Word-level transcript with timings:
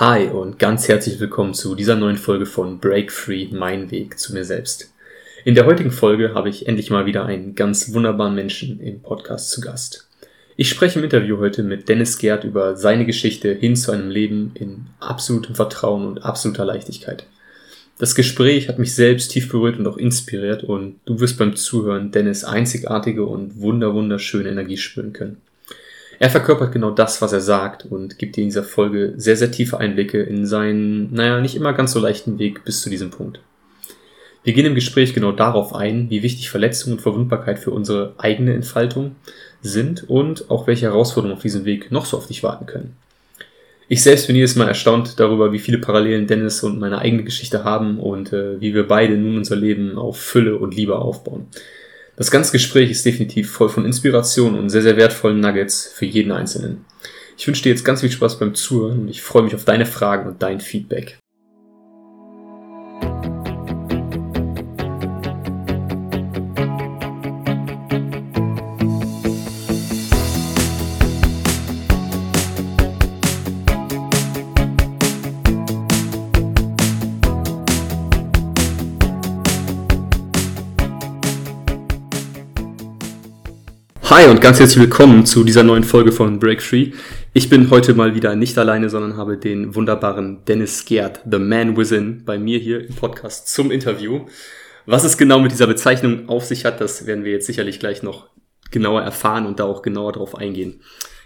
Hi 0.00 0.28
und 0.28 0.58
ganz 0.58 0.88
herzlich 0.88 1.20
willkommen 1.20 1.52
zu 1.52 1.74
dieser 1.74 1.94
neuen 1.94 2.16
Folge 2.16 2.46
von 2.46 2.78
Break 2.78 3.12
Free, 3.12 3.48
mein 3.52 3.90
Weg 3.90 4.18
zu 4.18 4.32
mir 4.32 4.46
selbst. 4.46 4.90
In 5.44 5.54
der 5.54 5.66
heutigen 5.66 5.90
Folge 5.90 6.32
habe 6.32 6.48
ich 6.48 6.66
endlich 6.66 6.88
mal 6.88 7.04
wieder 7.04 7.26
einen 7.26 7.54
ganz 7.54 7.92
wunderbaren 7.92 8.34
Menschen 8.34 8.80
im 8.80 9.02
Podcast 9.02 9.50
zu 9.50 9.60
Gast. 9.60 10.08
Ich 10.56 10.70
spreche 10.70 10.98
im 10.98 11.04
Interview 11.04 11.36
heute 11.36 11.62
mit 11.62 11.90
Dennis 11.90 12.16
Gerd 12.16 12.44
über 12.44 12.76
seine 12.76 13.04
Geschichte 13.04 13.52
hin 13.52 13.76
zu 13.76 13.92
einem 13.92 14.08
Leben 14.08 14.52
in 14.54 14.86
absolutem 15.00 15.54
Vertrauen 15.54 16.06
und 16.06 16.24
absoluter 16.24 16.64
Leichtigkeit. 16.64 17.26
Das 17.98 18.14
Gespräch 18.14 18.68
hat 18.68 18.78
mich 18.78 18.94
selbst 18.94 19.32
tief 19.32 19.50
berührt 19.50 19.78
und 19.78 19.86
auch 19.86 19.98
inspiriert 19.98 20.64
und 20.64 20.98
du 21.04 21.20
wirst 21.20 21.36
beim 21.36 21.56
Zuhören 21.56 22.10
Dennis 22.10 22.42
einzigartige 22.44 23.26
und 23.26 23.60
wunder 23.60 23.92
wunderschöne 23.92 24.48
Energie 24.48 24.78
spüren 24.78 25.12
können. 25.12 25.42
Er 26.20 26.28
verkörpert 26.28 26.72
genau 26.72 26.90
das, 26.90 27.22
was 27.22 27.32
er 27.32 27.40
sagt 27.40 27.86
und 27.86 28.18
gibt 28.18 28.36
dir 28.36 28.42
in 28.42 28.48
dieser 28.48 28.62
Folge 28.62 29.14
sehr, 29.16 29.38
sehr 29.38 29.50
tiefe 29.50 29.78
Einblicke 29.78 30.20
in 30.20 30.44
seinen, 30.44 31.14
naja, 31.14 31.40
nicht 31.40 31.56
immer 31.56 31.72
ganz 31.72 31.92
so 31.92 31.98
leichten 31.98 32.38
Weg 32.38 32.62
bis 32.62 32.82
zu 32.82 32.90
diesem 32.90 33.10
Punkt. 33.10 33.40
Wir 34.44 34.52
gehen 34.52 34.66
im 34.66 34.74
Gespräch 34.74 35.14
genau 35.14 35.32
darauf 35.32 35.74
ein, 35.74 36.10
wie 36.10 36.22
wichtig 36.22 36.50
Verletzung 36.50 36.92
und 36.92 37.00
Verwundbarkeit 37.00 37.58
für 37.58 37.70
unsere 37.70 38.12
eigene 38.18 38.52
Entfaltung 38.52 39.16
sind 39.62 40.10
und 40.10 40.50
auch 40.50 40.66
welche 40.66 40.86
Herausforderungen 40.86 41.36
auf 41.36 41.42
diesem 41.42 41.64
Weg 41.64 41.90
noch 41.90 42.04
so 42.04 42.18
auf 42.18 42.26
dich 42.26 42.42
warten 42.42 42.66
können. 42.66 42.96
Ich 43.88 44.02
selbst 44.02 44.26
bin 44.26 44.36
jedes 44.36 44.56
Mal 44.56 44.68
erstaunt 44.68 45.18
darüber, 45.18 45.52
wie 45.52 45.58
viele 45.58 45.78
Parallelen 45.78 46.26
Dennis 46.26 46.62
und 46.62 46.78
meine 46.78 46.98
eigene 46.98 47.24
Geschichte 47.24 47.64
haben 47.64 47.98
und 47.98 48.34
äh, 48.34 48.60
wie 48.60 48.74
wir 48.74 48.86
beide 48.86 49.16
nun 49.16 49.38
unser 49.38 49.56
Leben 49.56 49.96
auf 49.96 50.20
Fülle 50.20 50.58
und 50.58 50.76
Liebe 50.76 50.98
aufbauen. 50.98 51.46
Das 52.20 52.30
ganze 52.30 52.52
Gespräch 52.52 52.90
ist 52.90 53.06
definitiv 53.06 53.50
voll 53.50 53.70
von 53.70 53.86
Inspiration 53.86 54.58
und 54.58 54.68
sehr, 54.68 54.82
sehr 54.82 54.98
wertvollen 54.98 55.40
Nuggets 55.40 55.86
für 55.86 56.04
jeden 56.04 56.32
Einzelnen. 56.32 56.84
Ich 57.38 57.46
wünsche 57.46 57.62
dir 57.62 57.70
jetzt 57.70 57.82
ganz 57.82 58.02
viel 58.02 58.10
Spaß 58.10 58.38
beim 58.38 58.54
Zuhören 58.54 59.00
und 59.00 59.08
ich 59.08 59.22
freue 59.22 59.42
mich 59.42 59.54
auf 59.54 59.64
deine 59.64 59.86
Fragen 59.86 60.28
und 60.28 60.42
dein 60.42 60.60
Feedback. 60.60 61.18
Hi 84.20 84.28
und 84.28 84.42
ganz 84.42 84.60
herzlich 84.60 84.82
willkommen 84.82 85.24
zu 85.24 85.44
dieser 85.44 85.62
neuen 85.62 85.82
Folge 85.82 86.12
von 86.12 86.38
Break 86.38 86.60
Free. 86.60 86.90
Ich 87.32 87.48
bin 87.48 87.70
heute 87.70 87.94
mal 87.94 88.14
wieder 88.14 88.36
nicht 88.36 88.58
alleine, 88.58 88.90
sondern 88.90 89.16
habe 89.16 89.38
den 89.38 89.74
wunderbaren 89.74 90.44
Dennis 90.44 90.84
Gerd, 90.84 91.22
The 91.24 91.38
Man 91.38 91.74
Within, 91.74 92.22
bei 92.26 92.38
mir 92.38 92.58
hier 92.58 92.86
im 92.86 92.94
Podcast 92.94 93.48
zum 93.48 93.70
Interview. 93.70 94.26
Was 94.84 95.04
es 95.04 95.16
genau 95.16 95.38
mit 95.38 95.52
dieser 95.52 95.66
Bezeichnung 95.66 96.28
auf 96.28 96.44
sich 96.44 96.66
hat, 96.66 96.82
das 96.82 97.06
werden 97.06 97.24
wir 97.24 97.32
jetzt 97.32 97.46
sicherlich 97.46 97.80
gleich 97.80 98.02
noch 98.02 98.28
genauer 98.70 99.00
erfahren 99.00 99.46
und 99.46 99.58
da 99.58 99.64
auch 99.64 99.80
genauer 99.80 100.12
drauf 100.12 100.34
eingehen. 100.34 100.82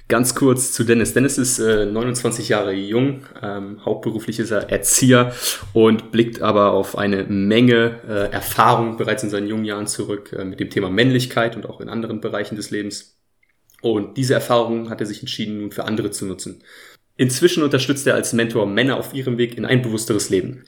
Ganz 0.09 0.35
kurz 0.35 0.73
zu 0.73 0.85
Dennis. 0.85 1.15
Dennis 1.15 1.39
ist 1.39 1.59
äh, 1.59 1.87
29 1.87 2.51
Jahre 2.51 2.75
jung, 2.75 3.25
ähm, 3.43 3.83
hauptberuflich 3.87 4.39
ist 4.39 4.51
er 4.51 4.69
Erzieher 4.71 5.33
und 5.73 6.13
blickt 6.13 6.43
aber 6.43 6.73
auf 6.73 6.99
eine 6.99 7.25
Menge 7.25 8.01
äh, 8.07 8.31
Erfahrung 8.31 8.99
bereits 8.99 9.23
in 9.23 9.31
seinen 9.31 9.49
jungen 9.49 9.65
Jahren 9.65 9.87
zurück 9.87 10.35
äh, 10.39 10.45
mit 10.45 10.61
dem 10.61 10.69
Thema 10.69 10.91
Männlichkeit 10.91 11.57
und 11.57 11.67
auch 11.67 11.81
in 11.81 11.89
anderen 11.89 12.21
Bereichen 12.21 12.55
des 12.55 12.71
Lebens. 12.71 13.19
Und 13.81 14.19
diese 14.19 14.35
Erfahrung 14.35 14.91
hat 14.91 15.01
er 15.01 15.07
sich 15.07 15.21
entschieden, 15.21 15.61
nun 15.61 15.73
für 15.73 15.85
andere 15.85 16.11
zu 16.11 16.27
nutzen. 16.27 16.63
Inzwischen 17.17 17.63
unterstützt 17.63 18.07
er 18.07 18.15
als 18.15 18.35
Mentor 18.35 18.67
Männer 18.67 18.99
auf 18.99 19.15
ihrem 19.15 19.39
Weg 19.39 19.57
in 19.57 19.65
ein 19.65 19.81
bewussteres 19.81 20.29
Leben, 20.29 20.65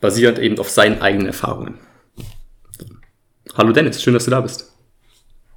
basierend 0.00 0.40
eben 0.40 0.58
auf 0.58 0.68
seinen 0.68 1.00
eigenen 1.00 1.28
Erfahrungen. 1.28 1.78
Hallo 3.54 3.70
Dennis, 3.72 4.02
schön, 4.02 4.14
dass 4.14 4.24
du 4.24 4.32
da 4.32 4.40
bist. 4.40 4.72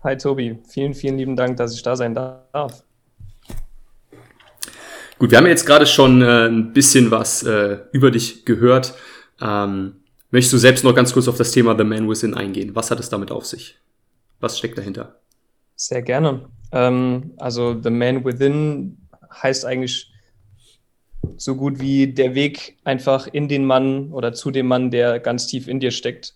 Hi 0.03 0.17
Tobi, 0.17 0.59
vielen, 0.69 0.93
vielen 0.93 1.17
lieben 1.17 1.35
Dank, 1.35 1.57
dass 1.57 1.73
ich 1.73 1.81
da 1.81 1.95
sein 1.95 2.13
darf. 2.13 2.83
Gut, 5.19 5.31
wir 5.31 5.37
haben 5.37 5.47
jetzt 5.47 5.65
gerade 5.65 5.85
schon 5.85 6.21
äh, 6.21 6.47
ein 6.47 6.73
bisschen 6.73 7.11
was 7.11 7.43
äh, 7.43 7.77
über 7.91 8.11
dich 8.11 8.45
gehört. 8.45 8.95
Ähm, 9.41 9.97
möchtest 10.31 10.53
du 10.53 10.57
selbst 10.57 10.83
noch 10.83 10.95
ganz 10.95 11.13
kurz 11.13 11.27
auf 11.27 11.37
das 11.37 11.51
Thema 11.51 11.77
The 11.77 11.83
Man 11.83 12.09
Within 12.09 12.33
eingehen? 12.33 12.75
Was 12.75 12.91
hat 12.91 12.99
es 12.99 13.09
damit 13.09 13.31
auf 13.31 13.45
sich? 13.45 13.77
Was 14.39 14.57
steckt 14.57 14.77
dahinter? 14.77 15.19
Sehr 15.75 16.01
gerne. 16.01 16.49
Ähm, 16.71 17.31
also 17.37 17.79
The 17.81 17.89
Man 17.89 18.25
Within 18.25 18.97
heißt 19.41 19.65
eigentlich 19.65 20.11
so 21.37 21.55
gut 21.55 21.79
wie 21.79 22.07
der 22.07 22.35
Weg 22.35 22.77
einfach 22.83 23.27
in 23.27 23.47
den 23.47 23.65
Mann 23.65 24.11
oder 24.11 24.33
zu 24.33 24.51
dem 24.51 24.67
Mann, 24.67 24.91
der 24.91 25.19
ganz 25.19 25.47
tief 25.47 25.67
in 25.67 25.79
dir 25.79 25.91
steckt. 25.91 26.33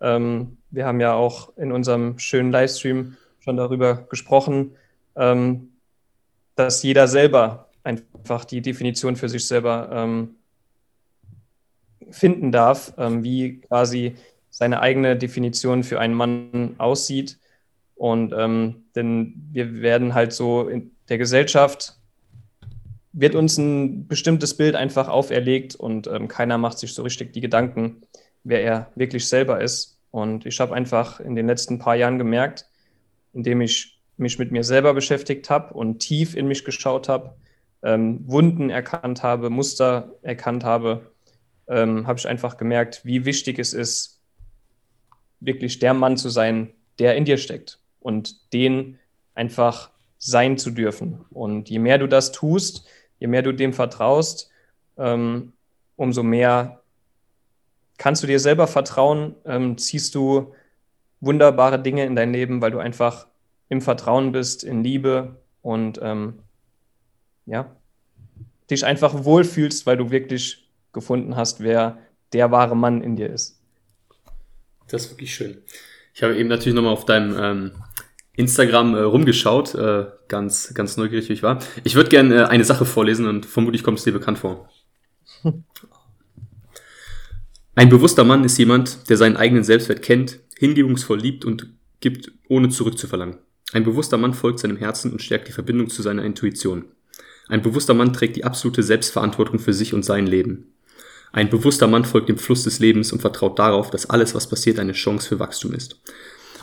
Ähm, 0.00 0.58
wir 0.70 0.86
haben 0.86 1.00
ja 1.00 1.14
auch 1.14 1.56
in 1.56 1.72
unserem 1.72 2.18
schönen 2.18 2.52
Livestream 2.52 3.16
schon 3.40 3.56
darüber 3.56 4.06
gesprochen, 4.10 4.72
ähm, 5.14 5.70
dass 6.54 6.82
jeder 6.82 7.08
selber 7.08 7.65
einfach 7.86 8.44
die 8.44 8.60
Definition 8.60 9.16
für 9.16 9.28
sich 9.28 9.46
selber 9.46 9.88
ähm, 9.92 10.34
finden 12.10 12.52
darf, 12.52 12.92
ähm, 12.98 13.22
wie 13.24 13.60
quasi 13.60 14.16
seine 14.50 14.80
eigene 14.80 15.16
Definition 15.16 15.84
für 15.84 16.00
einen 16.00 16.14
Mann 16.14 16.74
aussieht. 16.78 17.38
Und 17.94 18.34
ähm, 18.36 18.84
denn 18.94 19.34
wir 19.52 19.80
werden 19.80 20.14
halt 20.14 20.32
so 20.32 20.68
in 20.68 20.90
der 21.08 21.18
Gesellschaft 21.18 21.96
wird 23.18 23.34
uns 23.34 23.56
ein 23.56 24.06
bestimmtes 24.06 24.58
Bild 24.58 24.74
einfach 24.74 25.08
auferlegt 25.08 25.74
und 25.74 26.06
ähm, 26.06 26.28
keiner 26.28 26.58
macht 26.58 26.78
sich 26.78 26.92
so 26.92 27.02
richtig 27.02 27.32
die 27.32 27.40
Gedanken, 27.40 28.02
wer 28.44 28.62
er 28.62 28.92
wirklich 28.94 29.26
selber 29.26 29.62
ist. 29.62 29.98
Und 30.10 30.44
ich 30.44 30.60
habe 30.60 30.74
einfach 30.74 31.18
in 31.20 31.34
den 31.34 31.46
letzten 31.46 31.78
paar 31.78 31.96
Jahren 31.96 32.18
gemerkt, 32.18 32.66
indem 33.32 33.62
ich 33.62 33.98
mich 34.18 34.38
mit 34.38 34.52
mir 34.52 34.64
selber 34.64 34.92
beschäftigt 34.92 35.48
habe 35.48 35.72
und 35.72 36.00
tief 36.00 36.36
in 36.36 36.46
mich 36.46 36.64
geschaut 36.64 37.08
habe, 37.08 37.34
ähm, 37.86 38.20
Wunden 38.26 38.68
erkannt 38.68 39.22
habe, 39.22 39.48
Muster 39.48 40.12
erkannt 40.22 40.64
habe, 40.64 41.12
ähm, 41.68 42.08
habe 42.08 42.18
ich 42.18 42.26
einfach 42.26 42.56
gemerkt, 42.56 43.04
wie 43.04 43.24
wichtig 43.24 43.60
es 43.60 43.72
ist, 43.72 44.20
wirklich 45.38 45.78
der 45.78 45.94
Mann 45.94 46.16
zu 46.16 46.28
sein, 46.28 46.72
der 46.98 47.14
in 47.14 47.24
dir 47.24 47.38
steckt 47.38 47.78
und 48.00 48.52
den 48.52 48.98
einfach 49.36 49.90
sein 50.18 50.58
zu 50.58 50.72
dürfen. 50.72 51.24
Und 51.30 51.70
je 51.70 51.78
mehr 51.78 51.98
du 51.98 52.08
das 52.08 52.32
tust, 52.32 52.88
je 53.20 53.28
mehr 53.28 53.42
du 53.42 53.52
dem 53.52 53.72
vertraust, 53.72 54.50
ähm, 54.98 55.52
umso 55.94 56.24
mehr 56.24 56.82
kannst 57.98 58.24
du 58.24 58.26
dir 58.26 58.40
selber 58.40 58.66
vertrauen, 58.66 59.36
ähm, 59.44 59.78
ziehst 59.78 60.16
du 60.16 60.54
wunderbare 61.20 61.80
Dinge 61.80 62.04
in 62.04 62.16
dein 62.16 62.32
Leben, 62.32 62.60
weil 62.60 62.72
du 62.72 62.78
einfach 62.80 63.28
im 63.68 63.80
Vertrauen 63.80 64.32
bist, 64.32 64.64
in 64.64 64.82
Liebe 64.82 65.36
und 65.62 66.00
ähm, 66.02 66.40
ja, 67.46 67.75
dich 68.70 68.84
einfach 68.84 69.24
wohlfühlst, 69.24 69.86
weil 69.86 69.96
du 69.96 70.10
wirklich 70.10 70.68
gefunden 70.92 71.36
hast, 71.36 71.60
wer 71.60 71.98
der 72.32 72.50
wahre 72.50 72.76
Mann 72.76 73.02
in 73.02 73.16
dir 73.16 73.30
ist. 73.30 73.60
Das 74.88 75.04
ist 75.04 75.10
wirklich 75.12 75.34
schön. 75.34 75.58
Ich 76.14 76.22
habe 76.22 76.36
eben 76.36 76.48
natürlich 76.48 76.74
nochmal 76.74 76.92
auf 76.92 77.04
deinem 77.04 77.36
ähm, 77.38 77.72
Instagram 78.34 78.94
äh, 78.94 79.00
rumgeschaut, 79.00 79.74
äh, 79.74 80.06
ganz, 80.28 80.72
ganz 80.74 80.96
neugierig 80.96 81.28
wie 81.28 81.34
ich 81.34 81.42
war. 81.42 81.58
Ich 81.84 81.94
würde 81.94 82.10
gerne 82.10 82.34
äh, 82.34 82.44
eine 82.44 82.64
Sache 82.64 82.84
vorlesen 82.84 83.26
und 83.26 83.46
vermutlich 83.46 83.82
kommt 83.82 83.98
es 83.98 84.04
dir 84.04 84.12
bekannt 84.12 84.38
vor. 84.38 84.68
Ein 87.74 87.90
bewusster 87.90 88.24
Mann 88.24 88.44
ist 88.44 88.56
jemand, 88.56 89.10
der 89.10 89.18
seinen 89.18 89.36
eigenen 89.36 89.64
Selbstwert 89.64 90.00
kennt, 90.00 90.40
hingebungsvoll 90.58 91.18
liebt 91.18 91.44
und 91.44 91.68
gibt, 92.00 92.32
ohne 92.48 92.70
zurückzuverlangen. 92.70 93.38
Ein 93.72 93.84
bewusster 93.84 94.16
Mann 94.16 94.32
folgt 94.32 94.60
seinem 94.60 94.78
Herzen 94.78 95.12
und 95.12 95.20
stärkt 95.20 95.48
die 95.48 95.52
Verbindung 95.52 95.90
zu 95.90 96.00
seiner 96.00 96.24
Intuition. 96.24 96.86
Ein 97.48 97.62
bewusster 97.62 97.94
Mann 97.94 98.12
trägt 98.12 98.36
die 98.36 98.44
absolute 98.44 98.82
Selbstverantwortung 98.82 99.58
für 99.58 99.72
sich 99.72 99.94
und 99.94 100.04
sein 100.04 100.26
Leben. 100.26 100.72
Ein 101.32 101.50
bewusster 101.50 101.86
Mann 101.86 102.04
folgt 102.04 102.28
dem 102.28 102.38
Fluss 102.38 102.64
des 102.64 102.78
Lebens 102.78 103.12
und 103.12 103.20
vertraut 103.20 103.58
darauf, 103.58 103.90
dass 103.90 104.08
alles, 104.08 104.34
was 104.34 104.48
passiert, 104.48 104.78
eine 104.78 104.92
Chance 104.92 105.28
für 105.28 105.38
Wachstum 105.38 105.74
ist. 105.74 106.00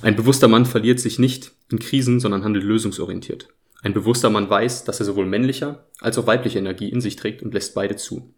Ein 0.01 0.15
bewusster 0.15 0.47
Mann 0.47 0.65
verliert 0.65 0.99
sich 0.99 1.19
nicht 1.19 1.51
in 1.71 1.79
Krisen, 1.79 2.19
sondern 2.19 2.43
handelt 2.43 2.65
lösungsorientiert. 2.65 3.49
Ein 3.81 3.93
bewusster 3.93 4.29
Mann 4.29 4.49
weiß, 4.49 4.83
dass 4.85 4.99
er 4.99 5.05
sowohl 5.05 5.25
männlicher 5.25 5.85
als 5.99 6.17
auch 6.17 6.27
weibliche 6.27 6.59
Energie 6.59 6.89
in 6.89 7.01
sich 7.01 7.15
trägt 7.15 7.41
und 7.43 7.53
lässt 7.53 7.75
beide 7.75 7.95
zu. 7.95 8.33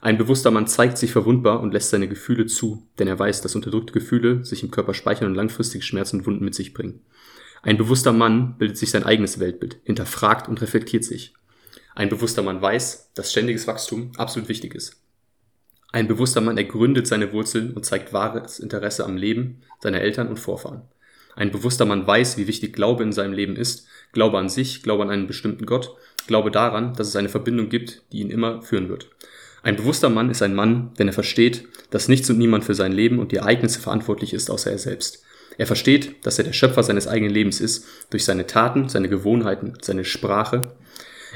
Ein 0.00 0.18
bewusster 0.18 0.50
Mann 0.50 0.66
zeigt 0.66 0.98
sich 0.98 1.10
verwundbar 1.10 1.60
und 1.60 1.72
lässt 1.72 1.90
seine 1.90 2.08
Gefühle 2.08 2.46
zu, 2.46 2.86
denn 2.98 3.08
er 3.08 3.18
weiß, 3.18 3.40
dass 3.40 3.54
unterdrückte 3.54 3.92
Gefühle 3.92 4.44
sich 4.44 4.62
im 4.62 4.70
Körper 4.70 4.94
speichern 4.94 5.28
und 5.28 5.34
langfristig 5.34 5.84
Schmerzen 5.84 6.20
und 6.20 6.26
Wunden 6.26 6.44
mit 6.44 6.54
sich 6.54 6.74
bringen. 6.74 7.00
Ein 7.62 7.78
bewusster 7.78 8.12
Mann 8.12 8.56
bildet 8.58 8.76
sich 8.76 8.90
sein 8.90 9.04
eigenes 9.04 9.40
Weltbild, 9.40 9.78
hinterfragt 9.84 10.48
und 10.48 10.60
reflektiert 10.60 11.04
sich. 11.04 11.34
Ein 11.96 12.10
bewusster 12.10 12.42
Mann 12.42 12.60
weiß, 12.60 13.10
dass 13.14 13.32
ständiges 13.32 13.66
Wachstum 13.66 14.12
absolut 14.18 14.50
wichtig 14.50 14.74
ist. 14.74 15.00
Ein 15.92 16.06
bewusster 16.06 16.42
Mann 16.42 16.58
ergründet 16.58 17.06
seine 17.06 17.32
Wurzeln 17.32 17.72
und 17.72 17.86
zeigt 17.86 18.12
wahres 18.12 18.58
Interesse 18.58 19.06
am 19.06 19.16
Leben 19.16 19.62
seiner 19.80 20.02
Eltern 20.02 20.28
und 20.28 20.38
Vorfahren. 20.38 20.82
Ein 21.36 21.50
bewusster 21.50 21.86
Mann 21.86 22.06
weiß, 22.06 22.36
wie 22.36 22.46
wichtig 22.46 22.74
Glaube 22.74 23.02
in 23.02 23.12
seinem 23.12 23.32
Leben 23.32 23.56
ist, 23.56 23.86
Glaube 24.12 24.36
an 24.38 24.50
sich, 24.50 24.82
Glaube 24.82 25.04
an 25.04 25.10
einen 25.10 25.26
bestimmten 25.26 25.64
Gott, 25.64 25.96
Glaube 26.26 26.50
daran, 26.50 26.92
dass 26.92 27.08
es 27.08 27.16
eine 27.16 27.30
Verbindung 27.30 27.70
gibt, 27.70 28.02
die 28.12 28.20
ihn 28.20 28.30
immer 28.30 28.60
führen 28.60 28.90
wird. 28.90 29.08
Ein 29.62 29.76
bewusster 29.76 30.10
Mann 30.10 30.28
ist 30.28 30.42
ein 30.42 30.54
Mann, 30.54 30.92
wenn 30.96 31.08
er 31.08 31.14
versteht, 31.14 31.66
dass 31.88 32.08
nichts 32.08 32.28
und 32.28 32.36
niemand 32.36 32.64
für 32.64 32.74
sein 32.74 32.92
Leben 32.92 33.18
und 33.18 33.32
die 33.32 33.36
Ereignisse 33.36 33.80
verantwortlich 33.80 34.34
ist, 34.34 34.50
außer 34.50 34.70
er 34.70 34.78
selbst. 34.78 35.24
Er 35.56 35.66
versteht, 35.66 36.26
dass 36.26 36.36
er 36.38 36.44
der 36.44 36.52
Schöpfer 36.52 36.82
seines 36.82 37.08
eigenen 37.08 37.32
Lebens 37.32 37.60
ist, 37.60 37.86
durch 38.10 38.26
seine 38.26 38.46
Taten, 38.46 38.90
seine 38.90 39.08
Gewohnheiten, 39.08 39.78
seine 39.80 40.04
Sprache. 40.04 40.76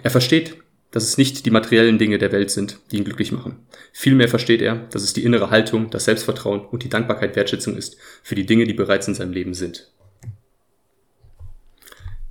Er 0.02 0.10
versteht, 0.10 0.56
dass 0.90 1.04
es 1.04 1.18
nicht 1.18 1.46
die 1.46 1.50
materiellen 1.50 1.98
Dinge 1.98 2.18
der 2.18 2.32
Welt 2.32 2.50
sind, 2.50 2.78
die 2.90 2.96
ihn 2.96 3.04
glücklich 3.04 3.32
machen. 3.32 3.56
Vielmehr 3.92 4.28
versteht 4.28 4.60
er, 4.60 4.76
dass 4.90 5.02
es 5.02 5.12
die 5.12 5.24
innere 5.24 5.50
Haltung, 5.50 5.90
das 5.90 6.04
Selbstvertrauen 6.04 6.60
und 6.60 6.82
die 6.82 6.88
Dankbarkeit 6.88 7.36
Wertschätzung 7.36 7.76
ist 7.76 7.96
für 8.22 8.34
die 8.34 8.46
Dinge, 8.46 8.64
die 8.64 8.74
bereits 8.74 9.06
in 9.06 9.14
seinem 9.14 9.32
Leben 9.32 9.54
sind. 9.54 9.90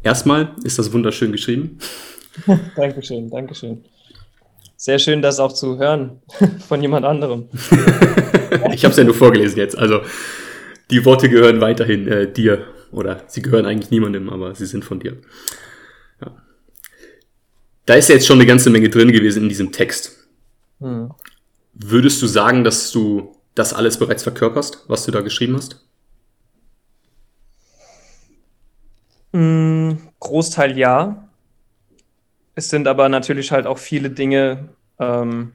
Erstmal 0.04 0.56
ist 0.64 0.80
das 0.80 0.92
wunderschön 0.94 1.32
geschrieben. 1.32 1.80
Dankeschön, 2.76 3.30
Dankeschön. 3.30 3.84
Sehr 4.76 5.00
schön, 5.00 5.22
das 5.22 5.40
auch 5.40 5.52
zu 5.52 5.78
hören 5.78 6.22
von 6.68 6.82
jemand 6.82 7.06
anderem. 7.06 7.50
ich 8.74 8.84
habe 8.86 8.92
es 8.92 8.98
ja 8.98 9.04
nur 9.04 9.14
vorgelesen 9.14 9.58
jetzt. 9.58 9.78
Also 9.78 10.02
die 10.90 11.04
Worte 11.06 11.30
gehören 11.30 11.62
weiterhin 11.62 12.08
äh, 12.08 12.32
dir 12.32 12.66
oder 12.92 13.24
sie 13.28 13.42
gehören 13.42 13.66
eigentlich 13.66 13.92
niemandem, 13.92 14.30
aber 14.30 14.56
sie 14.56 14.66
sind 14.66 14.86
von 14.86 15.00
dir. 15.00 15.18
Da 17.90 17.96
ist 17.96 18.08
ja 18.08 18.14
jetzt 18.14 18.28
schon 18.28 18.38
eine 18.38 18.46
ganze 18.46 18.70
Menge 18.70 18.88
drin 18.88 19.12
gewesen 19.12 19.42
in 19.42 19.50
diesem 19.50 19.72
Text. 19.72 20.30
Hm. 20.80 21.12
Würdest 21.74 22.22
du 22.22 22.28
sagen, 22.28 22.64
dass 22.64 22.92
du 22.92 23.36
das 23.56 23.74
alles 23.74 23.98
bereits 23.98 24.22
verkörperst, 24.22 24.86
was 24.88 25.06
du 25.06 25.12
da 25.12 25.22
geschrieben 25.22 25.56
hast? 25.56 25.84
Mm, 29.32 29.94
Großteil 30.20 30.78
ja. 30.78 31.30
Es 32.54 32.70
sind 32.70 32.88
aber 32.88 33.10
natürlich 33.10 33.52
halt 33.52 33.66
auch 33.66 33.80
viele 33.80 34.12
Dinge, 34.12 34.70
ähm, 35.00 35.54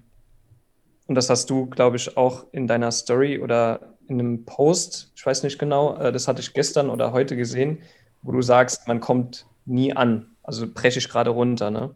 und 1.07 1.15
das 1.15 1.31
hast 1.31 1.49
du, 1.51 1.67
glaube 1.67 1.99
ich, 1.99 2.17
auch 2.17 2.47
in 2.51 2.67
deiner 2.67 2.91
Story 2.91 3.39
oder 3.39 3.95
in 4.09 4.19
einem 4.19 4.45
Post, 4.45 5.13
ich 5.15 5.25
weiß 5.25 5.45
nicht 5.45 5.61
genau, 5.61 5.97
äh, 5.99 6.11
das 6.11 6.27
hatte 6.27 6.41
ich 6.41 6.53
gestern 6.53 6.91
oder 6.91 7.13
heute 7.13 7.37
gesehen, 7.37 7.79
wo 8.23 8.33
du 8.33 8.43
sagst, 8.43 8.89
man 8.89 8.99
kommt 8.99 9.47
nie 9.67 9.95
an. 9.95 10.35
Also 10.43 10.67
breche 10.67 10.99
ich 10.99 11.09
gerade 11.09 11.31
runter. 11.31 11.71
Ne? 11.71 11.95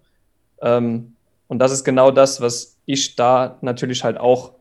Ähm, 0.62 1.14
und 1.46 1.58
das 1.58 1.72
ist 1.72 1.84
genau 1.84 2.10
das, 2.10 2.40
was 2.40 2.76
ich 2.86 3.16
da 3.16 3.58
natürlich 3.60 4.04
halt 4.04 4.18
auch 4.18 4.52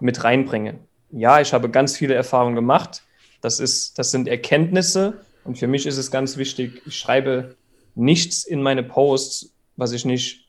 mit 0.00 0.24
reinbringe. 0.24 0.78
Ja, 1.10 1.40
ich 1.40 1.52
habe 1.52 1.70
ganz 1.70 1.96
viele 1.96 2.14
Erfahrungen 2.14 2.54
gemacht. 2.54 3.02
Das, 3.40 3.60
ist, 3.60 3.98
das 3.98 4.10
sind 4.10 4.28
Erkenntnisse, 4.28 5.20
und 5.46 5.58
für 5.58 5.68
mich 5.68 5.86
ist 5.86 5.96
es 5.96 6.10
ganz 6.10 6.36
wichtig, 6.36 6.82
ich 6.86 6.98
schreibe 6.98 7.54
nichts 7.94 8.44
in 8.44 8.62
meine 8.62 8.82
Posts, 8.82 9.52
was 9.76 9.92
ich 9.92 10.04
nicht 10.04 10.48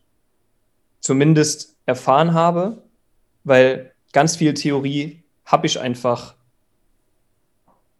zumindest 0.99 1.75
erfahren 1.85 2.33
habe, 2.33 2.81
weil 3.43 3.93
ganz 4.11 4.35
viel 4.35 4.53
Theorie 4.53 5.23
habe 5.45 5.67
ich 5.67 5.79
einfach 5.79 6.35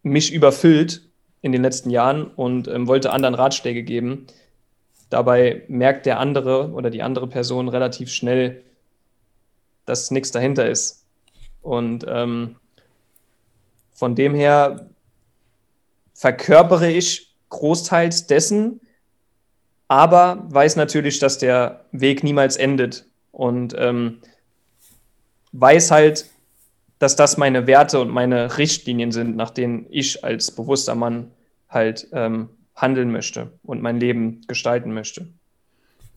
mich 0.02 0.34
überfüllt 0.34 1.04
in 1.42 1.52
den 1.52 1.62
letzten 1.62 1.92
Jahren 1.92 2.26
und 2.26 2.68
ähm, 2.68 2.88
wollte 2.88 3.12
anderen 3.12 3.36
Ratschläge 3.36 3.84
geben. 3.84 4.26
Dabei 5.10 5.64
merkt 5.68 6.06
der 6.06 6.20
andere 6.20 6.72
oder 6.72 6.90
die 6.90 7.02
andere 7.02 7.28
Person 7.28 7.70
relativ 7.70 8.12
schnell, 8.12 8.64
dass 9.86 10.12
nichts 10.12 10.32
dahinter 10.32 10.70
ist. 10.70 11.06
Und 11.62 12.06
ähm, 12.08 12.58
von 13.94 14.16
dem 14.16 14.36
her 14.36 14.90
verkörpere 16.14 16.92
ich 16.92 17.36
großteils 17.50 18.28
dessen, 18.28 18.82
aber 19.88 20.46
weiß 20.50 20.76
natürlich, 20.76 21.20
dass 21.20 21.38
der 21.38 21.86
Weg 21.92 22.24
niemals 22.24 22.58
endet 22.58 23.06
und 23.32 23.74
ähm, 23.78 24.20
weiß 25.54 25.92
halt, 25.92 26.30
dass 27.00 27.16
das 27.16 27.38
meine 27.38 27.68
Werte 27.68 28.00
und 28.00 28.10
meine 28.10 28.58
Richtlinien 28.58 29.12
sind, 29.12 29.36
nach 29.36 29.52
denen 29.52 29.86
ich 29.90 30.24
als 30.24 30.52
bewusster 30.52 30.96
Mann 30.96 31.32
halt 31.70 32.08
ähm, 32.12 32.50
handeln 32.78 33.12
möchte 33.12 33.52
und 33.64 33.82
mein 33.82 34.00
Leben 34.00 34.42
gestalten 34.48 34.94
möchte. 34.94 35.28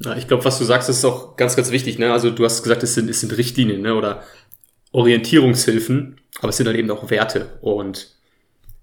Ja, 0.05 0.17
ich 0.17 0.29
glaube, 0.29 0.45
was 0.45 0.59
du 0.59 0.65
sagst, 0.65 0.89
ist 0.89 1.05
auch 1.05 1.37
ganz, 1.37 1.57
ganz 1.57 1.71
wichtig. 1.71 1.99
Ne? 1.99 2.13
Also 2.13 2.31
du 2.31 2.45
hast 2.45 2.63
gesagt, 2.63 2.83
es 2.83 2.95
sind, 2.95 3.11
es 3.11 3.21
sind 3.21 3.37
Richtlinien 3.37 3.83
ne? 3.83 3.95
oder 3.95 4.23
Orientierungshilfen, 4.93 6.21
aber 6.39 6.51
es 6.51 6.57
sind 6.57 6.67
halt 6.67 6.77
eben 6.77 6.91
auch 6.91 7.11
Werte. 7.11 7.59
Und 7.61 8.15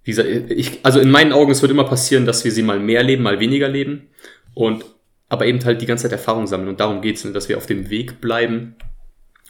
wie 0.03 0.11
gesagt, 0.11 0.29
ich, 0.49 0.79
also 0.83 0.99
in 0.99 1.09
meinen 1.09 1.33
Augen, 1.33 1.51
es 1.51 1.61
wird 1.61 1.71
immer 1.71 1.85
passieren, 1.85 2.25
dass 2.25 2.43
wir 2.43 2.51
sie 2.51 2.61
mal 2.61 2.79
mehr 2.79 3.03
leben, 3.03 3.23
mal 3.23 3.39
weniger 3.39 3.69
leben. 3.69 4.09
Und 4.53 4.85
aber 5.29 5.45
eben 5.45 5.63
halt 5.65 5.81
die 5.81 5.85
ganze 5.85 6.03
Zeit 6.03 6.13
Erfahrung 6.13 6.47
sammeln. 6.47 6.69
Und 6.69 6.79
darum 6.79 7.01
geht's, 7.01 7.23
ne, 7.25 7.31
dass 7.31 7.49
wir 7.49 7.57
auf 7.57 7.65
dem 7.65 7.89
Weg 7.89 8.21
bleiben 8.21 8.75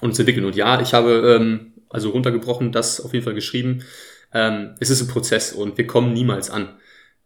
und 0.02 0.10
uns 0.10 0.20
entwickeln. 0.20 0.46
Und 0.46 0.56
ja, 0.56 0.82
ich 0.82 0.94
habe 0.94 1.38
ähm, 1.40 1.74
also 1.90 2.10
runtergebrochen, 2.10 2.72
das 2.72 3.00
auf 3.00 3.14
jeden 3.14 3.24
Fall 3.24 3.36
geschrieben. 3.36 3.84
Ähm, 4.34 4.76
es 4.80 4.90
ist 4.90 5.02
ein 5.02 5.08
Prozess 5.08 5.54
und 5.54 5.78
wir 5.78 5.88
kommen 5.88 6.14
niemals 6.14 6.50
an. 6.50 6.78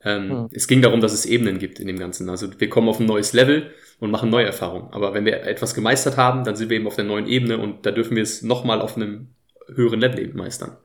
Ähm, 0.04 0.30
hm. 0.30 0.50
Es 0.52 0.68
ging 0.68 0.82
darum, 0.82 1.02
dass 1.02 1.14
es 1.14 1.26
Ebenen 1.26 1.60
gibt 1.60 1.80
in 1.80 1.88
dem 1.88 2.00
Ganzen. 2.00 2.30
Also 2.30 2.48
wir 2.60 2.70
kommen 2.70 2.90
auf 2.90 3.00
ein 3.00 3.06
neues 3.06 3.34
Level 3.34 3.72
und 4.00 4.12
machen 4.12 4.30
neue 4.30 4.46
Erfahrungen. 4.46 4.92
Aber 4.92 5.14
wenn 5.14 5.26
wir 5.26 5.44
etwas 5.44 5.76
gemeistert 5.76 6.18
haben, 6.18 6.44
dann 6.44 6.56
sind 6.56 6.70
wir 6.70 6.78
eben 6.78 6.88
auf 6.88 6.96
der 6.96 7.06
neuen 7.06 7.28
Ebene 7.28 7.58
und 7.58 7.86
da 7.86 7.92
dürfen 7.92 8.16
wir 8.16 8.24
es 8.24 8.42
nochmal 8.42 8.82
auf 8.82 8.96
einem 8.96 9.30
höheren 9.74 10.00
Level 10.00 10.20
eben 10.20 10.38
meistern. 10.38 10.78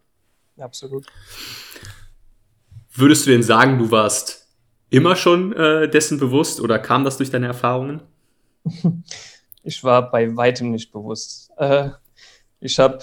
Absolut. 0.58 1.06
Würdest 2.92 3.26
du 3.26 3.30
denn 3.30 3.42
sagen, 3.42 3.78
du 3.78 3.90
warst 3.90 4.48
immer 4.90 5.16
schon 5.16 5.52
äh, 5.52 5.88
dessen 5.88 6.18
bewusst 6.18 6.60
oder 6.60 6.78
kam 6.78 7.04
das 7.04 7.16
durch 7.16 7.30
deine 7.30 7.46
Erfahrungen? 7.46 8.02
Ich 9.68 9.82
war 9.82 10.12
bei 10.12 10.36
weitem 10.36 10.70
nicht 10.70 10.92
bewusst. 10.92 11.50
Äh, 11.58 11.88
ich 12.60 12.78
habe 12.78 13.00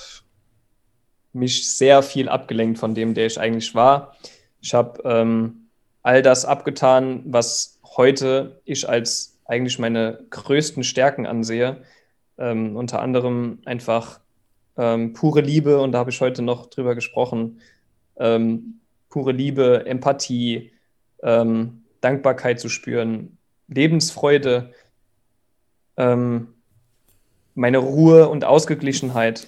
mich 1.33 1.69
sehr 1.75 2.01
viel 2.01 2.29
abgelenkt 2.29 2.79
von 2.79 2.95
dem, 2.95 3.13
der 3.13 3.25
ich 3.25 3.37
eigentlich 3.37 3.75
war. 3.75 4.15
Ich 4.61 4.73
habe 4.73 5.01
ähm, 5.03 5.62
all 6.03 6.21
das 6.21 6.45
abgetan, 6.45 7.23
was 7.25 7.79
heute 7.95 8.61
ich 8.65 8.87
als 8.87 9.39
eigentlich 9.45 9.79
meine 9.79 10.25
größten 10.29 10.83
Stärken 10.83 11.25
ansehe. 11.25 11.81
Ähm, 12.37 12.75
unter 12.75 13.01
anderem 13.01 13.59
einfach 13.65 14.19
ähm, 14.77 15.13
pure 15.13 15.41
Liebe, 15.41 15.79
und 15.79 15.91
da 15.93 15.99
habe 15.99 16.09
ich 16.09 16.19
heute 16.21 16.41
noch 16.41 16.67
drüber 16.67 16.95
gesprochen. 16.95 17.61
Ähm, 18.17 18.81
pure 19.09 19.31
Liebe, 19.31 19.85
Empathie, 19.85 20.71
ähm, 21.21 21.83
Dankbarkeit 22.01 22.59
zu 22.59 22.69
spüren, 22.69 23.37
Lebensfreude, 23.67 24.73
ähm, 25.97 26.53
meine 27.55 27.77
Ruhe 27.77 28.27
und 28.29 28.45
Ausgeglichenheit. 28.45 29.47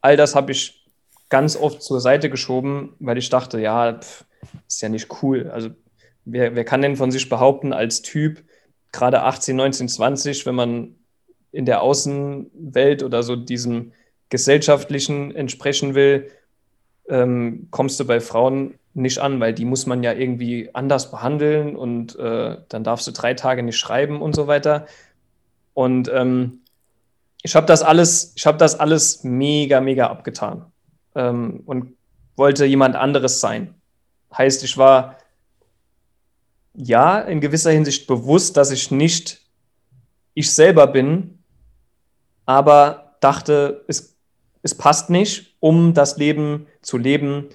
All 0.00 0.16
das 0.16 0.34
habe 0.34 0.52
ich 0.52 0.86
ganz 1.28 1.56
oft 1.56 1.82
zur 1.82 2.00
Seite 2.00 2.30
geschoben, 2.30 2.94
weil 3.00 3.18
ich 3.18 3.28
dachte, 3.28 3.60
ja, 3.60 3.98
pff, 3.98 4.24
ist 4.68 4.82
ja 4.82 4.88
nicht 4.88 5.08
cool. 5.22 5.50
Also 5.50 5.70
wer, 6.24 6.54
wer 6.54 6.64
kann 6.64 6.82
denn 6.82 6.96
von 6.96 7.10
sich 7.10 7.28
behaupten 7.28 7.72
als 7.72 8.02
Typ, 8.02 8.42
gerade 8.92 9.22
18, 9.22 9.56
19, 9.56 9.88
20, 9.88 10.46
wenn 10.46 10.54
man 10.54 10.94
in 11.52 11.66
der 11.66 11.82
Außenwelt 11.82 13.02
oder 13.02 13.22
so 13.22 13.36
diesem 13.36 13.92
gesellschaftlichen 14.28 15.34
entsprechen 15.34 15.94
will, 15.94 16.30
ähm, 17.08 17.68
kommst 17.70 18.00
du 18.00 18.06
bei 18.06 18.20
Frauen 18.20 18.74
nicht 18.94 19.18
an, 19.18 19.40
weil 19.40 19.52
die 19.52 19.64
muss 19.64 19.86
man 19.86 20.02
ja 20.02 20.12
irgendwie 20.12 20.70
anders 20.72 21.10
behandeln 21.10 21.76
und 21.76 22.16
äh, 22.18 22.56
dann 22.68 22.84
darfst 22.84 23.06
du 23.06 23.10
drei 23.10 23.34
Tage 23.34 23.62
nicht 23.62 23.76
schreiben 23.76 24.22
und 24.22 24.34
so 24.34 24.46
weiter. 24.46 24.86
Und 25.74 26.08
ähm, 26.12 26.60
ich 27.42 27.56
habe 27.56 27.66
das 27.66 27.82
alles, 27.82 28.32
ich 28.36 28.46
habe 28.46 28.58
das 28.58 28.78
alles 28.78 29.24
mega, 29.24 29.80
mega 29.80 30.06
abgetan 30.06 30.66
ähm, 31.14 31.62
und 31.66 31.94
wollte 32.36 32.64
jemand 32.64 32.96
anderes 32.96 33.40
sein. 33.40 33.73
Heißt, 34.36 34.64
ich 34.64 34.76
war 34.76 35.16
ja 36.74 37.20
in 37.20 37.40
gewisser 37.40 37.70
Hinsicht 37.70 38.06
bewusst, 38.06 38.56
dass 38.56 38.70
ich 38.70 38.90
nicht 38.90 39.40
ich 40.34 40.52
selber 40.52 40.88
bin, 40.88 41.38
aber 42.46 43.16
dachte, 43.20 43.84
es, 43.88 44.16
es 44.62 44.74
passt 44.74 45.08
nicht, 45.08 45.54
um 45.60 45.94
das 45.94 46.16
Leben 46.16 46.66
zu 46.82 46.98
leben, 46.98 47.48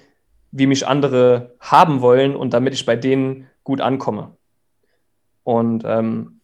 wie 0.52 0.66
mich 0.66 0.86
andere 0.86 1.54
haben 1.60 2.00
wollen 2.00 2.34
und 2.34 2.54
damit 2.54 2.74
ich 2.74 2.86
bei 2.86 2.96
denen 2.96 3.46
gut 3.62 3.80
ankomme. 3.80 4.36
Und 5.44 5.84
ähm, 5.86 6.40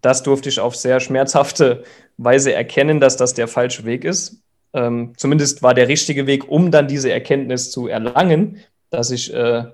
das 0.00 0.22
durfte 0.22 0.48
ich 0.48 0.60
auf 0.60 0.76
sehr 0.76 1.00
schmerzhafte 1.00 1.84
Weise 2.18 2.52
erkennen, 2.52 3.00
dass 3.00 3.16
das 3.16 3.34
der 3.34 3.48
falsche 3.48 3.84
Weg 3.84 4.04
ist. 4.04 4.42
Ähm, 4.74 5.12
zumindest 5.16 5.62
war 5.62 5.74
der 5.74 5.88
richtige 5.88 6.26
Weg, 6.26 6.48
um 6.48 6.70
dann 6.70 6.88
diese 6.88 7.10
Erkenntnis 7.10 7.70
zu 7.70 7.88
erlangen, 7.88 8.60
dass 8.92 9.10
ich 9.10 9.32
äh, 9.32 9.64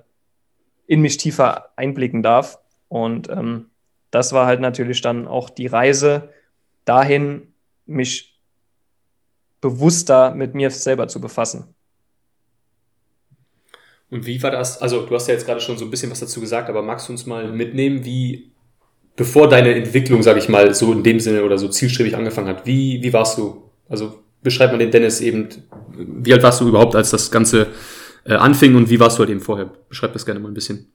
in 0.87 1.01
mich 1.01 1.17
tiefer 1.17 1.69
einblicken 1.75 2.23
darf. 2.23 2.59
Und 2.87 3.29
ähm, 3.29 3.67
das 4.11 4.33
war 4.33 4.47
halt 4.47 4.61
natürlich 4.61 5.01
dann 5.01 5.27
auch 5.27 5.49
die 5.49 5.67
Reise 5.67 6.29
dahin, 6.85 7.53
mich 7.85 8.39
bewusster 9.61 10.33
mit 10.33 10.55
mir 10.55 10.71
selber 10.71 11.07
zu 11.07 11.19
befassen. 11.19 11.75
Und 14.09 14.25
wie 14.25 14.41
war 14.41 14.51
das? 14.51 14.81
Also, 14.81 15.05
du 15.05 15.13
hast 15.13 15.27
ja 15.27 15.35
jetzt 15.35 15.45
gerade 15.45 15.61
schon 15.61 15.77
so 15.77 15.85
ein 15.85 15.91
bisschen 15.91 16.09
was 16.09 16.21
dazu 16.21 16.39
gesagt, 16.39 16.69
aber 16.69 16.81
magst 16.81 17.07
du 17.07 17.11
uns 17.11 17.25
mal 17.25 17.51
mitnehmen, 17.51 18.05
wie, 18.05 18.51
bevor 19.15 19.47
deine 19.47 19.75
Entwicklung, 19.75 20.23
sage 20.23 20.39
ich 20.39 20.49
mal, 20.49 20.73
so 20.73 20.91
in 20.93 21.03
dem 21.03 21.19
Sinne 21.19 21.43
oder 21.43 21.59
so 21.59 21.67
zielstrebig 21.67 22.15
angefangen 22.15 22.47
hat, 22.47 22.65
wie, 22.65 23.03
wie 23.03 23.13
warst 23.13 23.37
du? 23.37 23.69
Also, 23.87 24.23
beschreib 24.41 24.71
mal 24.71 24.79
den 24.79 24.89
Dennis 24.89 25.21
eben, 25.21 25.49
wie 25.95 26.33
alt 26.33 26.41
warst 26.41 26.61
du 26.61 26.67
überhaupt, 26.69 26.95
als 26.95 27.11
das 27.11 27.29
Ganze 27.29 27.67
äh, 28.25 28.33
anfing 28.33 28.75
und 28.75 28.89
wie 28.89 28.99
warst 28.99 29.17
du 29.17 29.21
halt 29.21 29.29
eben 29.29 29.39
vorher? 29.39 29.69
Beschreib 29.89 30.13
das 30.13 30.25
gerne 30.25 30.39
mal 30.39 30.49
ein 30.49 30.53
bisschen. 30.53 30.91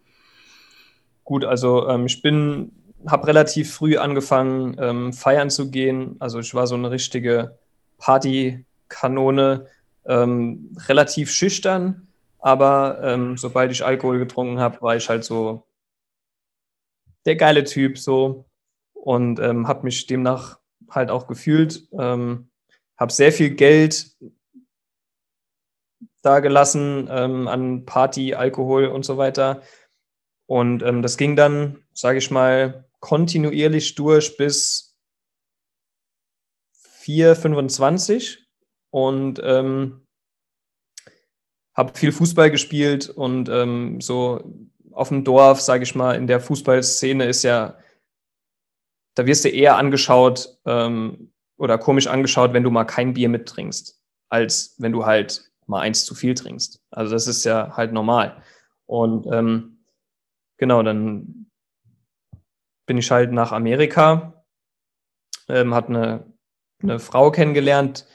Gut, 1.25 1.45
also 1.45 1.89
ähm, 1.89 2.07
ich 2.07 2.21
bin, 2.23 2.73
habe 3.07 3.27
relativ 3.27 3.75
früh 3.75 3.97
angefangen, 3.97 4.77
ähm, 4.79 5.13
feiern 5.13 5.51
zu 5.51 5.71
gehen. 5.71 6.17
Also 6.19 6.39
ich 6.39 6.55
war 6.55 6.67
so 6.67 6.75
eine 6.75 6.91
richtige 6.91 7.59
Partykanone, 7.99 9.67
ähm, 10.07 10.77
relativ 10.89 11.31
schüchtern, 11.31 12.09
aber 12.39 13.01
ähm, 13.03 13.39
sobald 13.39 13.73
ich 13.73 13.85
Alkohol 13.85 14.19
getrunken 14.19 14.61
habe, 14.61 14.83
war 14.83 14.97
ich 14.97 15.09
halt 15.09 15.25
so 15.25 15.67
der 17.25 17.37
geile 17.37 17.65
Typ 17.65 17.99
so 17.99 18.45
und 18.93 19.41
ähm, 19.41 19.67
habe 19.67 19.85
mich 19.85 20.07
demnach 20.07 20.59
halt 20.91 21.11
auch 21.11 21.27
gefühlt. 21.27 21.89
Ähm, 21.99 22.51
habe 22.97 23.13
sehr 23.13 23.33
viel 23.33 23.51
Geld 23.51 24.15
da 26.25 26.41
gelassen 26.41 27.09
ähm, 27.11 27.49
an 27.49 27.85
Party, 27.85 28.35
Alkohol 28.35 28.87
und 28.87 29.05
so 29.05 29.17
weiter. 29.17 29.63
Und 30.47 30.83
ähm, 30.83 31.03
das 31.03 31.17
ging 31.17 31.37
dann, 31.37 31.85
sage 31.93 32.19
ich 32.19 32.31
mal, 32.31 32.89
kontinuierlich 33.01 33.95
durch 33.95 34.37
bis 34.37 34.97
4,25 37.03 38.39
und 38.91 39.41
ähm, 39.45 40.07
habe 41.75 41.99
viel 41.99 42.13
Fußball 42.13 42.51
gespielt 42.51 43.11
und 43.11 43.49
ähm, 43.49 44.01
so 44.01 44.43
auf 44.93 45.09
dem 45.09 45.25
Dorf, 45.25 45.61
sage 45.61 45.83
ich 45.83 45.95
mal, 45.95 46.15
in 46.15 46.27
der 46.27 46.41
Fußballszene 46.41 47.27
ist 47.27 47.43
ja, 47.43 47.77
da 49.15 49.27
wirst 49.27 49.45
du 49.45 49.49
eher 49.49 49.77
angeschaut 49.77 50.57
ähm, 50.65 51.33
oder 51.59 51.79
komisch 51.79 52.07
angeschaut, 52.07 52.53
wenn 52.53 52.63
du 52.63 52.71
mal 52.71 52.85
kein 52.85 53.13
Bier 53.13 53.29
mittrinkst, 53.29 54.01
als 54.29 54.77
wenn 54.79 54.93
du 54.93 55.05
halt 55.05 55.51
mal 55.67 55.81
eins 55.81 56.05
zu 56.05 56.15
viel 56.15 56.35
trinkst. 56.35 56.81
Also 56.91 57.13
das 57.13 57.27
ist 57.27 57.45
ja 57.45 57.77
halt 57.77 57.93
normal. 57.93 58.43
Und 58.87 59.27
ähm, 59.33 59.85
genau, 60.59 60.83
dann 60.83 61.51
bin 62.87 62.99
ich 62.99 63.11
halt 63.11 63.33
nach 63.33 63.53
Amerika, 63.53 64.45
ähm, 65.49 65.75
hat 65.75 65.89
eine, 65.89 66.33
eine 66.83 66.99
Frau 66.99 67.31
kennengelernt 67.31 68.07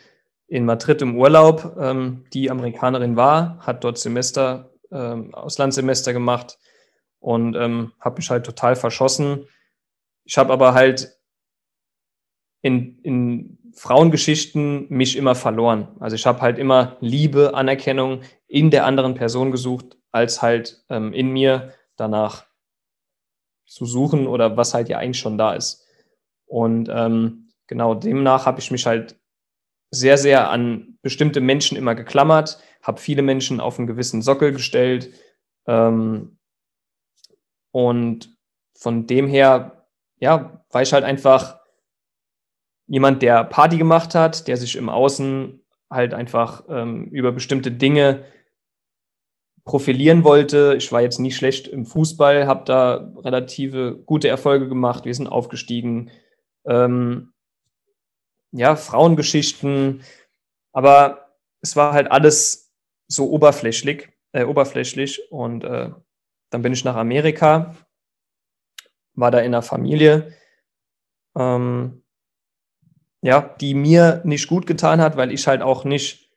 in 0.48 0.66
Madrid 0.66 1.02
im 1.02 1.16
Urlaub, 1.16 1.78
ähm, 1.80 2.26
die 2.34 2.50
Amerikanerin 2.50 3.16
war, 3.16 3.60
hat 3.60 3.84
dort 3.84 4.00
Semester, 4.00 4.72
ähm, 4.92 5.34
Auslandssemester 5.34 6.12
gemacht 6.12 6.58
und 7.20 7.56
ähm, 7.56 7.94
habe 8.00 8.18
mich 8.18 8.30
halt 8.30 8.46
total 8.46 8.76
verschossen. 8.76 9.48
Ich 10.26 10.38
habe 10.38 10.52
aber 10.52 10.74
halt 10.74 11.20
in, 12.62 13.00
in 13.04 13.59
Frauengeschichten 13.74 14.88
mich 14.90 15.16
immer 15.16 15.36
verloren. 15.36 15.88
Also 16.00 16.16
ich 16.16 16.26
habe 16.26 16.42
halt 16.42 16.58
immer 16.58 16.98
Liebe, 17.00 17.54
Anerkennung 17.54 18.22
in 18.48 18.72
der 18.72 18.86
anderen 18.86 19.16
Person 19.16 19.52
gesucht, 19.52 19.98
als 20.12 20.42
halt 20.42 20.84
ähm, 20.90 21.14
in 21.14 21.30
mir 21.30 21.74
danach 21.96 22.46
zu 23.66 23.86
suchen 23.86 24.28
oder 24.28 24.58
was 24.58 24.74
halt 24.74 24.90
ja 24.90 24.98
eigentlich 24.98 25.20
schon 25.20 25.38
da 25.38 25.54
ist. 25.54 25.86
Und 26.46 26.90
ähm, 26.92 27.50
genau 27.68 27.94
demnach 27.94 28.46
habe 28.46 28.60
ich 28.60 28.72
mich 28.72 28.86
halt 28.86 29.20
sehr, 29.92 30.18
sehr 30.18 30.50
an 30.50 30.98
bestimmte 31.02 31.42
Menschen 31.42 31.78
immer 31.78 31.96
geklammert, 31.96 32.60
habe 32.82 33.00
viele 33.00 33.22
Menschen 33.22 33.60
auf 33.60 33.78
einen 33.78 33.88
gewissen 33.88 34.22
Sockel 34.22 34.52
gestellt. 34.52 35.12
Ähm, 35.68 36.38
und 37.72 38.36
von 38.74 39.08
dem 39.08 39.28
her, 39.28 39.88
ja, 40.20 40.64
war 40.72 40.82
ich 40.82 40.94
halt 40.94 41.04
einfach 41.04 41.59
jemand, 42.90 43.22
der 43.22 43.44
Party 43.44 43.78
gemacht 43.78 44.16
hat, 44.16 44.48
der 44.48 44.58
sich 44.58 44.76
im 44.76 44.90
Außen 44.90 45.62
halt 45.90 46.14
einfach 46.14 46.64
ähm, 46.68 47.06
über 47.06 47.32
bestimmte 47.32 47.72
Dinge 47.72 48.26
profilieren 49.64 50.24
wollte. 50.24 50.76
Ich 50.78 50.92
war 50.92 51.02
jetzt 51.02 51.20
nie 51.20 51.32
schlecht 51.32 51.68
im 51.68 51.86
Fußball, 51.86 52.48
habe 52.48 52.66
da 52.66 53.12
relative 53.18 53.96
gute 54.06 54.28
Erfolge 54.28 54.68
gemacht. 54.68 55.06
Wir 55.06 55.14
sind 55.14 55.28
aufgestiegen. 55.28 56.10
Ähm, 56.66 57.34
ja, 58.52 58.76
Frauengeschichten. 58.76 60.04
Aber 60.74 61.36
es 61.62 61.76
war 61.76 61.94
halt 61.94 62.12
alles 62.12 62.74
so 63.08 63.30
oberflächlich, 63.30 64.10
äh, 64.32 64.44
oberflächlich. 64.44 65.32
Und 65.32 65.64
äh, 65.64 65.92
dann 66.50 66.62
bin 66.64 66.74
ich 66.74 66.84
nach 66.84 66.96
Amerika, 66.96 67.76
war 69.14 69.30
da 69.30 69.40
in 69.40 69.52
der 69.52 69.62
Familie. 69.62 70.34
Ähm, 71.38 71.99
ja, 73.22 73.42
die 73.60 73.74
mir 73.74 74.22
nicht 74.24 74.48
gut 74.48 74.66
getan 74.66 75.02
hat, 75.02 75.18
weil 75.18 75.32
ich 75.32 75.48
halt 75.48 75.62
auch 75.62 75.84
nicht 75.84 76.30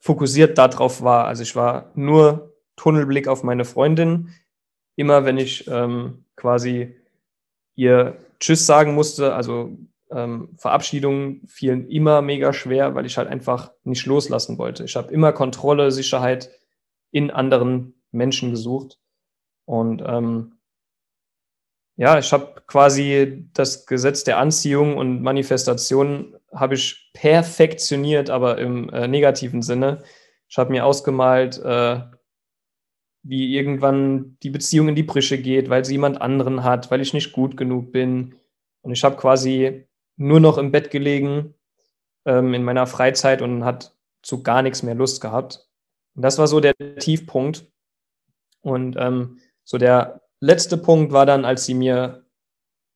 fokussiert 0.00 0.58
darauf 0.58 1.02
war. 1.02 1.26
Also 1.26 1.42
ich 1.42 1.56
war 1.56 1.90
nur 1.94 2.54
Tunnelblick 2.76 3.28
auf 3.28 3.42
meine 3.42 3.64
Freundin. 3.64 4.34
Immer 4.96 5.24
wenn 5.24 5.38
ich 5.38 5.68
ähm, 5.68 6.24
quasi 6.36 6.96
ihr 7.74 8.16
Tschüss 8.40 8.66
sagen 8.66 8.94
musste, 8.94 9.34
also 9.34 9.76
ähm, 10.10 10.50
Verabschiedungen 10.56 11.46
fielen 11.46 11.88
immer 11.88 12.22
mega 12.22 12.52
schwer, 12.52 12.94
weil 12.94 13.06
ich 13.06 13.18
halt 13.18 13.28
einfach 13.28 13.72
nicht 13.84 14.06
loslassen 14.06 14.58
wollte. 14.58 14.84
Ich 14.84 14.96
habe 14.96 15.12
immer 15.12 15.32
Kontrolle, 15.32 15.92
Sicherheit 15.92 16.50
in 17.10 17.30
anderen 17.30 17.94
Menschen 18.10 18.50
gesucht. 18.50 18.98
Und 19.64 20.02
ähm, 20.06 20.57
ja, 21.98 22.16
ich 22.16 22.32
habe 22.32 22.62
quasi 22.68 23.48
das 23.54 23.84
Gesetz 23.84 24.22
der 24.22 24.38
Anziehung 24.38 24.96
und 24.96 25.20
Manifestation 25.20 26.36
habe 26.54 26.74
ich 26.74 27.10
perfektioniert, 27.12 28.30
aber 28.30 28.58
im 28.58 28.88
äh, 28.90 29.08
negativen 29.08 29.62
Sinne. 29.62 30.04
Ich 30.48 30.58
habe 30.58 30.70
mir 30.70 30.86
ausgemalt, 30.86 31.58
äh, 31.58 32.00
wie 33.24 33.56
irgendwann 33.56 34.38
die 34.44 34.50
Beziehung 34.50 34.88
in 34.88 34.94
die 34.94 35.02
Brüche 35.02 35.38
geht, 35.38 35.70
weil 35.70 35.84
sie 35.84 35.94
jemand 35.94 36.22
anderen 36.22 36.62
hat, 36.62 36.88
weil 36.92 37.00
ich 37.00 37.14
nicht 37.14 37.32
gut 37.32 37.56
genug 37.56 37.90
bin. 37.90 38.36
Und 38.82 38.92
ich 38.92 39.02
habe 39.02 39.16
quasi 39.16 39.88
nur 40.16 40.38
noch 40.38 40.56
im 40.56 40.70
Bett 40.70 40.92
gelegen 40.92 41.54
ähm, 42.24 42.54
in 42.54 42.62
meiner 42.62 42.86
Freizeit 42.86 43.42
und 43.42 43.64
hat 43.64 43.96
zu 44.22 44.44
gar 44.44 44.62
nichts 44.62 44.84
mehr 44.84 44.94
Lust 44.94 45.20
gehabt. 45.20 45.68
Und 46.14 46.22
das 46.22 46.38
war 46.38 46.46
so 46.46 46.60
der 46.60 46.76
Tiefpunkt. 46.76 47.66
Und 48.60 48.94
ähm, 48.96 49.40
so 49.64 49.78
der 49.78 50.27
letzte 50.40 50.76
Punkt 50.76 51.12
war 51.12 51.26
dann, 51.26 51.44
als 51.44 51.64
sie 51.64 51.74
mir, 51.74 52.24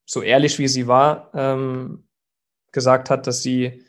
so 0.05 0.23
ehrlich 0.23 0.59
wie 0.59 0.69
sie 0.69 0.87
war, 0.87 1.31
ähm, 1.35 2.09
gesagt 2.73 3.11
hat, 3.11 3.27
dass 3.27 3.43
sie 3.43 3.85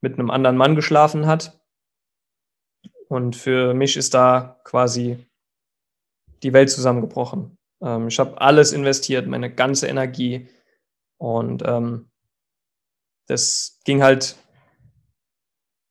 mit 0.00 0.14
einem 0.14 0.30
anderen 0.30 0.56
Mann 0.56 0.74
geschlafen 0.74 1.26
hat. 1.26 1.58
Und 3.08 3.36
für 3.36 3.74
mich 3.74 3.96
ist 3.96 4.14
da 4.14 4.60
quasi 4.64 5.26
die 6.42 6.52
Welt 6.52 6.70
zusammengebrochen. 6.70 7.56
Ähm, 7.80 8.08
ich 8.08 8.18
habe 8.18 8.40
alles 8.40 8.72
investiert, 8.72 9.26
meine 9.26 9.52
ganze 9.54 9.86
Energie. 9.86 10.48
Und 11.18 11.62
ähm, 11.64 12.10
das 13.26 13.80
ging 13.84 14.02
halt, 14.02 14.36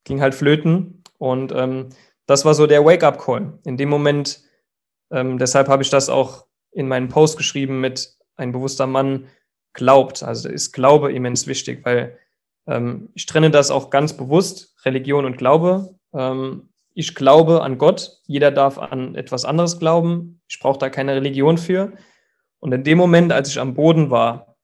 ging 0.04 0.22
halt 0.22 0.36
flöten. 0.36 1.04
Und 1.18 1.52
ähm, 1.52 1.90
das 2.26 2.46
war 2.46 2.54
so 2.54 2.68
der 2.68 2.86
Wake-up-Call. 2.86 3.60
In 3.64 3.78
dem 3.78 3.90
Moment, 3.90 4.44
ähm, 5.12 5.38
deshalb 5.38 5.68
habe 5.68 5.84
ich 5.84 5.90
das 5.90 6.10
auch 6.10 6.46
in 6.74 6.88
meinen 6.88 7.10
Post 7.10 7.38
geschrieben 7.38 7.80
mit 7.82 8.16
ein 8.36 8.52
bewusster 8.52 8.88
Mann 8.88 9.28
glaubt. 9.74 10.24
Also 10.24 10.50
ist 10.50 10.72
Glaube 10.72 11.12
immens 11.12 11.48
wichtig, 11.48 11.86
weil 11.86 12.18
ähm, 12.68 13.10
ich 13.14 13.26
trenne 13.26 13.52
das 13.52 13.72
auch 13.72 13.90
ganz 13.90 14.16
bewusst, 14.16 14.76
Religion 14.86 15.26
und 15.26 15.38
Glaube. 15.38 15.96
Ähm, 16.14 16.70
ich 16.96 17.16
glaube 17.16 17.64
an 17.64 17.78
Gott, 17.78 18.22
jeder 18.28 18.52
darf 18.52 18.78
an 18.78 19.16
etwas 19.16 19.46
anderes 19.46 19.80
glauben. 19.80 20.42
Ich 20.48 20.60
brauche 20.60 20.78
da 20.78 20.90
keine 20.90 21.16
Religion 21.16 21.58
für. 21.58 21.94
Und 22.60 22.72
in 22.72 22.84
dem 22.84 22.98
Moment, 22.98 23.32
als 23.32 23.50
ich 23.50 23.60
am 23.60 23.74
Boden 23.74 24.10
war, 24.10 24.56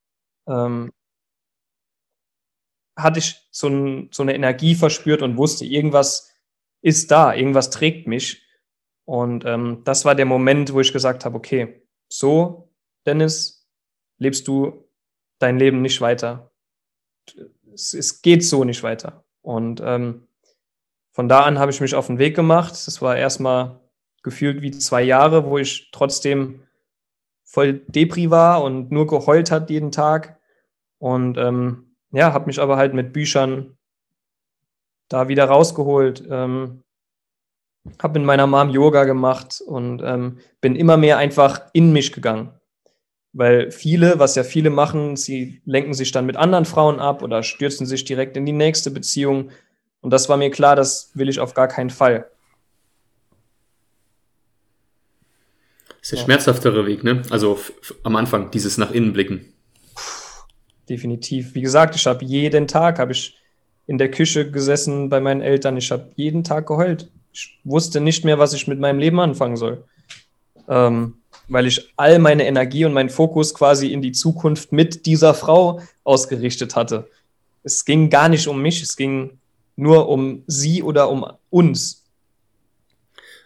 ähm, 0.48 0.92
hatte 2.96 3.20
ich 3.20 3.48
so, 3.52 3.68
ein, 3.68 4.10
so 4.12 4.24
eine 4.24 4.36
Energie 4.36 4.76
verspürt 4.76 5.22
und 5.22 5.38
wusste, 5.38 5.66
irgendwas 5.66 6.32
ist 6.82 7.12
da, 7.12 7.34
irgendwas 7.34 7.72
trägt 7.72 8.08
mich. 8.08 8.46
Und 9.06 9.44
ähm, 9.46 9.82
das 9.86 10.06
war 10.06 10.16
der 10.16 10.26
Moment, 10.26 10.74
wo 10.74 10.80
ich 10.80 10.94
gesagt 10.94 11.26
habe, 11.26 11.36
okay, 11.36 11.82
so, 12.10 12.70
Dennis, 13.06 13.66
lebst 14.18 14.48
du 14.48 14.84
dein 15.38 15.58
Leben 15.58 15.82
nicht 15.82 16.02
weiter. 16.02 16.52
Es, 17.74 17.94
es 17.94 18.22
geht 18.22 18.44
so 18.44 18.64
nicht 18.64 18.84
weiter. 18.84 19.24
Und 19.42 19.82
ähm, 19.84 20.28
von 21.12 21.30
da 21.30 21.42
an 21.42 21.60
habe 21.60 21.72
ich 21.72 21.82
mich 21.82 21.96
auf 21.96 22.08
den 22.08 22.20
Weg 22.20 22.36
gemacht. 22.36 22.72
Das 22.72 23.02
war 23.02 23.16
erstmal 23.16 23.80
gefühlt 24.24 24.62
wie 24.62 24.72
zwei 24.72 25.02
Jahre, 25.02 25.46
wo 25.46 25.58
ich 25.58 25.90
trotzdem 25.92 26.68
voll 27.44 27.82
Depri 27.88 28.30
war 28.30 28.64
und 28.64 28.92
nur 28.92 29.08
geheult 29.08 29.50
hat 29.50 29.70
jeden 29.70 29.92
Tag. 29.92 30.40
Und 30.98 31.38
ähm, 31.38 31.96
ja, 32.12 32.34
habe 32.34 32.48
mich 32.48 32.60
aber 32.60 32.78
halt 32.78 32.94
mit 32.94 33.14
Büchern 33.14 33.78
da 35.08 35.28
wieder 35.28 35.46
rausgeholt. 35.46 36.28
Ähm, 36.30 36.84
habe 38.02 38.20
mit 38.20 38.26
meiner 38.26 38.48
Mom 38.48 38.70
Yoga 38.70 39.04
gemacht 39.04 39.62
und 39.66 40.02
ähm, 40.04 40.40
bin 40.62 40.76
immer 40.76 40.98
mehr 40.98 41.18
einfach 41.18 41.62
in 41.74 41.92
mich 41.92 42.12
gegangen. 42.12 42.52
Weil 43.34 43.72
viele, 43.72 44.20
was 44.20 44.36
ja 44.36 44.44
viele 44.44 44.70
machen, 44.70 45.16
sie 45.16 45.62
lenken 45.66 45.94
sich 45.94 46.12
dann 46.12 46.26
mit 46.26 46.36
anderen 46.36 46.66
Frauen 46.66 47.00
ab 47.00 47.22
oder 47.22 47.44
stürzen 47.44 47.86
sich 47.86 48.04
direkt 48.04 48.38
in 48.38 48.46
die 48.46 48.52
nächste 48.52 48.92
Beziehung. 48.92 49.52
Und 50.02 50.12
das 50.12 50.30
war 50.30 50.38
mir 50.38 50.50
klar, 50.50 50.76
das 50.76 51.12
will 51.14 51.30
ich 51.30 51.40
auf 51.40 51.54
gar 51.54 51.68
keinen 51.68 51.90
Fall. 51.90 52.30
Das 55.88 55.98
ist 56.02 56.12
der 56.12 56.20
ja. 56.20 56.26
schmerzhaftere 56.26 56.86
Weg, 56.86 57.04
ne? 57.04 57.22
Also 57.30 57.60
am 58.04 58.16
Anfang, 58.16 58.52
dieses 58.52 58.78
nach 58.78 58.92
innen 58.92 59.14
blicken. 59.14 59.54
Definitiv. 60.88 61.54
Wie 61.54 61.62
gesagt, 61.62 61.96
ich 61.96 62.08
habe 62.08 62.26
jeden 62.26 62.68
Tag, 62.68 62.98
habe 62.98 63.12
ich 63.12 63.38
in 63.86 63.98
der 63.98 64.10
Küche 64.10 64.50
gesessen 64.50 65.10
bei 65.10 65.20
meinen 65.20 65.42
Eltern. 65.42 65.78
Ich 65.78 65.92
habe 65.92 66.12
jeden 66.16 66.44
Tag 66.44 66.68
geheult. 66.68 67.12
Ich 67.40 67.58
wusste 67.64 68.02
nicht 68.02 68.26
mehr, 68.26 68.38
was 68.38 68.52
ich 68.52 68.68
mit 68.68 68.80
meinem 68.80 69.00
Leben 69.00 69.20
anfangen 69.20 69.56
soll. 69.56 69.86
Ähm, 70.68 71.16
weil 71.48 71.68
ich 71.68 71.94
all 71.96 72.20
meine 72.20 72.46
Energie 72.46 72.84
und 72.84 72.94
meinen 72.94 73.10
Fokus 73.10 73.54
quasi 73.54 73.94
in 73.94 74.02
die 74.02 74.12
Zukunft 74.12 74.74
mit 74.74 75.06
dieser 75.06 75.34
Frau 75.34 75.82
ausgerichtet 76.04 76.76
hatte. 76.76 77.10
Es 77.64 77.86
ging 77.86 78.10
gar 78.10 78.28
nicht 78.28 78.48
um 78.48 78.62
mich, 78.62 78.82
es 78.82 78.98
ging 78.98 79.40
nur 79.78 80.10
um 80.10 80.44
sie 80.48 80.84
oder 80.84 81.10
um 81.10 81.26
uns. 81.50 82.04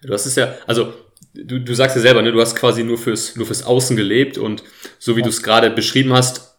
Du 0.02 0.12
hast 0.12 0.26
es 0.26 0.36
ja, 0.36 0.56
also 0.66 0.94
du, 1.36 1.60
du 1.60 1.74
sagst 1.76 1.96
ja 1.96 2.02
selber, 2.02 2.24
ne, 2.24 2.32
du 2.32 2.42
hast 2.42 2.56
quasi 2.56 2.84
nur 2.84 2.98
fürs, 2.98 3.36
nur 3.36 3.46
fürs 3.46 3.64
Außen 3.64 3.96
gelebt 3.96 4.40
und 4.40 4.64
so 4.98 5.16
wie 5.16 5.20
ja. 5.20 5.26
du 5.26 5.30
es 5.30 5.44
gerade 5.44 5.70
beschrieben 5.70 6.14
hast, 6.14 6.53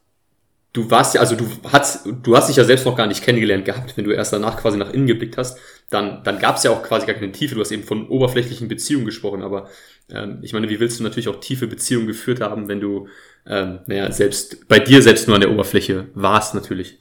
du 0.74 0.90
warst 0.90 1.14
ja, 1.14 1.20
also 1.20 1.36
du 1.36 1.46
hast, 1.72 2.04
du 2.04 2.36
hast 2.36 2.48
dich 2.48 2.56
ja 2.56 2.64
selbst 2.64 2.84
noch 2.84 2.96
gar 2.96 3.06
nicht 3.06 3.22
kennengelernt 3.22 3.64
gehabt, 3.64 3.96
wenn 3.96 4.04
du 4.04 4.10
erst 4.10 4.32
danach 4.32 4.60
quasi 4.60 4.76
nach 4.76 4.92
innen 4.92 5.06
geblickt 5.06 5.38
hast, 5.38 5.58
dann, 5.88 6.22
dann 6.24 6.38
gab 6.38 6.56
es 6.56 6.64
ja 6.64 6.72
auch 6.72 6.82
quasi 6.82 7.06
gar 7.06 7.14
keine 7.14 7.32
Tiefe. 7.32 7.54
Du 7.54 7.60
hast 7.60 7.70
eben 7.70 7.84
von 7.84 8.08
oberflächlichen 8.08 8.68
Beziehungen 8.68 9.06
gesprochen, 9.06 9.42
aber 9.42 9.68
ähm, 10.10 10.40
ich 10.42 10.52
meine, 10.52 10.68
wie 10.68 10.80
willst 10.80 10.98
du 10.98 11.04
natürlich 11.04 11.28
auch 11.28 11.38
tiefe 11.38 11.68
Beziehungen 11.68 12.08
geführt 12.08 12.40
haben, 12.40 12.68
wenn 12.68 12.80
du, 12.80 13.08
ähm, 13.46 13.80
naja, 13.86 14.10
selbst 14.10 14.66
bei 14.66 14.80
dir 14.80 15.00
selbst 15.00 15.28
nur 15.28 15.36
an 15.36 15.42
der 15.42 15.52
Oberfläche 15.52 16.08
warst, 16.14 16.54
natürlich. 16.54 16.98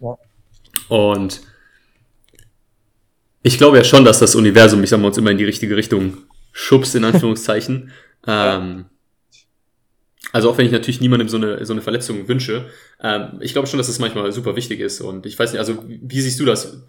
Ja. 0.00 0.14
Und 0.88 1.40
ich 3.42 3.56
glaube 3.56 3.78
ja 3.78 3.84
schon, 3.84 4.04
dass 4.04 4.18
das 4.18 4.34
Universum, 4.34 4.84
ich 4.84 4.90
sag 4.90 5.00
mal, 5.00 5.08
uns 5.08 5.16
immer 5.16 5.30
in 5.30 5.38
die 5.38 5.44
richtige 5.44 5.76
Richtung 5.76 6.18
schubst, 6.52 6.94
in 6.94 7.04
Anführungszeichen. 7.04 7.90
ähm, 8.26 8.84
also 10.32 10.50
auch 10.50 10.58
wenn 10.58 10.66
ich 10.66 10.72
natürlich 10.72 11.00
niemandem 11.00 11.28
so 11.28 11.36
eine, 11.36 11.64
so 11.64 11.72
eine 11.72 11.82
Verletzung 11.82 12.28
wünsche, 12.28 12.66
ähm, 13.02 13.38
ich 13.40 13.52
glaube 13.52 13.66
schon, 13.66 13.78
dass 13.78 13.86
das 13.86 13.98
manchmal 13.98 14.30
super 14.32 14.56
wichtig 14.56 14.80
ist. 14.80 15.00
Und 15.00 15.26
ich 15.26 15.38
weiß 15.38 15.52
nicht, 15.52 15.60
also 15.60 15.84
wie 15.86 16.20
siehst 16.20 16.38
du 16.40 16.44
das? 16.44 16.84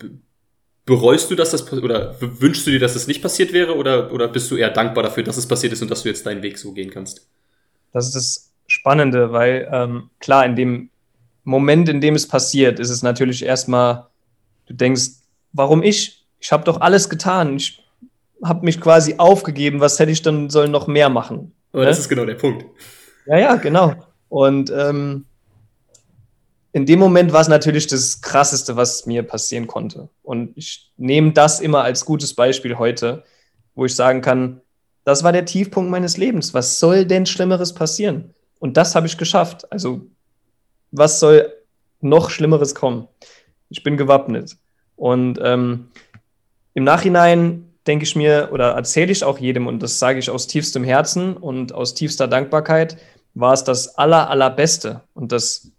Bereust 0.86 1.30
du, 1.30 1.36
dass 1.36 1.52
das 1.52 1.72
oder 1.72 2.16
wünschst 2.20 2.66
du 2.66 2.72
dir, 2.72 2.80
dass 2.80 2.94
das 2.94 3.08
nicht 3.08 3.22
passiert 3.22 3.54
wäre 3.54 3.76
oder, 3.76 4.12
oder 4.12 4.28
bist 4.28 4.50
du 4.50 4.56
eher 4.56 4.72
dankbar 4.72 5.04
dafür, 5.04 5.24
dass 5.24 5.38
es 5.38 5.48
passiert 5.48 5.74
ist 5.74 5.82
und 5.82 5.92
dass 5.92 6.04
du 6.04 6.10
jetzt 6.10 6.26
deinen 6.26 6.42
Weg 6.42 6.58
so 6.58 6.74
gehen 6.74 6.90
kannst? 6.90 7.28
Das 7.94 8.08
ist 8.08 8.16
das 8.16 8.52
Spannende, 8.68 9.32
weil 9.32 9.70
ähm, 9.72 10.10
klar, 10.20 10.46
in 10.46 10.56
dem 10.56 10.90
Moment, 11.44 11.90
in 11.90 12.02
dem 12.02 12.16
es 12.16 12.28
passiert, 12.28 12.80
ist 12.80 12.90
es 12.90 13.02
natürlich 13.04 13.44
erstmal, 13.44 14.08
du 14.68 14.74
denkst, 14.74 15.10
warum 15.54 15.84
ich? 15.84 16.26
Ich 16.40 16.52
habe 16.52 16.64
doch 16.64 16.82
alles 16.82 17.10
getan. 17.10 17.56
Ich 17.56 17.84
habe 18.44 18.66
mich 18.66 18.80
quasi 18.80 19.16
aufgegeben. 19.18 19.80
Was 19.80 20.00
hätte 20.00 20.12
ich 20.12 20.22
dann 20.22 20.50
sollen 20.50 20.72
noch 20.72 20.88
mehr 20.88 21.10
machen? 21.10 21.54
Aber 21.72 21.84
ne? 21.84 21.90
das 21.90 22.00
ist 22.00 22.10
genau 22.10 22.26
der 22.26 22.36
Punkt. 22.36 22.66
Ja, 23.30 23.38
ja, 23.38 23.56
genau. 23.58 23.94
Und 24.28 24.72
ähm, 24.76 25.26
in 26.72 26.88
dem 26.88 26.98
Moment 26.98 27.32
war 27.32 27.42
es 27.42 27.48
natürlich 27.48 27.86
das 27.86 28.22
Krasseste, 28.22 28.76
was 28.76 29.06
mir 29.06 29.22
passieren 29.22 29.68
konnte. 29.68 30.10
Und 30.24 30.58
ich 30.58 30.92
nehme 30.98 31.32
das 31.34 31.60
immer 31.60 31.84
als 31.84 32.06
gutes 32.06 32.34
Beispiel 32.34 32.80
heute, 32.80 33.24
wo 33.76 33.86
ich 33.86 33.96
sagen 33.96 34.22
kann, 34.22 34.62
das 35.04 35.24
war 35.24 35.32
der 35.32 35.46
Tiefpunkt 35.46 35.92
meines 35.92 36.18
Lebens. 36.18 36.56
Was 36.56 36.80
soll 36.80 37.06
denn 37.06 37.28
Schlimmeres 37.28 37.74
passieren? 37.74 38.34
Und 38.58 38.78
das 38.78 38.96
habe 38.96 39.06
ich 39.06 39.18
geschafft. 39.18 39.72
Also, 39.72 40.02
was 40.92 41.20
soll 41.20 41.54
noch 42.02 42.32
Schlimmeres 42.32 42.74
kommen? 42.74 43.08
Ich 43.70 43.84
bin 43.84 43.96
gewappnet. 43.96 44.58
Und 44.96 45.40
ähm, 45.44 45.90
im 46.74 46.84
Nachhinein 46.84 47.70
denke 47.86 48.04
ich 48.04 48.16
mir 48.16 48.50
oder 48.52 48.72
erzähle 48.72 49.12
ich 49.12 49.24
auch 49.24 49.38
jedem, 49.38 49.68
und 49.68 49.84
das 49.84 50.00
sage 50.00 50.18
ich 50.18 50.30
aus 50.32 50.48
tiefstem 50.48 50.84
Herzen 50.84 51.38
und 51.38 51.74
aus 51.74 51.94
tiefster 51.94 52.28
Dankbarkeit, 52.28 52.98
war 53.40 53.54
es 53.54 53.64
das 53.64 53.98
aller, 53.98 54.30
allerbeste 54.30 55.02
und 55.14 55.32
das 55.32 55.72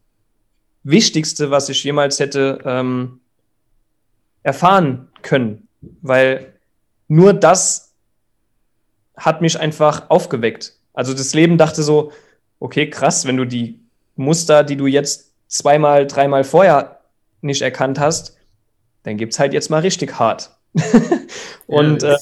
Wichtigste, 0.83 1.51
was 1.51 1.69
ich 1.69 1.85
jemals 1.85 2.19
hätte 2.19 2.59
ähm, 2.65 3.21
erfahren 4.43 5.09
können, 5.21 5.69
weil 6.01 6.55
nur 7.07 7.35
das 7.35 7.93
hat 9.17 9.43
mich 9.43 9.61
einfach 9.61 10.09
aufgeweckt. 10.09 10.75
Also 10.95 11.13
das 11.13 11.35
Leben 11.35 11.59
dachte 11.59 11.83
so, 11.83 12.13
okay, 12.61 12.89
krass, 12.89 13.27
wenn 13.27 13.37
du 13.37 13.45
die 13.45 13.79
Muster, 14.17 14.65
die 14.65 14.77
du 14.77 14.87
jetzt 14.87 15.35
zweimal, 15.47 16.07
dreimal 16.07 16.45
vorher 16.45 17.01
nicht 17.43 17.61
erkannt 17.61 17.99
hast, 17.99 18.39
dann 19.03 19.19
gibt 19.19 19.35
es 19.35 19.39
halt 19.39 19.53
jetzt 19.53 19.69
mal 19.69 19.81
richtig 19.81 20.19
hart. 20.19 20.51
und 21.67 22.03
äh, 22.03 22.17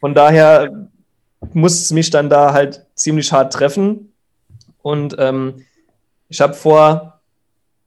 von 0.00 0.14
daher 0.14 0.88
muss 1.52 1.90
mich 1.90 2.10
dann 2.10 2.30
da 2.30 2.52
halt 2.52 2.86
ziemlich 2.94 3.32
hart 3.32 3.52
treffen. 3.52 4.12
Und 4.82 5.16
ähm, 5.18 5.64
ich 6.28 6.40
habe 6.40 6.54
vor, 6.54 7.20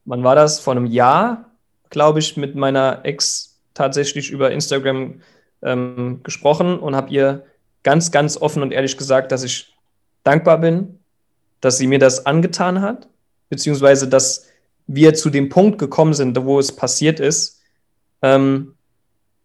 wann 0.05 0.23
war 0.23 0.35
das? 0.35 0.59
Vor 0.59 0.73
einem 0.73 0.85
Jahr, 0.85 1.51
glaube 1.89 2.19
ich, 2.19 2.37
mit 2.37 2.55
meiner 2.55 3.03
Ex 3.03 3.57
tatsächlich 3.73 4.31
über 4.31 4.51
Instagram 4.51 5.21
ähm, 5.61 6.21
gesprochen 6.23 6.79
und 6.79 6.95
habe 6.95 7.09
ihr 7.11 7.45
ganz, 7.83 8.11
ganz 8.11 8.37
offen 8.37 8.61
und 8.61 8.71
ehrlich 8.71 8.97
gesagt, 8.97 9.31
dass 9.31 9.43
ich 9.43 9.75
dankbar 10.23 10.59
bin, 10.59 10.99
dass 11.61 11.77
sie 11.77 11.87
mir 11.87 11.99
das 11.99 12.25
angetan 12.25 12.81
hat, 12.81 13.07
beziehungsweise 13.49 14.07
dass 14.07 14.47
wir 14.87 15.13
zu 15.13 15.29
dem 15.29 15.49
Punkt 15.49 15.79
gekommen 15.79 16.13
sind, 16.13 16.43
wo 16.43 16.59
es 16.59 16.75
passiert 16.75 17.19
ist, 17.19 17.61
ähm, 18.21 18.75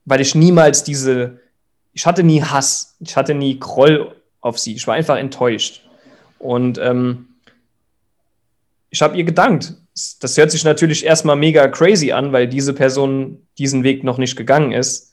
weil 0.04 0.20
ich 0.20 0.34
niemals 0.34 0.84
diese, 0.84 1.40
ich 1.92 2.06
hatte 2.06 2.22
nie 2.22 2.42
Hass, 2.42 2.96
ich 3.00 3.16
hatte 3.16 3.34
nie 3.34 3.58
Groll 3.58 4.14
auf 4.40 4.58
sie, 4.58 4.74
ich 4.74 4.86
war 4.86 4.94
einfach 4.94 5.16
enttäuscht. 5.16 5.82
Und 6.38 6.78
ähm, 6.78 7.26
ich 8.90 9.02
habe 9.02 9.16
ihr 9.16 9.24
gedankt. 9.24 9.74
Das 10.20 10.36
hört 10.36 10.50
sich 10.50 10.64
natürlich 10.64 11.04
erstmal 11.04 11.36
mega 11.36 11.68
crazy 11.68 12.12
an, 12.12 12.32
weil 12.32 12.48
diese 12.48 12.72
Person 12.72 13.46
diesen 13.58 13.84
Weg 13.84 14.04
noch 14.04 14.18
nicht 14.18 14.36
gegangen 14.36 14.72
ist. 14.72 15.12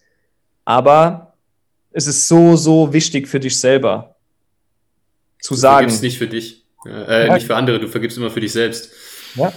Aber 0.66 1.34
es 1.92 2.08
ist 2.08 2.28
so, 2.28 2.56
so 2.56 2.94
wichtig 2.94 3.28
für 3.28 3.40
dich 3.40 3.60
selber 3.60 4.16
zu 5.42 5.56
du 5.56 5.60
sagen. 5.60 5.88
Du 5.88 5.94
vergibst 5.94 6.04
nicht 6.04 6.18
für 6.18 6.28
dich, 6.28 6.66
äh, 6.86 7.28
ja. 7.28 7.34
nicht 7.34 7.48
für 7.48 7.56
andere, 7.56 7.80
du 7.80 7.88
vergibst 7.88 8.18
immer 8.18 8.30
für 8.30 8.40
dich 8.40 8.52
selbst. 8.52 8.92
Ja. 9.36 9.52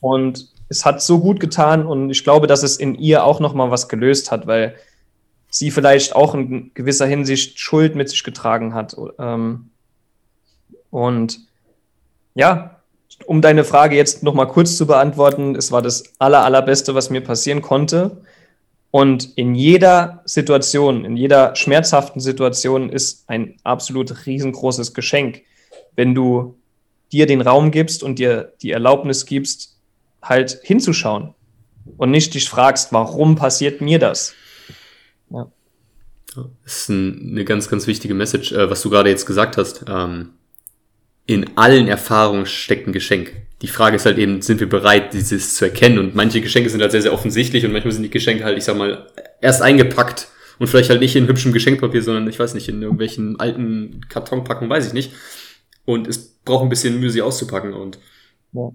Und 0.00 0.48
es 0.68 0.84
hat 0.84 1.02
so 1.02 1.18
gut 1.18 1.40
getan 1.40 1.84
und 1.84 2.10
ich 2.10 2.24
glaube, 2.24 2.46
dass 2.46 2.62
es 2.62 2.76
in 2.76 2.94
ihr 2.94 3.24
auch 3.24 3.40
noch 3.40 3.54
mal 3.54 3.70
was 3.70 3.88
gelöst 3.88 4.30
hat, 4.30 4.46
weil 4.46 4.76
sie 5.50 5.70
vielleicht 5.70 6.14
auch 6.14 6.34
in 6.34 6.70
gewisser 6.74 7.06
Hinsicht 7.06 7.58
Schuld 7.58 7.96
mit 7.96 8.08
sich 8.08 8.22
getragen 8.22 8.72
hat. 8.72 8.96
Ähm, 9.18 9.70
und 10.90 11.40
ja, 12.34 12.80
um 13.26 13.42
deine 13.42 13.64
Frage 13.64 13.96
jetzt 13.96 14.22
noch 14.22 14.34
mal 14.34 14.46
kurz 14.46 14.76
zu 14.76 14.86
beantworten, 14.86 15.54
es 15.56 15.72
war 15.72 15.82
das 15.82 16.04
aller, 16.18 16.44
allerbeste, 16.44 16.94
was 16.94 17.10
mir 17.10 17.20
passieren 17.20 17.60
konnte. 17.60 18.22
Und 18.92 19.36
in 19.36 19.54
jeder 19.54 20.22
Situation, 20.24 21.04
in 21.04 21.16
jeder 21.16 21.54
schmerzhaften 21.54 22.20
Situation 22.20 22.90
ist 22.90 23.24
ein 23.28 23.56
absolut 23.62 24.26
riesengroßes 24.26 24.94
Geschenk, 24.94 25.42
wenn 25.94 26.14
du 26.14 26.56
dir 27.12 27.26
den 27.26 27.40
Raum 27.40 27.70
gibst 27.70 28.02
und 28.02 28.18
dir 28.18 28.52
die 28.62 28.70
Erlaubnis 28.70 29.26
gibst, 29.26 29.76
halt 30.22 30.60
hinzuschauen 30.62 31.34
und 31.96 32.10
nicht 32.10 32.34
dich 32.34 32.48
fragst, 32.48 32.92
warum 32.92 33.36
passiert 33.36 33.80
mir 33.80 33.98
das? 33.98 34.34
Das 36.34 36.46
ist 36.82 36.88
ein, 36.88 37.30
eine 37.32 37.44
ganz, 37.44 37.68
ganz 37.68 37.86
wichtige 37.86 38.14
Message, 38.14 38.52
äh, 38.52 38.70
was 38.70 38.82
du 38.82 38.90
gerade 38.90 39.10
jetzt 39.10 39.26
gesagt 39.26 39.56
hast. 39.56 39.84
Ähm, 39.88 40.30
in 41.26 41.56
allen 41.56 41.88
Erfahrungen 41.88 42.46
steckt 42.46 42.86
ein 42.86 42.92
Geschenk. 42.92 43.32
Die 43.62 43.68
Frage 43.68 43.96
ist 43.96 44.06
halt 44.06 44.18
eben, 44.18 44.42
sind 44.42 44.58
wir 44.58 44.68
bereit, 44.68 45.12
dieses 45.12 45.54
zu 45.54 45.64
erkennen? 45.64 45.98
Und 45.98 46.14
manche 46.14 46.40
Geschenke 46.40 46.70
sind 46.70 46.80
halt 46.80 46.92
sehr, 46.92 47.02
sehr 47.02 47.12
offensichtlich 47.12 47.64
und 47.64 47.72
manchmal 47.72 47.92
sind 47.92 48.02
die 48.02 48.10
Geschenke 48.10 48.44
halt, 48.44 48.58
ich 48.58 48.64
sag 48.64 48.76
mal, 48.76 49.06
erst 49.40 49.62
eingepackt 49.62 50.28
und 50.58 50.66
vielleicht 50.66 50.90
halt 50.90 51.00
nicht 51.00 51.16
in 51.16 51.26
hübschem 51.26 51.52
Geschenkpapier, 51.52 52.02
sondern 52.02 52.28
ich 52.28 52.38
weiß 52.38 52.54
nicht, 52.54 52.68
in 52.68 52.82
irgendwelchen 52.82 53.38
alten 53.38 54.00
Kartonpackungen, 54.08 54.70
weiß 54.70 54.86
ich 54.86 54.92
nicht. 54.92 55.12
Und 55.84 56.08
es 56.08 56.38
braucht 56.44 56.62
ein 56.64 56.68
bisschen 56.68 56.98
Mühe, 57.00 57.10
sie 57.10 57.22
auszupacken 57.22 57.74
und 57.74 57.98
ja. 58.52 58.70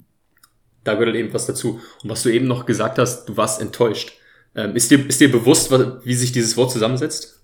da 0.83 0.93
gehört 0.93 1.09
halt 1.09 1.17
eben 1.17 1.33
was 1.33 1.45
dazu. 1.45 1.81
Und 2.03 2.09
was 2.09 2.23
du 2.23 2.29
eben 2.29 2.47
noch 2.47 2.65
gesagt 2.65 2.97
hast, 2.97 3.25
du 3.27 3.37
warst 3.37 3.61
enttäuscht. 3.61 4.13
Ähm, 4.55 4.75
ist, 4.75 4.89
dir, 4.91 5.05
ist 5.05 5.19
dir 5.19 5.31
bewusst, 5.31 5.71
wie 5.71 6.13
sich 6.13 6.31
dieses 6.31 6.55
Wort 6.57 6.71
zusammensetzt? 6.71 7.34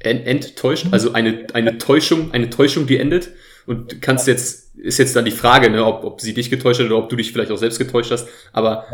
Ent, 0.00 0.26
enttäuscht? 0.26 0.86
Also 0.90 1.12
eine, 1.12 1.46
eine 1.54 1.78
Täuschung, 1.78 2.32
eine 2.32 2.50
Täuschung, 2.50 2.86
die 2.86 2.98
endet? 2.98 3.30
Und 3.66 4.00
kannst 4.00 4.26
jetzt, 4.26 4.76
ist 4.76 4.98
jetzt 4.98 5.14
dann 5.14 5.24
die 5.24 5.30
Frage, 5.30 5.70
ne, 5.70 5.84
ob, 5.84 6.04
ob 6.04 6.20
sie 6.20 6.34
dich 6.34 6.50
getäuscht 6.50 6.80
hat 6.80 6.86
oder 6.86 6.98
ob 6.98 7.08
du 7.08 7.16
dich 7.16 7.32
vielleicht 7.32 7.50
auch 7.50 7.58
selbst 7.58 7.78
getäuscht 7.78 8.10
hast. 8.10 8.28
Aber 8.52 8.86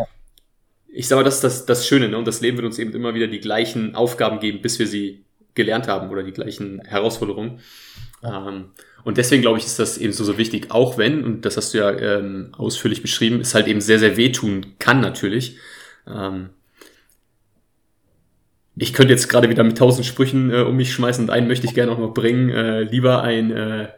ich 0.89 1.09
sag 1.09 1.17
mal, 1.17 1.25
das 1.25 1.37
ist 1.37 1.45
das, 1.45 1.67
das 1.67 1.87
Schöne, 1.87 2.09
ne? 2.09 2.17
Und 2.17 2.27
das 2.27 2.41
Leben 2.41 2.57
wird 2.57 2.67
uns 2.67 2.79
eben 2.79 2.93
immer 2.93 3.15
wieder 3.15 3.27
die 3.27 3.41
gleichen 3.41 3.95
Aufgaben 3.95 4.41
geben, 4.41 4.63
bis 4.63 4.79
wir 4.79 4.87
sie 4.87 5.25
gelernt 5.55 5.89
haben 5.89 6.11
oder 6.11 6.23
die 6.23 6.33
gleichen 6.33 6.81
Herausforderungen. 6.85 7.61
Ähm, 8.23 8.71
und 9.05 9.19
deswegen 9.19 9.43
glaube 9.43 9.59
ich, 9.59 9.67
ist 9.67 9.79
das 9.79 9.99
eben 9.99 10.13
so, 10.13 10.25
so 10.25 10.39
wichtig, 10.39 10.71
auch 10.71 10.97
wenn, 10.97 11.25
und 11.25 11.45
das 11.45 11.57
hast 11.57 11.75
du 11.75 11.79
ja 11.79 11.91
ähm, 11.91 12.53
ausführlich 12.57 13.03
beschrieben, 13.03 13.41
es 13.41 13.55
halt 13.55 13.67
eben 13.67 13.81
sehr, 13.81 13.99
sehr 13.99 14.17
wehtun 14.17 14.75
kann 14.79 15.01
natürlich. 15.01 15.59
Ähm, 16.07 16.51
ich 18.77 18.93
könnte 18.93 19.13
jetzt 19.13 19.29
gerade 19.29 19.49
wieder 19.49 19.63
mit 19.63 19.79
tausend 19.79 20.07
Sprüchen 20.07 20.51
äh, 20.51 20.63
um 20.63 20.77
mich 20.77 20.93
schmeißen 20.93 21.25
und 21.25 21.31
einen 21.31 21.47
möchte 21.47 21.67
ich 21.67 21.75
gerne 21.75 21.93
auch 21.93 21.99
noch 21.99 22.15
bringen. 22.15 22.51
Äh, 22.51 22.83
lieber 22.83 23.23
ein, 23.23 23.51
äh, 23.53 23.89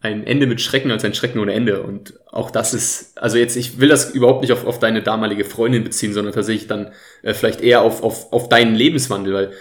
ein 0.00 0.26
Ende 0.26 0.46
mit 0.46 0.60
Schrecken 0.60 0.90
als 0.90 1.04
ein 1.04 1.14
Schrecken 1.14 1.38
ohne 1.38 1.52
Ende. 1.52 1.82
Und 1.82 2.14
auch 2.26 2.50
das 2.50 2.74
ist, 2.74 3.16
also 3.18 3.38
jetzt, 3.38 3.56
ich 3.56 3.80
will 3.80 3.88
das 3.88 4.10
überhaupt 4.10 4.42
nicht 4.42 4.52
auf, 4.52 4.66
auf 4.66 4.78
deine 4.78 5.02
damalige 5.02 5.44
Freundin 5.44 5.84
beziehen, 5.84 6.12
sondern 6.12 6.34
tatsächlich 6.34 6.66
dann 6.66 6.92
äh, 7.22 7.32
vielleicht 7.34 7.60
eher 7.60 7.82
auf, 7.82 8.02
auf, 8.02 8.32
auf 8.32 8.48
deinen 8.48 8.74
Lebenswandel, 8.74 9.34
weil 9.34 9.52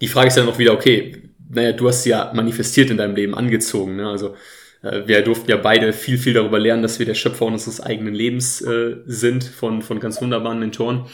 die 0.00 0.08
Frage 0.08 0.28
ist 0.28 0.36
ja 0.36 0.44
noch 0.44 0.58
wieder, 0.58 0.72
okay, 0.72 1.30
naja, 1.48 1.72
du 1.72 1.86
hast 1.86 2.02
sie 2.02 2.10
ja 2.10 2.32
manifestiert 2.34 2.90
in 2.90 2.96
deinem 2.96 3.14
Leben, 3.14 3.36
angezogen. 3.36 3.96
Ne? 3.96 4.08
Also 4.08 4.34
äh, 4.82 5.02
wir 5.06 5.22
durften 5.22 5.48
ja 5.48 5.56
beide 5.56 5.92
viel, 5.92 6.18
viel 6.18 6.32
darüber 6.32 6.58
lernen, 6.58 6.82
dass 6.82 6.98
wir 6.98 7.06
der 7.06 7.14
Schöpfer 7.14 7.46
unseres 7.46 7.80
eigenen 7.80 8.14
Lebens 8.14 8.60
äh, 8.60 8.96
sind, 9.06 9.44
von, 9.44 9.82
von 9.82 10.00
ganz 10.00 10.20
wunderbaren 10.20 10.58
Mentoren. 10.58 11.06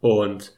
Und 0.00 0.55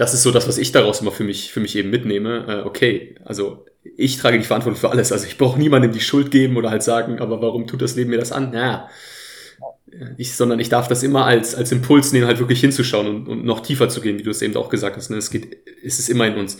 das 0.00 0.14
ist 0.14 0.22
so 0.22 0.30
das, 0.30 0.48
was 0.48 0.56
ich 0.56 0.72
daraus 0.72 1.02
immer 1.02 1.12
für 1.12 1.24
mich, 1.24 1.52
für 1.52 1.60
mich 1.60 1.76
eben 1.76 1.90
mitnehme. 1.90 2.46
Äh, 2.48 2.66
okay, 2.66 3.16
also 3.22 3.66
ich 3.84 4.16
trage 4.16 4.38
die 4.38 4.44
Verantwortung 4.44 4.80
für 4.80 4.88
alles. 4.88 5.12
Also 5.12 5.26
ich 5.26 5.36
brauche 5.36 5.58
niemandem 5.58 5.92
die 5.92 6.00
Schuld 6.00 6.30
geben 6.30 6.56
oder 6.56 6.70
halt 6.70 6.82
sagen, 6.82 7.18
aber 7.18 7.42
warum 7.42 7.66
tut 7.66 7.82
das 7.82 7.96
Leben 7.96 8.08
mir 8.08 8.16
das 8.16 8.32
an? 8.32 8.50
Naja, 8.50 8.88
ich, 10.16 10.34
sondern 10.34 10.58
ich 10.58 10.70
darf 10.70 10.88
das 10.88 11.02
immer 11.02 11.26
als, 11.26 11.54
als 11.54 11.70
Impuls 11.70 12.14
nehmen, 12.14 12.26
halt 12.26 12.38
wirklich 12.38 12.60
hinzuschauen 12.60 13.08
und, 13.08 13.28
und 13.28 13.44
noch 13.44 13.60
tiefer 13.60 13.90
zu 13.90 14.00
gehen, 14.00 14.18
wie 14.18 14.22
du 14.22 14.30
es 14.30 14.40
eben 14.40 14.56
auch 14.56 14.70
gesagt 14.70 14.96
hast. 14.96 15.10
Ne? 15.10 15.18
Es 15.18 15.30
geht, 15.30 15.58
es 15.84 15.98
ist 15.98 16.08
immer 16.08 16.26
in 16.26 16.38
uns. 16.38 16.56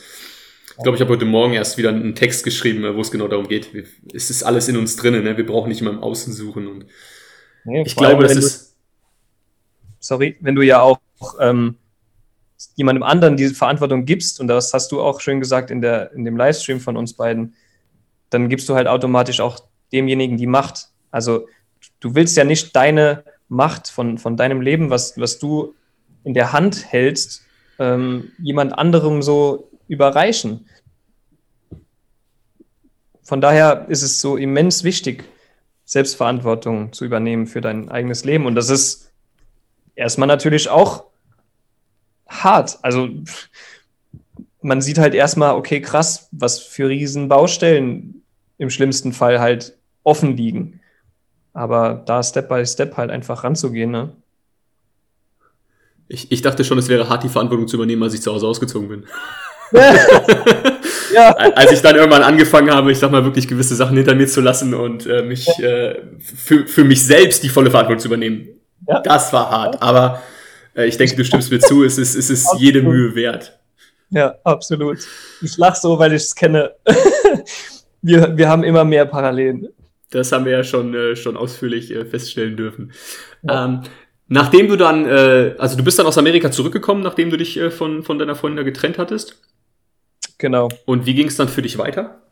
Ich 0.77 0.83
glaube, 0.83 0.97
ich 0.97 1.01
habe 1.01 1.11
heute 1.11 1.25
Morgen 1.25 1.55
erst 1.55 1.79
wieder 1.79 1.89
einen 1.89 2.15
Text 2.15 2.45
geschrieben, 2.45 2.95
wo 2.95 3.01
es 3.01 3.11
genau 3.11 3.27
darum 3.27 3.49
geht. 3.49 3.71
Es 4.13 4.29
ist 4.29 4.43
alles 4.43 4.69
in 4.69 4.77
uns 4.77 4.97
drinnen. 4.97 5.25
Ne? 5.25 5.39
Wir 5.39 5.47
brauchen 5.47 5.71
nicht 5.71 5.81
immer 5.81 5.93
im 5.93 6.01
Außen 6.01 6.35
suchen. 6.35 6.67
Und 6.67 6.85
nee, 7.65 7.85
ich 7.87 7.97
glaube, 7.97 8.25
das 8.25 8.37
ist. 8.37 8.77
sorry, 9.99 10.37
wenn 10.41 10.55
du 10.55 10.61
ja 10.61 10.83
auch 10.83 10.99
ähm, 11.41 11.77
jemandem 12.77 13.03
anderen 13.03 13.37
diese 13.37 13.55
Verantwortung 13.55 14.05
gibst, 14.05 14.41
und 14.41 14.49
das 14.49 14.73
hast 14.75 14.93
du 14.93 15.01
auch 15.01 15.21
schön 15.21 15.41
gesagt 15.41 15.71
in, 15.71 15.81
der, 15.81 16.13
in 16.13 16.25
dem 16.25 16.37
Livestream 16.37 16.81
von 16.81 16.97
uns 16.97 17.15
beiden, 17.15 17.55
dann 18.31 18.49
gibst 18.49 18.69
du 18.69 18.75
halt 18.75 18.87
automatisch 18.87 19.41
auch 19.41 19.61
demjenigen 19.93 20.37
die 20.37 20.47
Macht. 20.47 20.89
Also 21.11 21.49
du 22.01 22.15
willst 22.15 22.37
ja 22.37 22.45
nicht 22.45 22.75
deine 22.77 23.25
Macht 23.49 23.89
von, 23.89 24.19
von 24.19 24.37
deinem 24.37 24.61
Leben, 24.61 24.91
was, 24.91 25.19
was 25.19 25.39
du 25.39 25.75
in 26.23 26.35
der 26.35 26.53
Hand 26.53 26.93
hältst, 26.93 27.43
ähm, 27.79 28.33
jemand 28.39 28.79
anderem 28.79 29.23
so 29.23 29.71
überreichen. 29.89 30.67
Von 33.23 33.41
daher 33.41 33.87
ist 33.89 34.03
es 34.03 34.21
so 34.21 34.37
immens 34.37 34.85
wichtig, 34.85 35.25
Selbstverantwortung 35.85 36.93
zu 36.93 37.05
übernehmen 37.05 37.47
für 37.47 37.61
dein 37.61 37.89
eigenes 37.89 38.25
Leben. 38.25 38.47
Und 38.47 38.55
das 38.55 38.71
ist 38.71 39.13
erstmal 39.97 40.29
natürlich 40.29 40.69
auch 40.69 41.10
hart. 42.31 42.79
Also 42.83 43.09
man 44.63 44.81
sieht 44.81 44.99
halt 44.99 45.15
erstmal, 45.15 45.55
okay, 45.55 45.81
krass, 45.81 46.29
was 46.33 46.61
für 46.61 46.89
riesen 46.89 47.29
Baustellen 47.29 48.23
im 48.59 48.71
schlimmsten 48.71 49.13
Fall 49.13 49.41
halt 49.41 49.77
offen 50.05 50.37
liegen. 50.37 50.81
Aber 51.53 52.03
da 52.07 52.23
Step 52.23 52.49
by 52.49 52.65
Step 52.65 52.97
halt 52.97 53.11
einfach 53.11 53.45
ranzugehen, 53.45 53.91
ne? 53.91 54.13
Ich, 56.09 56.33
ich 56.33 56.43
dachte 56.43 56.65
schon, 56.65 56.79
es 56.79 56.89
wäre 56.89 57.09
hart, 57.09 57.23
die 57.23 57.29
Verantwortung 57.29 57.69
zu 57.69 57.77
übernehmen, 57.77 58.03
als 58.03 58.15
ich 58.15 58.23
zu 58.23 58.33
Hause 58.33 58.47
ausgezogen 58.47 58.89
bin. 58.89 59.07
ja. 59.73 61.35
Als 61.37 61.73
ich 61.73 61.83
dann 61.83 61.97
irgendwann 61.97 62.23
angefangen 62.23 62.71
habe, 62.71 62.93
ich 62.93 62.99
sag 62.99 63.11
mal, 63.11 63.25
wirklich 63.25 63.49
gewisse 63.49 63.75
Sachen 63.75 63.97
hinter 63.97 64.15
mir 64.15 64.27
zu 64.27 64.41
lassen 64.41 64.75
und 64.75 65.07
äh, 65.07 65.23
mich 65.23 65.49
äh, 65.59 66.01
für, 66.19 66.67
für 66.67 66.85
mich 66.85 67.05
selbst 67.05 67.43
die 67.43 67.49
volle 67.49 67.71
Verantwortung 67.71 68.01
zu 68.01 68.09
übernehmen. 68.09 68.49
Ja. 68.87 69.01
Das 69.01 69.33
war 69.33 69.51
hart. 69.51 69.83
Aber 69.83 70.23
ich 70.75 70.97
denke, 70.97 71.17
du 71.17 71.25
stimmst 71.25 71.51
mir 71.51 71.61
zu, 71.61 71.85
es 71.85 71.99
ist, 71.99 72.15
es 72.15 72.31
ist 72.31 72.49
jede 72.59 72.83
Mühe 72.83 73.15
wert. 73.15 73.59
Ja, 74.11 74.35
absolut. 74.45 74.99
Ich 75.41 75.57
lach 75.57 75.77
so, 75.77 75.99
weil 75.99 76.13
ich 76.13 76.23
es 76.23 76.35
kenne. 76.35 76.73
wir, 78.03 78.37
wir 78.37 78.49
haben 78.49 78.65
immer 78.65 78.85
mehr 78.85 79.07
Parallelen. 79.07 79.69
Das 80.11 80.33
haben 80.33 80.45
wir 80.45 80.53
ja 80.53 80.65
schon, 80.65 80.95
äh, 80.95 81.15
schon 81.15 81.37
ausführlich 81.37 81.91
äh, 81.93 82.05
feststellen 82.05 82.57
dürfen. 82.57 82.93
Ja. 83.43 83.67
Ähm, 83.67 83.83
nachdem 84.27 84.69
du 84.69 84.77
dann, 84.77 85.07
äh, 85.07 85.55
also 85.59 85.77
du 85.77 85.85
bist 85.85 85.99
dann 85.99 86.07
aus 86.07 86.19
Amerika 86.19 86.51
zurückgekommen, 86.51 87.03
nachdem 87.03 87.31
du 87.31 87.37
dich 87.37 87.57
äh, 87.57 87.71
von, 87.71 88.03
von 88.03 88.19
deiner 88.19 88.35
Freundin 88.35 88.65
getrennt 88.65 88.99
hattest? 88.99 89.41
Genau. 90.39 90.69
Und 90.87 91.07
wie 91.07 91.15
ging 91.15 91.29
es 91.29 91.37
dann 91.37 91.49
für 91.49 91.63
dich 91.63 91.79
weiter? 91.79 92.23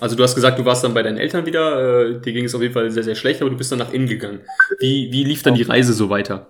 Also 0.00 0.16
du 0.16 0.22
hast 0.22 0.34
gesagt, 0.34 0.58
du 0.58 0.64
warst 0.64 0.84
dann 0.84 0.94
bei 0.94 1.02
deinen 1.02 1.18
Eltern 1.18 1.44
wieder, 1.44 2.06
äh, 2.06 2.20
dir 2.20 2.32
ging 2.32 2.44
es 2.44 2.54
auf 2.54 2.62
jeden 2.62 2.72
Fall 2.72 2.90
sehr, 2.90 3.02
sehr 3.02 3.16
schlecht, 3.16 3.42
aber 3.42 3.50
du 3.50 3.56
bist 3.56 3.70
dann 3.72 3.80
nach 3.80 3.92
innen 3.92 4.06
gegangen. 4.06 4.40
Wie, 4.78 5.10
wie 5.12 5.24
lief 5.24 5.42
dann 5.42 5.54
die 5.54 5.62
Reise 5.62 5.92
so 5.92 6.08
weiter? 6.08 6.46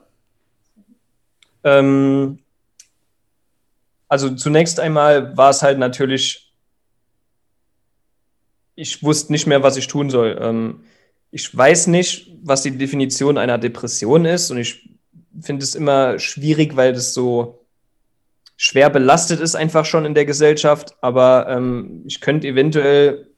Ähm, 1.65 2.39
also 4.09 4.35
zunächst 4.35 4.81
einmal 4.81 5.37
war 5.37 5.51
es 5.51 5.63
halt 5.63 5.79
natürlich, 5.79 6.53
ich 8.75 9.03
wusste 9.03 9.33
nicht 9.33 9.47
mehr, 9.47 9.63
was 9.63 9.77
ich 9.77 9.87
tun 9.87 10.11
soll. 10.11 10.39
Ähm, 10.41 10.85
ich 11.31 11.57
weiß 11.57 11.87
nicht, 11.87 12.33
was 12.43 12.63
die 12.63 12.77
Definition 12.77 13.39
einer 13.39 13.59
Depression 13.59 14.25
ist 14.25 14.51
und 14.51 14.59
ich 14.59 14.91
finde 15.41 15.63
es 15.63 15.75
immer 15.75 16.19
schwierig, 16.19 16.77
weil 16.77 16.93
das 16.93 17.15
so 17.15 17.67
schwer 18.57 18.91
belastet 18.91 19.41
ist 19.41 19.55
einfach 19.55 19.85
schon 19.85 20.05
in 20.05 20.15
der 20.15 20.27
Gesellschaft, 20.27 20.97
aber 21.01 21.47
ähm, 21.49 22.03
ich 22.07 22.21
könnte 22.21 22.49
eventuell 22.49 23.29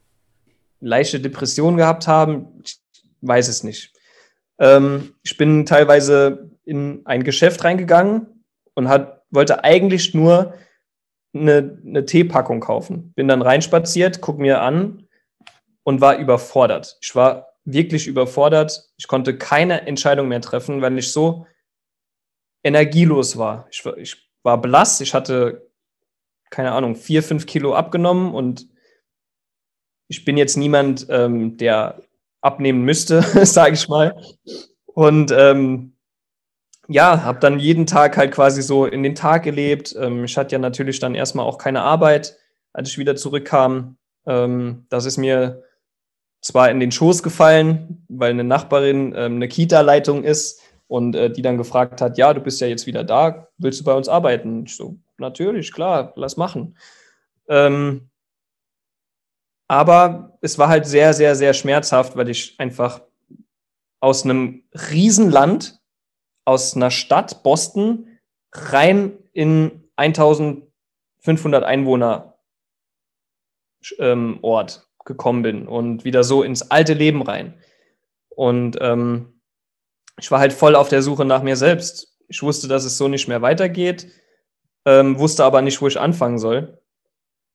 leichte 0.81 1.21
Depressionen 1.21 1.77
gehabt 1.77 2.09
haben, 2.09 2.61
ich 2.65 2.79
weiß 3.21 3.49
es 3.49 3.63
nicht. 3.63 3.93
Ähm, 4.59 5.15
ich 5.23 5.37
bin 5.37 5.65
teilweise 5.67 6.51
in 6.65 7.03
ein 7.05 7.25
Geschäft 7.25 7.65
reingegangen 7.65 8.45
und 8.75 8.89
hat, 8.89 9.23
wollte 9.31 9.65
eigentlich 9.65 10.15
nur 10.15 10.55
eine, 11.35 11.79
eine 11.85 12.05
Teepackung 12.05 12.61
kaufen. 12.61 13.13
Bin 13.15 13.29
dann 13.29 13.43
reinspaziert, 13.43 14.21
guck 14.21 14.39
mir 14.39 14.61
an 14.61 15.09
und 15.83 16.01
war 16.01 16.19
überfordert. 16.19 16.99
Ich 17.01 17.15
war 17.15 17.55
wirklich 17.65 18.07
überfordert. 18.07 18.91
Ich 18.97 19.09
konnte 19.09 19.37
keine 19.37 19.87
Entscheidung 19.87 20.29
mehr 20.29 20.41
treffen, 20.41 20.83
weil 20.83 20.99
ich 20.99 21.13
so 21.13 21.47
energielos 22.63 23.37
war. 23.37 23.67
Ich, 23.71 23.85
war, 23.85 23.97
ich 23.97 24.31
war 24.43 24.61
blass. 24.61 25.01
Ich 25.01 25.15
hatte, 25.15 25.71
keine 26.51 26.73
Ahnung, 26.73 26.97
vier, 26.97 27.23
fünf 27.23 27.47
Kilo 27.47 27.75
abgenommen 27.75 28.35
und 28.35 28.69
ich 30.09 30.25
bin 30.25 30.37
jetzt 30.37 30.57
niemand, 30.57 31.07
ähm, 31.09 31.57
der 31.57 32.03
abnehmen 32.43 32.83
müsste, 32.83 33.23
sage 33.47 33.75
ich 33.75 33.89
mal. 33.89 34.21
Und 34.85 35.33
ähm, 35.33 35.92
ja, 36.93 37.23
habe 37.23 37.41
dann 37.41 37.59
jeden 37.59 37.87
Tag 37.87 38.17
halt 38.17 38.33
quasi 38.33 38.63
so 38.63 38.87
in 38.87 39.03
den 39.03 39.15
Tag 39.15 39.43
gelebt. 39.43 39.95
Ähm, 39.99 40.25
ich 40.25 40.37
hatte 40.37 40.53
ja 40.53 40.59
natürlich 40.59 40.99
dann 41.01 41.15
erstmal 41.15 41.47
auch 41.47 41.59
keine 41.59 41.83
Arbeit, 41.83 42.37
als 42.73 42.91
ich 42.91 42.99
wieder 42.99 43.17
zurückkam. 43.17 43.97
Ähm, 44.27 44.87
das 44.89 45.05
ist 45.05 45.17
mir 45.17 45.63
zwar 46.41 46.71
in 46.71 46.81
den 46.81 46.93
Schoß 46.93 47.23
gefallen, 47.23 48.05
weil 48.09 48.31
eine 48.31 48.45
Nachbarin 48.45 49.15
ähm, 49.17 49.37
eine 49.37 49.49
Kita-Leitung 49.49 50.25
ist 50.25 50.61
und 50.89 51.15
äh, 51.15 51.31
die 51.31 51.43
dann 51.43 51.57
gefragt 51.57 52.01
hat, 52.01 52.19
ja, 52.19 52.35
du 52.35 52.41
bist 52.41 52.61
ja 52.61 52.67
jetzt 52.67 52.87
wieder 52.87 53.05
da, 53.05 53.49
willst 53.59 53.81
du 53.81 53.85
bei 53.85 53.95
uns 53.95 54.09
arbeiten? 54.09 54.65
Ich 54.67 54.77
so, 54.77 54.97
natürlich, 55.19 55.73
klar, 55.73 56.13
lass 56.17 56.37
machen. 56.37 56.77
Ähm, 57.49 58.11
aber 59.69 60.37
es 60.43 60.59
war 60.59 60.69
halt 60.69 60.85
sehr, 60.85 61.15
sehr, 61.15 61.35
sehr 61.35 61.55
schmerzhaft, 61.55 62.17
weil 62.17 62.29
ich 62.29 62.57
einfach 62.59 63.01
aus 64.01 64.25
einem 64.25 64.65
Riesenland, 64.91 65.81
aus 66.45 66.77
einer 66.77 66.91
Stadt, 66.91 67.43
Boston, 67.43 68.19
rein 68.53 69.19
in 69.33 69.89
1500 69.97 71.65
Einwohner 71.65 72.39
ähm, 73.99 74.39
Ort 74.43 74.89
gekommen 75.05 75.43
bin 75.43 75.67
und 75.67 76.05
wieder 76.05 76.25
so 76.25 76.43
ins 76.43 76.71
alte 76.71 76.95
Leben 76.95 77.23
rein. 77.23 77.55
Und 78.29 78.79
ähm, 78.81 79.41
ich 80.19 80.31
war 80.31 80.41
halt 80.41 80.53
voll 80.53 80.77
auf 80.77 80.89
der 80.89 81.03
Suche 81.03 81.25
nach 81.25 81.43
mir 81.43 81.57
selbst. 81.57 82.19
Ich 82.29 82.43
wusste, 82.43 82.69
dass 82.69 82.85
es 82.85 82.99
so 82.99 83.09
nicht 83.09 83.29
mehr 83.29 83.43
weitergeht, 83.43 84.09
ähm, 84.85 85.19
wusste 85.19 85.45
aber 85.45 85.63
nicht, 85.63 85.81
wo 85.83 85.87
ich 85.87 85.99
anfangen 85.99 86.39
soll, 86.39 86.81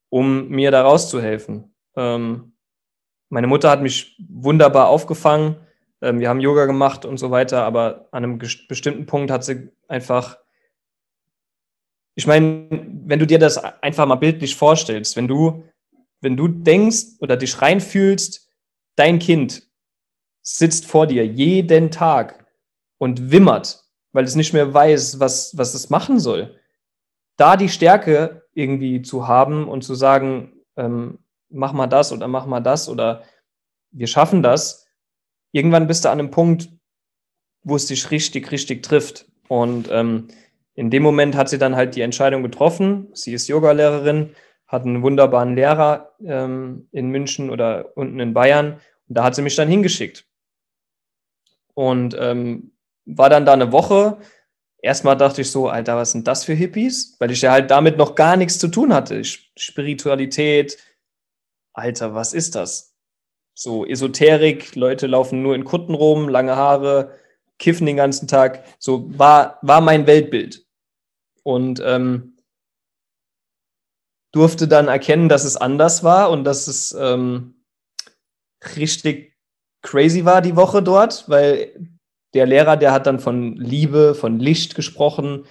um 0.10 0.50
mir 0.50 0.72
da 0.72 0.82
rauszuhelfen. 0.84 1.74
Ähm, 1.96 2.54
meine 3.30 3.48
Mutter 3.48 3.70
hat 3.70 3.82
mich 3.82 4.18
wunderbar 4.30 4.88
aufgefangen. 4.88 5.58
Ähm, 6.02 6.20
wir 6.20 6.30
haben 6.30 6.40
Yoga 6.40 6.66
gemacht 6.66 7.06
und 7.06 7.18
so 7.18 7.32
weiter, 7.32 7.64
aber 7.64 8.08
an 8.12 8.24
einem 8.24 8.38
bestimmten 8.38 9.06
Punkt 9.06 9.32
hat 9.32 9.44
sie 9.44 9.70
einfach. 9.88 10.38
Ich 12.16 12.26
meine, 12.26 12.68
wenn 13.06 13.20
du 13.20 13.28
dir 13.28 13.40
das 13.40 13.58
einfach 13.58 14.06
mal 14.06 14.16
bildlich 14.16 14.56
vorstellst, 14.56 15.16
wenn 15.16 15.28
du 15.28 15.64
wenn 16.20 16.36
du 16.36 16.48
denkst 16.48 17.20
oder 17.20 17.38
dich 17.38 17.62
reinfühlst, 17.62 18.50
dein 18.96 19.20
Kind 19.20 19.64
sitzt 20.42 20.88
vor 20.88 21.06
dir 21.06 21.26
jeden 21.26 21.92
Tag 21.92 22.48
und 22.98 23.32
wimmert 23.32 23.88
weil 24.18 24.26
es 24.26 24.34
nicht 24.34 24.52
mehr 24.52 24.74
weiß, 24.74 25.20
was, 25.20 25.56
was 25.60 25.76
es 25.76 25.92
machen 25.92 26.20
soll. 26.20 26.60
Da 27.36 27.56
die 27.56 27.70
Stärke 27.70 28.48
irgendwie 28.56 29.04
zu 29.04 29.28
haben 29.28 29.68
und 29.68 29.84
zu 29.84 29.94
sagen, 29.94 30.54
ähm, 30.76 31.20
mach 31.50 31.72
mal 31.72 31.86
das 31.86 32.12
oder 32.12 32.28
mach 32.28 32.48
mal 32.48 32.60
das 32.60 32.90
oder 32.90 33.22
wir 33.92 34.08
schaffen 34.08 34.42
das, 34.42 34.87
irgendwann 35.52 35.88
bist 35.88 36.06
du 36.06 36.10
an 36.10 36.20
einem 36.20 36.32
Punkt, 36.32 36.70
wo 37.64 37.76
es 37.76 37.86
dich 37.86 38.12
richtig, 38.12 38.52
richtig 38.52 38.84
trifft. 38.84 39.26
Und 39.48 39.90
ähm, 39.92 40.28
in 40.76 40.90
dem 40.90 41.04
Moment 41.04 41.36
hat 41.36 41.50
sie 41.50 41.58
dann 41.58 41.76
halt 41.76 41.96
die 41.96 42.02
Entscheidung 42.02 42.44
getroffen. 42.44 43.08
Sie 43.14 43.34
ist 43.34 43.48
Yogalehrerin, 43.48 44.36
hat 44.68 44.84
einen 44.84 45.02
wunderbaren 45.02 45.56
Lehrer 45.56 46.16
ähm, 46.24 46.88
in 46.92 47.10
München 47.10 47.50
oder 47.50 47.98
unten 47.98 48.20
in 48.20 48.34
Bayern. 48.34 48.74
Und 49.08 49.18
da 49.18 49.24
hat 49.24 49.36
sie 49.36 49.42
mich 49.42 49.56
dann 49.56 49.70
hingeschickt. 49.70 50.26
Und 51.74 52.16
ähm, 52.20 52.72
war 53.06 53.30
dann 53.30 53.46
da 53.46 53.54
eine 53.54 53.72
Woche. 53.72 54.18
Erstmal 54.82 55.18
dachte 55.18 55.42
ich 55.42 55.50
so, 55.50 55.70
Alter, 55.70 55.96
was 55.96 56.12
sind 56.12 56.28
das 56.28 56.44
für 56.44 56.54
Hippies? 56.54 57.16
Weil 57.20 57.32
ich 57.32 57.42
ja 57.42 57.52
halt 57.52 57.72
damit 57.72 57.98
noch 57.98 58.16
gar 58.16 58.38
nichts 58.38 58.60
zu 58.60 58.68
tun 58.68 58.94
hatte. 58.94 59.24
Spiritualität, 59.24 60.78
Alter, 61.74 62.14
was 62.14 62.34
ist 62.34 62.56
das? 62.56 62.97
So 63.60 63.88
Esoterik, 63.88 64.76
Leute 64.76 65.08
laufen 65.08 65.42
nur 65.42 65.56
in 65.56 65.64
Kutten 65.64 65.96
rum, 65.96 66.30
lange 66.30 66.56
Haare, 66.56 67.18
kiffen 67.58 67.88
den 67.88 67.98
ganzen 67.98 68.28
Tag. 68.28 68.64
So 68.78 69.18
war, 69.18 69.58
war 69.64 69.82
mein 69.82 70.06
Weltbild. 70.06 70.68
Und 71.42 71.82
ähm, 71.84 72.38
durfte 74.32 74.68
dann 74.68 74.88
erkennen, 74.88 75.28
dass 75.28 75.44
es 75.44 75.58
anders 75.58 76.04
war 76.04 76.30
und 76.30 76.44
dass 76.44 76.68
es 76.68 76.96
ähm, 77.00 77.64
richtig 78.76 79.36
crazy 79.82 80.24
war 80.24 80.44
die 80.44 80.56
Woche 80.56 80.84
dort, 80.84 81.28
weil 81.28 81.98
der 82.36 82.46
Lehrer, 82.46 82.78
der 82.78 82.92
hat 82.92 83.08
dann 83.08 83.20
von 83.20 83.56
Liebe, 83.56 84.14
von 84.14 84.38
Licht 84.38 84.76
gesprochen. 84.76 85.48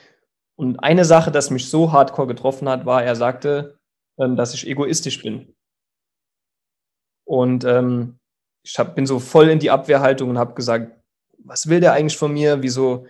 Und 0.55 0.79
eine 0.79 1.05
Sache, 1.05 1.33
das 1.33 1.51
mich 1.51 1.69
so 1.69 1.91
hardcore 1.91 2.29
getroffen 2.29 2.69
hat, 2.69 2.87
war, 2.87 3.03
er 3.03 3.17
sagte, 3.17 3.81
ähm, 4.17 4.37
dass 4.37 4.55
ich 4.55 4.65
egoistisch 4.65 5.25
bin. 5.25 5.56
Und 7.27 7.65
ähm, 7.65 8.19
ich 8.63 8.79
hab, 8.79 8.95
bin 8.95 9.07
so 9.07 9.19
voll 9.19 9.49
in 9.49 9.59
die 9.59 9.71
Abwehrhaltung 9.71 10.31
und 10.31 10.39
habe 10.39 10.55
gesagt, 10.55 10.93
was 11.39 11.69
will 11.69 11.81
der 11.81 11.93
eigentlich 11.93 12.17
von 12.17 12.33
mir? 12.33 12.63
Wieso, 12.63 13.07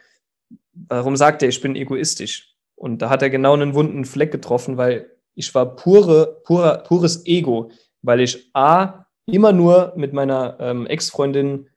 warum 0.73 1.17
sagt 1.17 1.43
er, 1.43 1.49
ich 1.49 1.61
bin 1.61 1.77
egoistisch? 1.77 2.55
Und 2.75 3.01
da 3.01 3.09
hat 3.09 3.23
er 3.23 3.31
genau 3.31 3.55
einen 3.55 3.75
wunden 3.75 4.05
Fleck 4.05 4.33
getroffen, 4.33 4.77
weil 4.77 5.11
ich 5.35 5.55
war 5.55 5.77
pure, 5.77 6.41
pure, 6.45 6.83
pures 6.87 7.25
Ego, 7.27 7.71
weil 8.03 8.21
ich 8.21 8.51
A, 8.55 9.07
immer 9.27 9.53
nur 9.53 9.93
mit 9.97 10.13
meiner 10.13 10.57
ähm, 10.61 10.87
Ex-Freundin 10.87 11.69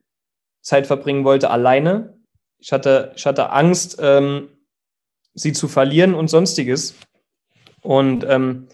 Zeit 0.61 0.87
verbringen 0.87 1.23
wollte, 1.23 1.49
alleine. 1.49 2.17
Ich 2.57 2.71
hatte, 2.71 3.13
ich 3.15 3.25
hatte 3.25 3.49
Angst, 3.51 3.97
ähm, 4.01 4.49
sie 5.33 5.53
zu 5.53 5.67
verlieren 5.67 6.13
und 6.13 6.29
sonstiges. 6.29 6.95
Und 7.81 8.25
ähm, 8.27 8.67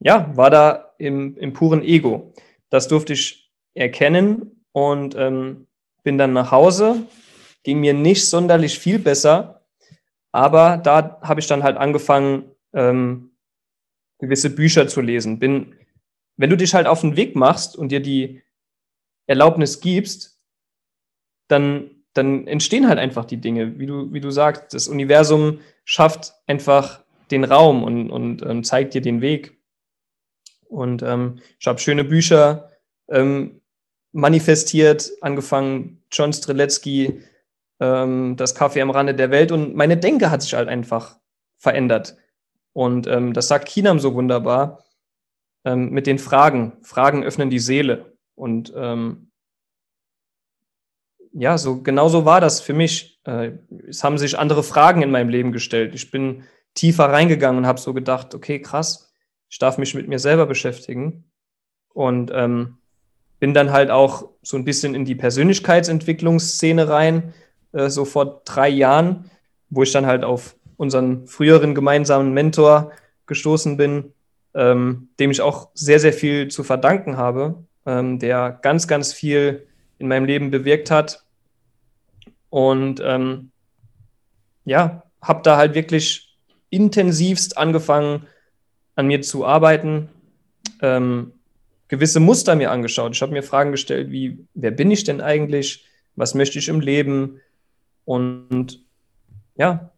ja, 0.00 0.30
war 0.36 0.50
da 0.50 0.94
im, 0.98 1.36
im 1.36 1.52
puren 1.52 1.82
Ego. 1.82 2.32
Das 2.70 2.88
durfte 2.88 3.12
ich 3.12 3.52
erkennen 3.74 4.64
und 4.72 5.14
ähm, 5.16 5.66
bin 6.02 6.18
dann 6.18 6.32
nach 6.32 6.50
Hause. 6.50 7.06
Ging 7.62 7.80
mir 7.80 7.94
nicht 7.94 8.28
sonderlich 8.28 8.78
viel 8.78 8.98
besser, 8.98 9.66
aber 10.32 10.78
da 10.78 11.20
habe 11.22 11.40
ich 11.40 11.46
dann 11.46 11.62
halt 11.62 11.76
angefangen, 11.76 12.50
ähm, 12.72 13.32
gewisse 14.18 14.50
Bücher 14.50 14.88
zu 14.88 15.00
lesen. 15.00 15.38
Bin, 15.38 15.74
wenn 16.36 16.50
du 16.50 16.56
dich 16.56 16.74
halt 16.74 16.86
auf 16.86 17.00
den 17.02 17.16
Weg 17.16 17.36
machst 17.36 17.76
und 17.76 17.90
dir 17.90 18.00
die 18.00 18.42
Erlaubnis 19.26 19.80
gibst, 19.80 20.40
dann, 21.48 21.90
dann 22.14 22.46
entstehen 22.46 22.88
halt 22.88 22.98
einfach 22.98 23.24
die 23.24 23.38
Dinge, 23.38 23.78
wie 23.78 23.86
du, 23.86 24.12
wie 24.12 24.20
du 24.20 24.30
sagst. 24.30 24.72
Das 24.72 24.88
Universum 24.88 25.60
schafft 25.84 26.34
einfach 26.46 27.04
den 27.30 27.44
Raum 27.44 27.82
und, 27.82 28.10
und 28.10 28.42
ähm, 28.42 28.64
zeigt 28.64 28.94
dir 28.94 29.00
den 29.00 29.20
Weg. 29.20 29.59
Und 30.70 31.02
ähm, 31.02 31.40
ich 31.58 31.66
habe 31.66 31.80
schöne 31.80 32.04
Bücher 32.04 32.70
ähm, 33.08 33.60
manifestiert, 34.12 35.10
angefangen 35.20 36.02
John 36.12 36.32
Streletzky, 36.32 37.22
ähm, 37.80 38.36
das 38.36 38.54
Kaffee 38.54 38.80
am 38.80 38.90
Rande 38.90 39.14
der 39.14 39.30
Welt 39.30 39.52
und 39.52 39.74
meine 39.74 39.96
Denke 39.96 40.30
hat 40.30 40.42
sich 40.42 40.54
halt 40.54 40.68
einfach 40.68 41.18
verändert. 41.58 42.16
Und 42.72 43.06
ähm, 43.08 43.32
das 43.32 43.48
sagt 43.48 43.66
Kinam 43.66 43.98
so 43.98 44.14
wunderbar 44.14 44.84
ähm, 45.64 45.90
mit 45.90 46.06
den 46.06 46.18
Fragen. 46.18 46.72
Fragen 46.82 47.24
öffnen 47.24 47.50
die 47.50 47.58
Seele. 47.58 48.16
Und 48.34 48.72
ähm, 48.76 49.30
ja, 51.32 51.58
so 51.58 51.82
genauso 51.82 52.24
war 52.24 52.40
das 52.40 52.60
für 52.60 52.74
mich. 52.74 53.20
Äh, 53.24 53.52
es 53.88 54.04
haben 54.04 54.18
sich 54.18 54.38
andere 54.38 54.62
Fragen 54.62 55.02
in 55.02 55.10
meinem 55.10 55.28
Leben 55.28 55.52
gestellt. 55.52 55.94
Ich 55.94 56.10
bin 56.10 56.44
tiefer 56.74 57.06
reingegangen 57.06 57.58
und 57.58 57.66
habe 57.66 57.80
so 57.80 57.92
gedacht, 57.92 58.34
okay, 58.34 58.60
krass, 58.62 59.09
ich 59.50 59.58
darf 59.58 59.76
mich 59.76 59.94
mit 59.94 60.08
mir 60.08 60.18
selber 60.18 60.46
beschäftigen. 60.46 61.24
Und 61.92 62.30
ähm, 62.32 62.78
bin 63.40 63.52
dann 63.52 63.72
halt 63.72 63.90
auch 63.90 64.28
so 64.42 64.56
ein 64.56 64.64
bisschen 64.64 64.94
in 64.94 65.04
die 65.04 65.16
Persönlichkeitsentwicklungsszene 65.16 66.88
rein, 66.88 67.34
äh, 67.72 67.88
so 67.88 68.04
vor 68.04 68.42
drei 68.44 68.68
Jahren, 68.68 69.30
wo 69.68 69.82
ich 69.82 69.92
dann 69.92 70.06
halt 70.06 70.24
auf 70.24 70.56
unseren 70.76 71.26
früheren 71.26 71.74
gemeinsamen 71.74 72.32
Mentor 72.32 72.92
gestoßen 73.26 73.76
bin, 73.76 74.12
ähm, 74.54 75.08
dem 75.18 75.30
ich 75.30 75.40
auch 75.40 75.70
sehr, 75.74 76.00
sehr 76.00 76.12
viel 76.12 76.48
zu 76.48 76.62
verdanken 76.62 77.16
habe, 77.16 77.64
ähm, 77.86 78.18
der 78.18 78.58
ganz, 78.62 78.86
ganz 78.86 79.12
viel 79.12 79.66
in 79.98 80.08
meinem 80.08 80.26
Leben 80.26 80.50
bewirkt 80.50 80.90
hat. 80.90 81.24
Und 82.50 83.00
ähm, 83.04 83.50
ja, 84.64 85.02
habe 85.20 85.42
da 85.42 85.56
halt 85.56 85.74
wirklich 85.74 86.36
intensivst 86.70 87.58
angefangen, 87.58 88.26
an 89.00 89.06
mir 89.06 89.22
zu 89.22 89.44
arbeiten, 89.44 90.08
ähm, 90.80 91.32
gewisse 91.88 92.20
Muster 92.20 92.54
mir 92.54 92.70
angeschaut. 92.70 93.14
Ich 93.14 93.22
habe 93.22 93.32
mir 93.32 93.42
Fragen 93.42 93.72
gestellt, 93.72 94.10
wie, 94.10 94.38
wer 94.54 94.70
bin 94.70 94.90
ich 94.90 95.04
denn 95.04 95.20
eigentlich? 95.20 95.86
Was 96.16 96.34
möchte 96.34 96.58
ich 96.58 96.68
im 96.68 96.80
Leben? 96.80 97.40
Und 98.04 98.80
ja, 99.56 99.90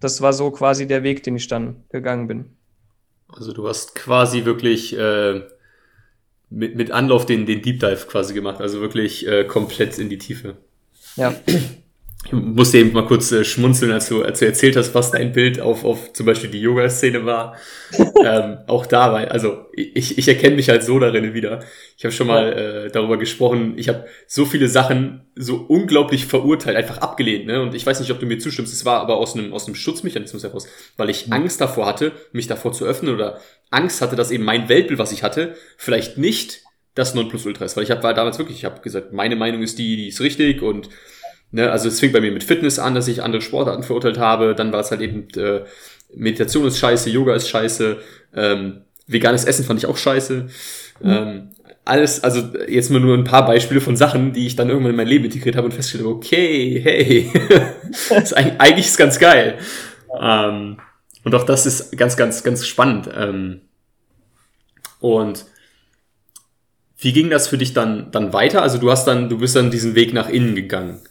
das 0.00 0.20
war 0.20 0.32
so 0.32 0.50
quasi 0.50 0.86
der 0.86 1.02
Weg, 1.02 1.22
den 1.22 1.36
ich 1.36 1.48
dann 1.48 1.84
gegangen 1.90 2.28
bin. 2.28 2.56
Also 3.28 3.52
du 3.52 3.66
hast 3.66 3.94
quasi 3.94 4.44
wirklich 4.44 4.96
äh, 4.96 5.42
mit, 6.50 6.76
mit 6.76 6.90
Anlauf 6.90 7.24
den, 7.24 7.46
den 7.46 7.62
Deep 7.62 7.80
Dive 7.80 8.06
quasi 8.06 8.34
gemacht, 8.34 8.60
also 8.60 8.80
wirklich 8.80 9.26
äh, 9.26 9.44
komplett 9.44 9.98
in 9.98 10.08
die 10.08 10.18
Tiefe. 10.18 10.56
Ja. 11.16 11.34
Ich 12.24 12.32
musste 12.32 12.78
eben 12.78 12.92
mal 12.92 13.04
kurz 13.04 13.32
äh, 13.32 13.44
schmunzeln, 13.44 13.90
als 13.90 14.08
du, 14.08 14.22
als 14.22 14.38
du 14.38 14.46
erzählt 14.46 14.76
hast, 14.76 14.94
was 14.94 15.10
dein 15.10 15.32
Bild 15.32 15.60
auf, 15.60 15.84
auf 15.84 16.12
zum 16.12 16.24
Beispiel 16.24 16.50
die 16.50 16.60
Yoga-Szene 16.60 17.26
war. 17.26 17.56
ähm, 18.24 18.58
auch 18.68 18.86
da 18.86 19.12
war, 19.12 19.30
also 19.30 19.66
ich, 19.74 20.18
ich 20.18 20.28
erkenne 20.28 20.54
mich 20.54 20.68
halt 20.68 20.84
so 20.84 21.00
darin 21.00 21.34
wieder. 21.34 21.64
Ich 21.96 22.04
habe 22.04 22.12
schon 22.12 22.28
mal 22.28 22.52
äh, 22.52 22.90
darüber 22.90 23.16
gesprochen, 23.16 23.74
ich 23.76 23.88
habe 23.88 24.06
so 24.28 24.44
viele 24.44 24.68
Sachen 24.68 25.26
so 25.34 25.56
unglaublich 25.56 26.26
verurteilt, 26.26 26.76
einfach 26.76 26.98
abgelehnt. 26.98 27.46
Ne? 27.46 27.60
Und 27.60 27.74
ich 27.74 27.84
weiß 27.84 27.98
nicht, 27.98 28.12
ob 28.12 28.20
du 28.20 28.26
mir 28.26 28.38
zustimmst, 28.38 28.72
es 28.72 28.84
war 28.84 29.00
aber 29.00 29.16
aus 29.16 29.34
einem, 29.34 29.52
aus 29.52 29.66
einem 29.66 29.74
Schutzmechanismus 29.74 30.44
heraus, 30.44 30.68
weil 30.96 31.10
ich 31.10 31.26
mhm. 31.26 31.32
Angst 31.32 31.60
davor 31.60 31.86
hatte, 31.86 32.12
mich 32.32 32.46
davor 32.46 32.72
zu 32.72 32.84
öffnen 32.84 33.12
oder 33.12 33.40
Angst 33.70 34.00
hatte, 34.00 34.14
dass 34.14 34.30
eben 34.30 34.44
mein 34.44 34.68
Weltbild, 34.68 35.00
was 35.00 35.12
ich 35.12 35.24
hatte, 35.24 35.56
vielleicht 35.76 36.18
nicht 36.18 36.62
das 36.94 37.14
Nonplusultra 37.14 37.64
ist. 37.64 37.76
Weil 37.76 37.84
ich 37.84 37.90
habe 37.90 38.02
war 38.02 38.14
damals 38.14 38.38
wirklich, 38.38 38.58
ich 38.58 38.64
habe 38.64 38.80
gesagt, 38.80 39.12
meine 39.12 39.34
Meinung 39.34 39.62
ist 39.62 39.78
die, 39.78 39.96
die 39.96 40.08
ist 40.08 40.20
richtig 40.20 40.62
und 40.62 40.88
Ne, 41.54 41.70
also 41.70 41.88
es 41.88 42.00
fing 42.00 42.12
bei 42.12 42.20
mir 42.20 42.32
mit 42.32 42.42
Fitness 42.42 42.78
an, 42.78 42.94
dass 42.94 43.08
ich 43.08 43.22
andere 43.22 43.42
Sportarten 43.42 43.82
verurteilt 43.82 44.16
habe. 44.16 44.54
Dann 44.54 44.72
war 44.72 44.80
es 44.80 44.90
halt 44.90 45.02
eben, 45.02 45.28
äh, 45.36 45.60
Meditation 46.14 46.66
ist 46.66 46.78
scheiße, 46.78 47.10
Yoga 47.10 47.34
ist 47.34 47.48
scheiße, 47.48 47.98
ähm, 48.34 48.80
veganes 49.06 49.44
Essen 49.44 49.66
fand 49.66 49.78
ich 49.78 49.86
auch 49.86 49.98
scheiße. 49.98 50.46
Mhm. 51.00 51.10
Ähm, 51.10 51.48
alles, 51.84 52.24
also 52.24 52.40
jetzt 52.68 52.90
mal 52.90 53.00
nur 53.00 53.16
ein 53.16 53.24
paar 53.24 53.44
Beispiele 53.44 53.82
von 53.82 53.96
Sachen, 53.96 54.32
die 54.32 54.46
ich 54.46 54.56
dann 54.56 54.70
irgendwann 54.70 54.92
in 54.92 54.96
mein 54.96 55.06
Leben 55.06 55.26
integriert 55.26 55.56
habe 55.56 55.66
und 55.66 55.74
festgestellt 55.74 56.08
okay, 56.08 56.80
hey, 56.82 57.30
ist 58.22 58.34
eigentlich, 58.34 58.60
eigentlich 58.60 58.86
ist 58.86 58.96
ganz 58.96 59.18
geil. 59.18 59.58
Ähm, 60.18 60.78
und 61.22 61.34
auch 61.34 61.44
das 61.44 61.66
ist 61.66 61.96
ganz, 61.98 62.16
ganz, 62.16 62.42
ganz 62.42 62.66
spannend. 62.66 63.10
Ähm, 63.14 63.60
und 65.00 65.44
wie 66.96 67.12
ging 67.12 67.28
das 67.28 67.48
für 67.48 67.58
dich 67.58 67.74
dann, 67.74 68.10
dann 68.10 68.32
weiter? 68.32 68.62
Also 68.62 68.78
du 68.78 68.90
hast 68.90 69.04
dann, 69.04 69.28
du 69.28 69.36
bist 69.36 69.54
dann 69.54 69.70
diesen 69.70 69.94
Weg 69.94 70.14
nach 70.14 70.30
innen 70.30 70.54
gegangen 70.54 71.02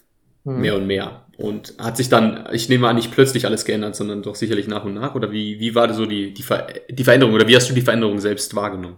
hm. 0.43 0.61
mehr 0.61 0.75
und 0.75 0.87
mehr. 0.87 1.25
Und 1.37 1.75
hat 1.79 1.97
sich 1.97 2.09
dann, 2.09 2.47
ich 2.51 2.69
nehme 2.69 2.87
an, 2.87 2.95
nicht 2.95 3.11
plötzlich 3.11 3.45
alles 3.45 3.65
geändert, 3.65 3.95
sondern 3.95 4.21
doch 4.21 4.35
sicherlich 4.35 4.67
nach 4.67 4.85
und 4.85 4.93
nach? 4.93 5.15
Oder 5.15 5.31
wie, 5.31 5.59
wie 5.59 5.73
war 5.73 5.91
so 5.93 6.05
die, 6.05 6.33
die, 6.33 6.43
Ver 6.43 6.67
die 6.89 7.03
Veränderung 7.03 7.33
oder 7.33 7.47
wie 7.47 7.55
hast 7.55 7.69
du 7.69 7.73
die 7.73 7.81
Veränderung 7.81 8.19
selbst 8.19 8.55
wahrgenommen? 8.55 8.97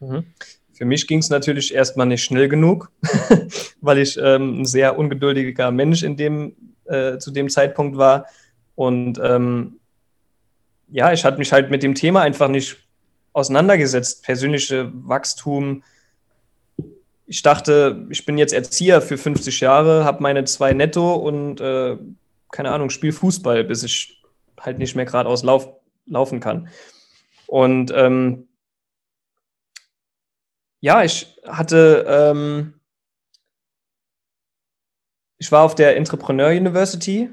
Mhm. 0.00 0.24
Für 0.72 0.84
mich 0.84 1.06
ging 1.06 1.20
es 1.20 1.30
natürlich 1.30 1.74
erstmal 1.74 2.06
nicht 2.06 2.22
schnell 2.22 2.48
genug, 2.48 2.90
weil 3.80 3.98
ich 3.98 4.18
ähm, 4.22 4.60
ein 4.60 4.64
sehr 4.66 4.98
ungeduldiger 4.98 5.70
Mensch 5.70 6.02
in 6.02 6.16
dem, 6.16 6.54
äh, 6.84 7.18
zu 7.18 7.30
dem 7.30 7.48
Zeitpunkt 7.48 7.96
war. 7.96 8.26
Und 8.74 9.18
ähm, 9.22 9.80
ja, 10.88 11.12
ich 11.12 11.24
hatte 11.24 11.38
mich 11.38 11.52
halt 11.52 11.70
mit 11.70 11.82
dem 11.82 11.94
Thema 11.94 12.20
einfach 12.20 12.48
nicht 12.48 12.76
auseinandergesetzt. 13.32 14.22
Persönliche 14.22 14.90
Wachstum, 14.92 15.82
ich 17.26 17.42
dachte, 17.42 18.06
ich 18.08 18.24
bin 18.24 18.38
jetzt 18.38 18.52
Erzieher 18.52 19.02
für 19.02 19.18
50 19.18 19.60
Jahre, 19.60 20.04
habe 20.04 20.22
meine 20.22 20.44
zwei 20.44 20.72
netto 20.72 21.14
und 21.14 21.60
äh, 21.60 21.98
keine 22.52 22.70
Ahnung, 22.70 22.90
spiele 22.90 23.12
Fußball, 23.12 23.64
bis 23.64 23.82
ich 23.82 24.22
halt 24.60 24.78
nicht 24.78 24.94
mehr 24.94 25.04
geradeaus 25.04 25.42
lauf, 25.42 25.68
laufen 26.06 26.40
kann. 26.40 26.68
Und 27.46 27.92
ähm, 27.94 28.48
ja, 30.80 31.02
ich 31.02 31.36
hatte, 31.44 32.04
ähm, 32.08 32.80
ich 35.38 35.50
war 35.50 35.64
auf 35.64 35.74
der 35.74 35.96
Entrepreneur 35.96 36.50
University. 36.50 37.30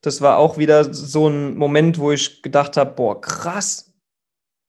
Das 0.00 0.20
war 0.20 0.38
auch 0.38 0.58
wieder 0.58 0.92
so 0.92 1.28
ein 1.28 1.56
Moment, 1.56 1.98
wo 1.98 2.10
ich 2.10 2.42
gedacht 2.42 2.76
habe, 2.76 2.92
boah, 2.92 3.20
krass. 3.20 3.91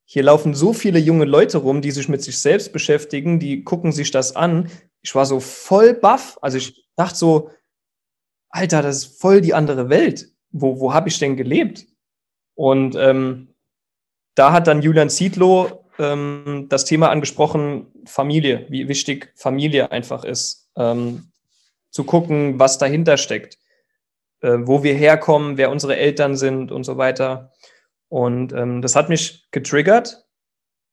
Hier 0.05 0.23
laufen 0.23 0.53
so 0.53 0.73
viele 0.73 0.99
junge 0.99 1.25
Leute 1.25 1.59
rum, 1.59 1.81
die 1.81 1.91
sich 1.91 2.09
mit 2.09 2.21
sich 2.21 2.37
selbst 2.37 2.73
beschäftigen, 2.73 3.39
die 3.39 3.63
gucken 3.63 3.91
sich 3.91 4.11
das 4.11 4.35
an. 4.35 4.69
Ich 5.01 5.15
war 5.15 5.25
so 5.25 5.39
voll 5.39 5.93
baff. 5.93 6.37
Also 6.41 6.57
ich 6.57 6.87
dachte 6.95 7.17
so, 7.17 7.49
Alter, 8.49 8.81
das 8.81 8.97
ist 8.97 9.21
voll 9.21 9.41
die 9.41 9.53
andere 9.53 9.89
Welt. 9.89 10.29
Wo, 10.51 10.79
wo 10.79 10.93
habe 10.93 11.09
ich 11.09 11.17
denn 11.17 11.35
gelebt? 11.35 11.87
Und 12.55 12.95
ähm, 12.95 13.55
da 14.35 14.51
hat 14.51 14.67
dann 14.67 14.81
Julian 14.81 15.09
Zietlow 15.09 15.83
ähm, 15.99 16.67
das 16.69 16.85
Thema 16.85 17.09
angesprochen, 17.09 17.87
Familie, 18.05 18.65
wie 18.69 18.87
wichtig 18.87 19.31
Familie 19.35 19.91
einfach 19.91 20.23
ist. 20.23 20.69
Ähm, 20.75 21.31
zu 21.89 22.03
gucken, 22.03 22.59
was 22.59 22.79
dahinter 22.79 23.17
steckt, 23.17 23.59
äh, 24.41 24.57
wo 24.61 24.83
wir 24.83 24.95
herkommen, 24.95 25.57
wer 25.57 25.69
unsere 25.69 25.95
Eltern 25.95 26.35
sind 26.35 26.71
und 26.71 26.83
so 26.83 26.97
weiter. 26.97 27.52
Und 28.13 28.53
ähm, 28.53 28.83
das 28.83 28.95
hat 28.95 29.09
mich 29.09 29.47
getriggert, 29.49 30.27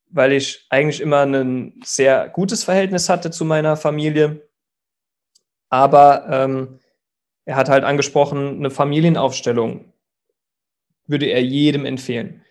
weil 0.07 0.33
ich 0.33 0.65
eigentlich 0.71 1.03
immer 1.03 1.27
ein 1.27 1.79
sehr 1.85 2.31
gutes 2.31 2.65
Verhältnis 2.65 3.11
hatte 3.11 3.31
zu 3.31 3.45
meiner 3.45 3.77
Familie. 3.77 4.49
Aber 5.69 6.27
ähm, 6.31 6.81
er 7.45 7.57
hat 7.57 7.69
halt 7.69 7.85
angesprochen, 7.85 8.57
eine 8.57 8.71
Familienaufstellung 8.71 9.93
würde 11.07 11.27
er 11.27 11.43
jedem 11.43 11.85
empfehlen. 11.85 12.43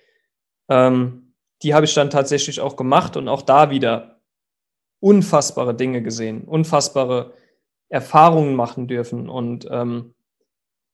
Ähm, 0.69 1.34
die 1.63 1.73
habe 1.73 1.88
ich 1.88 1.95
dann 1.95 2.12
tatsächlich 2.12 2.62
auch 2.62 2.75
gemacht 2.75 3.17
und 3.17 3.27
auch 3.27 3.41
da 3.41 3.71
wieder 3.71 4.21
unfassbare 4.99 5.73
Dinge 5.73 6.03
gesehen, 6.03 6.43
unfassbare 6.43 7.34
Erfahrungen 7.88 8.53
machen 8.53 8.88
dürfen 8.88 9.29
und 9.29 9.67
ähm, 9.71 10.13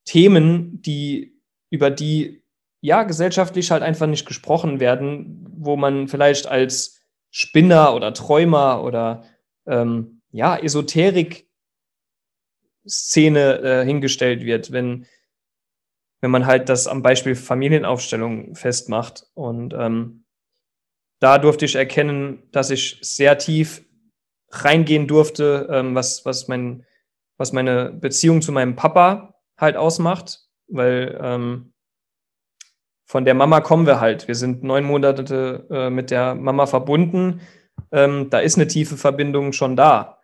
Themen, 0.06 0.82
die 0.82 1.42
über 1.70 1.92
die 1.92 2.45
ja 2.86 3.04
gesellschaftlich 3.04 3.72
halt 3.72 3.84
einfach 3.84 4.08
nicht 4.08 4.26
gesprochen 4.26 4.80
werden, 4.80 5.48
wo 5.58 5.76
man 5.76 6.08
vielleicht 6.08 6.48
als 6.48 7.02
Spinner 7.32 7.94
oder 7.94 8.14
Träumer 8.14 8.84
oder 8.84 9.24
ähm, 9.66 10.22
ja 10.32 10.58
Esoterik 10.58 11.50
Szene 12.88 13.60
äh, 13.60 13.86
hingestellt 13.86 14.46
wird, 14.46 14.72
wenn 14.72 15.08
wenn 16.26 16.32
man 16.32 16.48
halt 16.48 16.70
das 16.70 16.88
am 16.88 17.04
Beispiel 17.04 17.36
Familienaufstellung 17.36 18.56
festmacht. 18.56 19.28
Und 19.36 19.76
ähm, 19.76 20.26
da 21.20 21.38
durfte 21.38 21.66
ich 21.66 21.76
erkennen, 21.76 22.42
dass 22.52 22.72
ich 22.72 22.98
sehr 23.02 23.38
tief 23.38 23.86
reingehen 24.50 25.08
durfte, 25.08 25.68
ähm, 25.70 25.94
was, 25.94 26.26
was, 26.26 26.48
mein, 26.48 26.84
was 27.38 27.54
meine 27.54 27.92
Beziehung 27.92 28.42
zu 28.42 28.52
meinem 28.52 28.76
Papa 28.76 29.36
halt 29.56 29.78
ausmacht, 29.78 30.40
weil 30.68 31.16
ähm, 31.22 31.75
von 33.06 33.24
der 33.24 33.36
Mama 33.36 33.62
kommen 33.62 33.86
wir 33.86 34.00
halt. 34.00 34.28
Wir 34.28 34.36
sind 34.36 34.64
neun 34.64 34.84
Monate 34.84 35.66
äh, 35.70 35.90
mit 35.90 36.12
der 36.12 36.36
Mama 36.36 36.66
verbunden. 36.66 37.42
Ähm, 37.92 38.30
da 38.30 38.40
ist 38.40 38.58
eine 38.58 38.68
tiefe 38.68 38.98
Verbindung 38.98 39.54
schon 39.54 39.76
da. 39.76 40.20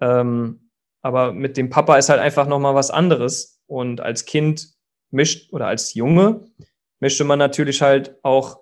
Ähm, 0.00 0.70
aber 1.02 1.32
mit 1.32 1.56
dem 1.56 1.70
Papa 1.70 1.96
ist 1.96 2.08
halt 2.08 2.20
einfach 2.20 2.46
nochmal 2.46 2.74
was 2.74 2.90
anderes. 2.90 3.60
Und 3.66 4.00
als 4.00 4.24
Kind 4.24 4.74
mischt 5.10 5.52
oder 5.52 5.66
als 5.66 5.94
Junge 5.94 6.46
möchte 7.00 7.24
man 7.24 7.38
natürlich 7.38 7.82
halt 7.82 8.16
auch 8.22 8.60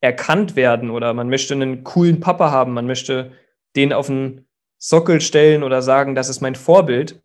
erkannt 0.00 0.56
werden 0.56 0.90
oder 0.90 1.14
man 1.14 1.28
möchte 1.28 1.54
einen 1.54 1.84
coolen 1.84 2.20
Papa 2.20 2.50
haben, 2.50 2.74
man 2.74 2.86
möchte 2.86 3.32
den 3.76 3.92
auf 3.92 4.08
den 4.08 4.46
Sockel 4.78 5.20
stellen 5.20 5.62
oder 5.62 5.82
sagen, 5.82 6.14
das 6.14 6.28
ist 6.28 6.40
mein 6.40 6.54
Vorbild. 6.54 7.22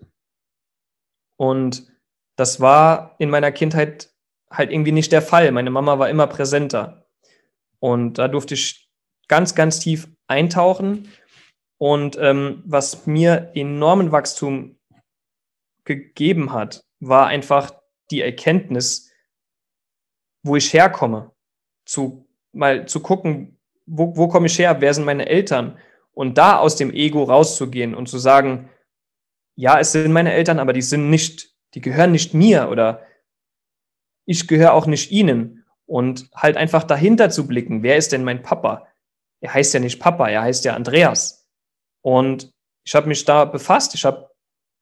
Und 1.35 1.91
das 2.37 2.61
war 2.61 3.15
in 3.19 3.29
meiner 3.29 3.51
Kindheit 3.51 4.08
halt 4.51 4.71
irgendwie 4.71 4.91
nicht 4.91 5.11
der 5.11 5.21
Fall. 5.21 5.51
Meine 5.51 5.69
Mama 5.69 5.99
war 5.99 6.09
immer 6.09 6.27
präsenter. 6.27 7.05
Und 7.79 8.17
da 8.17 8.27
durfte 8.27 8.55
ich 8.55 8.89
ganz, 9.27 9.55
ganz 9.55 9.79
tief 9.79 10.07
eintauchen. 10.27 11.09
Und 11.77 12.17
ähm, 12.19 12.63
was 12.65 13.05
mir 13.05 13.51
enormen 13.53 14.11
Wachstum 14.11 14.77
gegeben 15.85 16.51
hat, 16.51 16.83
war 16.99 17.27
einfach 17.27 17.73
die 18.11 18.21
Erkenntnis, 18.21 19.11
wo 20.43 20.55
ich 20.55 20.73
herkomme, 20.73 21.31
zu 21.85 22.27
mal 22.51 22.87
zu 22.87 22.99
gucken, 23.01 23.59
wo, 23.85 24.15
wo 24.15 24.27
komme 24.27 24.47
ich 24.47 24.59
her, 24.59 24.81
wer 24.81 24.93
sind 24.93 25.05
meine 25.05 25.27
Eltern 25.27 25.77
und 26.13 26.37
da 26.37 26.57
aus 26.57 26.75
dem 26.75 26.91
Ego 26.91 27.23
rauszugehen 27.23 27.95
und 27.95 28.07
zu 28.07 28.17
sagen, 28.17 28.69
ja, 29.55 29.79
es 29.79 29.91
sind 29.91 30.11
meine 30.11 30.33
Eltern, 30.33 30.59
aber 30.59 30.73
die 30.73 30.81
sind 30.81 31.09
nicht, 31.09 31.53
die 31.73 31.81
gehören 31.81 32.11
nicht 32.11 32.33
mir 32.33 32.69
oder 32.69 33.05
ich 34.29 34.47
gehöre 34.47 34.73
auch 34.73 34.85
nicht 34.85 35.09
ihnen 35.09 35.65
und 35.87 36.29
halt 36.35 36.55
einfach 36.55 36.83
dahinter 36.83 37.31
zu 37.31 37.47
blicken, 37.47 37.81
wer 37.81 37.97
ist 37.97 38.11
denn 38.11 38.23
mein 38.23 38.43
Papa? 38.43 38.87
Er 39.41 39.55
heißt 39.55 39.73
ja 39.73 39.79
nicht 39.79 39.99
Papa, 39.99 40.29
er 40.29 40.43
heißt 40.43 40.65
ja 40.65 40.75
Andreas. 40.75 41.49
Und 42.01 42.53
ich 42.83 42.93
habe 42.93 43.07
mich 43.07 43.25
da 43.25 43.45
befasst, 43.45 43.95
ich 43.95 44.05
habe 44.05 44.29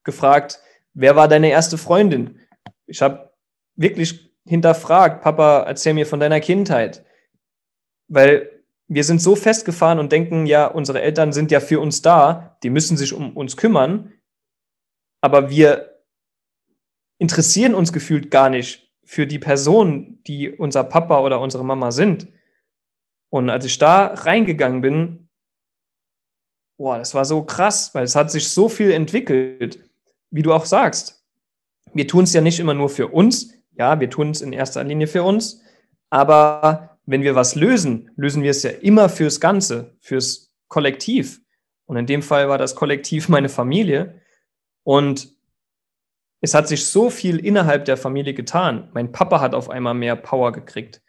gefragt, 0.04 0.60
wer 0.92 1.16
war 1.16 1.28
deine 1.28 1.48
erste 1.48 1.78
Freundin? 1.78 2.40
Ich 2.84 3.00
habe 3.00 3.32
wirklich 3.74 4.34
hinterfragt, 4.44 5.22
Papa, 5.22 5.60
erzähl 5.62 5.94
mir 5.94 6.06
von 6.06 6.20
deiner 6.20 6.40
Kindheit. 6.40 7.06
Weil 8.06 8.50
wir 8.86 9.04
sind 9.04 9.22
so 9.22 9.34
festgefahren 9.34 9.98
und 9.98 10.12
denken, 10.12 10.44
ja, 10.44 10.66
unsere 10.66 11.00
Eltern 11.00 11.32
sind 11.32 11.50
ja 11.50 11.60
für 11.60 11.80
uns 11.80 12.02
da, 12.02 12.58
die 12.62 12.70
müssen 12.70 12.98
sich 12.98 13.14
um 13.14 13.34
uns 13.34 13.56
kümmern, 13.56 14.12
aber 15.22 15.48
wir 15.48 16.02
interessieren 17.16 17.74
uns 17.74 17.94
gefühlt 17.94 18.30
gar 18.30 18.50
nicht 18.50 18.87
für 19.08 19.26
die 19.26 19.38
Person, 19.38 20.18
die 20.26 20.50
unser 20.50 20.84
Papa 20.84 21.20
oder 21.20 21.40
unsere 21.40 21.64
Mama 21.64 21.92
sind. 21.92 22.28
Und 23.30 23.48
als 23.48 23.64
ich 23.64 23.78
da 23.78 24.08
reingegangen 24.08 24.82
bin, 24.82 25.30
boah, 26.76 26.98
das 26.98 27.14
war 27.14 27.24
so 27.24 27.42
krass, 27.42 27.94
weil 27.94 28.04
es 28.04 28.14
hat 28.14 28.30
sich 28.30 28.50
so 28.50 28.68
viel 28.68 28.90
entwickelt, 28.90 29.82
wie 30.30 30.42
du 30.42 30.52
auch 30.52 30.66
sagst. 30.66 31.24
Wir 31.94 32.06
tun 32.06 32.24
es 32.24 32.34
ja 32.34 32.42
nicht 32.42 32.60
immer 32.60 32.74
nur 32.74 32.90
für 32.90 33.08
uns, 33.08 33.54
ja, 33.72 33.98
wir 33.98 34.10
tun 34.10 34.28
es 34.28 34.42
in 34.42 34.52
erster 34.52 34.84
Linie 34.84 35.06
für 35.06 35.22
uns, 35.22 35.62
aber 36.10 36.98
wenn 37.06 37.22
wir 37.22 37.34
was 37.34 37.54
lösen, 37.54 38.10
lösen 38.14 38.42
wir 38.42 38.50
es 38.50 38.62
ja 38.62 38.70
immer 38.72 39.08
fürs 39.08 39.40
Ganze, 39.40 39.96
fürs 40.00 40.52
Kollektiv. 40.68 41.40
Und 41.86 41.96
in 41.96 42.04
dem 42.04 42.20
Fall 42.20 42.50
war 42.50 42.58
das 42.58 42.74
Kollektiv 42.74 43.30
meine 43.30 43.48
Familie. 43.48 44.20
Und 44.82 45.34
es 46.40 46.54
hat 46.54 46.68
sich 46.68 46.86
so 46.86 47.10
viel 47.10 47.44
innerhalb 47.44 47.84
der 47.84 47.96
Familie 47.96 48.34
getan. 48.34 48.90
Mein 48.94 49.12
Papa 49.12 49.40
hat 49.40 49.54
auf 49.54 49.70
einmal 49.70 49.94
mehr 49.94 50.16
Power 50.16 50.52
gekriegt. 50.52 51.02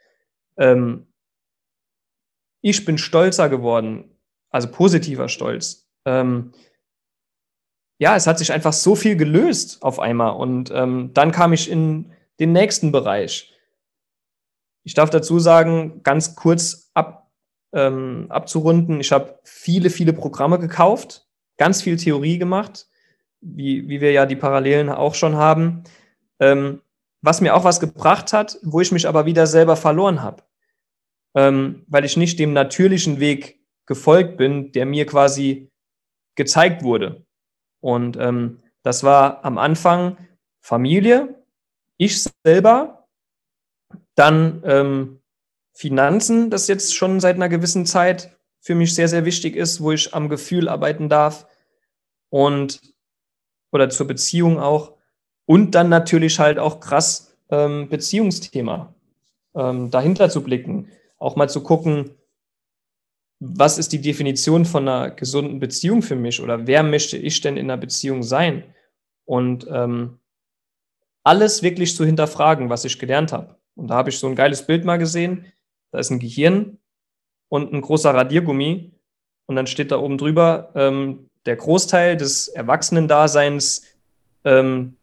Ähm, 0.58 1.08
ich 2.62 2.84
bin 2.84 2.98
stolzer 2.98 3.48
geworden, 3.48 4.12
also 4.50 4.70
positiver 4.70 5.30
Stolz. 5.30 5.88
Ähm, 6.06 6.52
ja, 8.00 8.15
es 8.15 8.28
hat 8.28 8.39
sich 8.39 8.52
einfach 8.52 8.74
so 8.74 8.96
viel 8.96 9.15
gelöst 9.15 9.84
auf 9.84 10.00
einmal. 10.00 10.36
Und 10.36 10.72
ähm, 10.72 11.12
dann 11.13 11.32
kam 11.32 11.54
ich 11.54 11.70
in 11.70 12.12
den 12.39 12.52
nächsten 12.52 12.92
Bereich. 12.92 13.54
Ich 14.84 14.94
darf 14.94 15.10
dazu 15.10 15.39
sagen, 15.39 16.02
ganz 16.04 16.36
kurz 16.36 16.89
ab, 16.94 17.32
ähm, 17.74 18.26
abzurunden, 18.30 19.00
ich 19.02 19.12
habe 19.12 19.39
viele, 19.44 19.89
viele 19.89 20.13
Programme 20.13 20.58
gekauft, 20.58 21.28
ganz 21.58 21.82
viel 21.82 21.98
Theorie 21.98 22.39
gemacht, 22.39 22.88
wie, 23.41 23.88
wie 23.88 24.02
wir 24.02 24.12
ja 24.12 24.25
die 24.25 24.36
Parallelen 24.36 24.89
auch 24.89 25.15
schon 25.15 25.36
haben, 25.36 25.84
ähm, 26.39 26.82
was 27.21 27.41
mir 27.41 27.56
auch 27.56 27.63
was 27.63 27.80
gebracht 27.80 28.34
hat, 28.34 28.58
wo 28.63 28.82
ich 28.82 28.91
mich 28.91 29.08
aber 29.08 29.25
wieder 29.25 29.47
selber 29.47 29.75
verloren 29.75 30.21
habe, 30.21 30.43
ähm, 31.36 31.84
weil 31.88 32.06
ich 32.06 32.17
nicht 32.17 32.39
dem 32.39 32.54
natürlichen 32.54 33.19
Weg 33.19 33.60
gefolgt 33.86 34.38
bin, 34.38 34.71
der 34.71 34.86
mir 34.86 35.06
quasi 35.06 35.71
gezeigt 36.36 36.84
wurde. 36.84 37.25
Und 37.81 38.17
ähm, 38.17 38.60
das 38.83 39.04
war 39.04 39.44
am 39.44 39.58
Anfang 39.58 40.17
Familie, 40.62 41.44
ich 41.98 42.23
selber, 42.46 43.08
dann 44.15 44.62
ähm, 44.65 45.19
Finanzen, 45.73 46.50
das 46.50 46.67
jetzt 46.67 46.96
schon 46.96 47.19
seit 47.19 47.35
einer 47.35 47.50
gewissen 47.50 47.85
Zeit 47.85 48.37
für 48.60 48.75
mich 48.75 48.94
sehr, 48.94 49.08
sehr 49.08 49.25
wichtig 49.25 49.56
ist, 49.56 49.81
wo 49.81 49.92
ich 49.92 50.13
am 50.13 50.29
Gefühl 50.29 50.67
arbeiten 50.69 51.10
darf. 51.10 51.48
Und 52.29 52.81
oder 53.72 53.90
zur 53.90 54.08
Beziehung 54.08 54.60
auch. 54.60 54.94
Und 55.46 55.76
dann 55.76 55.90
natürlich 55.90 56.40
halt 56.40 56.60
auch 56.60 56.80
krass 56.80 57.38
ähm, 57.50 57.90
Beziehungsthema. 57.90 58.94
Ähm, 59.56 59.90
dahinter 59.90 60.30
zu 60.30 60.44
blicken, 60.44 60.88
auch 61.17 61.36
mal 61.36 61.50
zu 61.50 61.63
gucken, 61.63 62.12
was 63.40 63.78
ist 63.78 63.94
die 63.94 64.02
Definition 64.02 64.65
von 64.65 64.88
einer 64.88 65.12
gesunden 65.12 65.60
Beziehung 65.60 66.02
für 66.02 66.15
mich 66.15 66.42
oder 66.42 66.67
wer 66.67 66.84
möchte 66.84 67.17
ich 67.17 67.42
denn 67.42 67.58
in 67.58 67.72
einer 67.72 67.78
Beziehung 67.78 68.22
sein? 68.22 68.63
Und 69.26 69.65
ähm, 69.72 70.20
alles 71.24 71.63
wirklich 71.63 71.96
zu 71.96 72.06
hinterfragen, 72.06 72.70
was 72.70 72.86
ich 72.86 73.00
gelernt 73.00 73.32
habe. 73.32 73.56
Und 73.76 73.88
da 73.88 73.96
habe 73.96 74.10
ich 74.10 74.20
so 74.20 74.28
ein 74.28 74.36
geiles 74.36 74.65
Bild 74.65 74.84
mal 74.84 74.98
gesehen. 74.98 75.46
Da 75.92 76.00
ist 76.00 76.10
ein 76.10 76.20
Gehirn 76.20 76.80
und 77.48 77.72
ein 77.72 77.82
großer 77.82 78.13
Radiergummi. 78.13 78.92
Und 79.46 79.56
dann 79.56 79.67
steht 79.67 79.92
da 79.92 80.00
oben 80.00 80.17
drüber, 80.17 80.72
ähm, 80.76 81.29
der 81.46 81.56
Großteil 81.56 82.17
des 82.17 82.48
Erwachsenendaseins 82.50 83.83
ähm, 84.44 84.96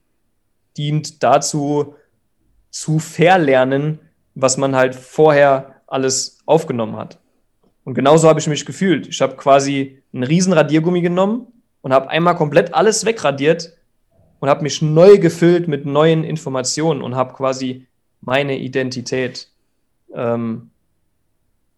dient 0.76 1.22
dazu, 1.22 1.94
zu 2.70 2.98
verlernen, 2.98 4.00
was 4.34 4.58
man 4.58 4.76
halt 4.76 4.94
vorher 4.94 5.80
alles 5.86 6.38
aufgenommen 6.44 6.96
hat. 6.96 7.18
Und 7.84 7.94
genauso 7.94 8.28
habe 8.28 8.40
ich 8.40 8.46
mich 8.48 8.66
gefühlt. 8.66 9.06
Ich 9.06 9.20
habe 9.22 9.36
quasi 9.36 10.02
einen 10.12 10.24
riesen 10.24 10.52
Radiergummi 10.52 11.00
genommen 11.00 11.46
und 11.80 11.92
habe 11.92 12.10
einmal 12.10 12.36
komplett 12.36 12.74
alles 12.74 13.06
wegradiert 13.06 13.72
und 14.40 14.48
habe 14.48 14.62
mich 14.62 14.82
neu 14.82 15.18
gefüllt 15.18 15.68
mit 15.68 15.86
neuen 15.86 16.24
Informationen 16.24 17.00
und 17.00 17.14
habe 17.14 17.32
quasi 17.32 17.86
meine 18.20 18.58
Identität. 18.58 19.48
Ähm, 20.12 20.70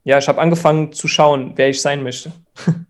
ja, 0.04 0.18
ich 0.18 0.28
habe 0.28 0.40
angefangen 0.40 0.92
zu 0.92 1.06
schauen, 1.06 1.52
wer 1.56 1.68
ich 1.68 1.80
sein 1.80 2.02
möchte. 2.02 2.32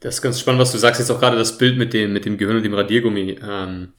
Das 0.00 0.16
ist 0.16 0.22
ganz 0.22 0.38
spannend, 0.40 0.60
was 0.60 0.72
du 0.72 0.78
sagst. 0.78 1.00
Jetzt 1.00 1.10
auch 1.10 1.20
gerade 1.20 1.36
das 1.36 1.58
Bild 1.58 1.78
mit 1.78 1.92
dem, 1.92 2.12
mit 2.12 2.24
dem 2.24 2.36
Gehirn 2.36 2.56
und 2.56 2.62
dem 2.62 2.74
Radiergummi. 2.74 3.38
Ähm, 3.42 3.92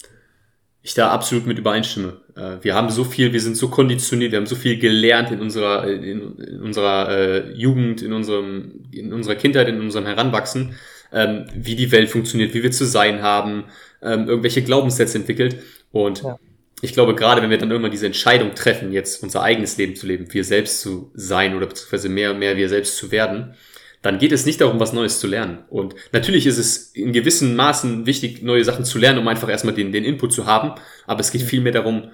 ich 0.87 0.93
da 0.93 1.09
absolut 1.09 1.45
mit 1.45 1.59
übereinstimme. 1.59 2.21
Äh, 2.35 2.63
wir 2.63 2.73
haben 2.73 2.89
so 2.89 3.03
viel, 3.03 3.33
wir 3.33 3.41
sind 3.41 3.57
so 3.57 3.67
konditioniert, 3.67 4.31
wir 4.31 4.39
haben 4.39 4.45
so 4.45 4.55
viel 4.55 4.79
gelernt 4.79 5.31
in 5.31 5.41
unserer, 5.41 5.85
in, 5.85 6.37
in 6.37 6.61
unserer 6.61 7.09
äh, 7.09 7.51
Jugend, 7.53 8.01
in 8.01 8.13
unserem, 8.13 8.83
in 8.91 9.11
unserer 9.11 9.35
Kindheit, 9.35 9.67
in 9.67 9.81
unserem 9.81 10.05
Heranwachsen, 10.05 10.75
ähm, 11.11 11.45
wie 11.53 11.75
die 11.75 11.91
Welt 11.91 12.09
funktioniert, 12.09 12.53
wie 12.53 12.63
wir 12.63 12.71
zu 12.71 12.85
sein 12.85 13.21
haben, 13.21 13.65
ähm, 14.01 14.29
irgendwelche 14.29 14.61
Glaubenssätze 14.61 15.17
entwickelt. 15.17 15.57
Und 15.91 16.23
ja. 16.23 16.39
ich 16.81 16.93
glaube, 16.93 17.15
gerade 17.15 17.41
wenn 17.41 17.49
wir 17.49 17.57
dann 17.57 17.71
irgendwann 17.71 17.91
diese 17.91 18.05
Entscheidung 18.05 18.55
treffen, 18.55 18.93
jetzt 18.93 19.21
unser 19.23 19.41
eigenes 19.41 19.77
Leben 19.77 19.95
zu 19.95 20.07
leben, 20.07 20.33
wir 20.33 20.45
selbst 20.45 20.79
zu 20.79 21.11
sein 21.15 21.53
oder 21.53 21.65
beziehungsweise 21.65 22.07
mehr 22.07 22.31
und 22.31 22.39
mehr 22.39 22.55
wir 22.55 22.69
selbst 22.69 22.95
zu 22.95 23.11
werden, 23.11 23.55
dann 24.01 24.19
geht 24.19 24.31
es 24.31 24.45
nicht 24.45 24.61
darum, 24.61 24.79
was 24.79 24.93
Neues 24.93 25.19
zu 25.19 25.27
lernen. 25.27 25.59
Und 25.69 25.95
natürlich 26.11 26.45
ist 26.45 26.57
es 26.57 26.91
in 26.93 27.13
gewissen 27.13 27.55
Maßen 27.55 28.05
wichtig, 28.05 28.43
neue 28.43 28.63
Sachen 28.63 28.85
zu 28.85 28.99
lernen, 28.99 29.19
um 29.19 29.27
einfach 29.27 29.49
erstmal 29.49 29.73
den, 29.73 29.91
den 29.91 30.03
Input 30.03 30.33
zu 30.33 30.45
haben. 30.45 30.79
Aber 31.05 31.19
es 31.19 31.31
geht 31.31 31.41
vielmehr 31.41 31.73
darum, 31.73 32.11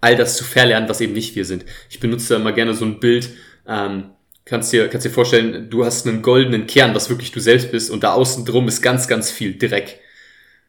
all 0.00 0.16
das 0.16 0.36
zu 0.36 0.44
verlernen, 0.44 0.88
was 0.88 1.00
eben 1.00 1.12
nicht 1.12 1.36
wir 1.36 1.44
sind. 1.44 1.64
Ich 1.90 2.00
benutze 2.00 2.34
da 2.34 2.40
immer 2.40 2.52
gerne 2.52 2.74
so 2.74 2.84
ein 2.84 3.00
Bild, 3.00 3.30
ähm, 3.68 4.10
kannst 4.44 4.72
dir, 4.72 4.88
kannst 4.88 5.06
dir 5.06 5.10
vorstellen, 5.10 5.68
du 5.68 5.84
hast 5.84 6.06
einen 6.06 6.22
goldenen 6.22 6.66
Kern, 6.66 6.94
was 6.94 7.10
wirklich 7.10 7.32
du 7.32 7.40
selbst 7.40 7.70
bist, 7.70 7.90
und 7.90 8.02
da 8.02 8.14
außen 8.14 8.44
drum 8.44 8.66
ist 8.66 8.80
ganz, 8.80 9.08
ganz 9.08 9.30
viel 9.30 9.58
Dreck 9.58 10.00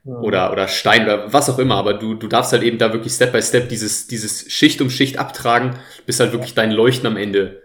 oder, 0.03 0.51
oder 0.51 0.67
Stein 0.67 1.03
oder 1.03 1.31
was 1.31 1.49
auch 1.49 1.59
immer, 1.59 1.75
aber 1.75 1.93
du, 1.93 2.15
du 2.15 2.27
darfst 2.27 2.51
halt 2.51 2.63
eben 2.63 2.77
da 2.77 2.91
wirklich 2.91 3.13
Step 3.13 3.31
by 3.31 3.41
Step 3.41 3.69
dieses, 3.69 4.07
dieses 4.07 4.51
Schicht 4.51 4.81
um 4.81 4.89
Schicht 4.89 5.17
abtragen, 5.17 5.75
bis 6.05 6.19
halt 6.19 6.31
wirklich 6.31 6.53
dein 6.53 6.71
Leuchten 6.71 7.07
am 7.07 7.17
Ende 7.17 7.60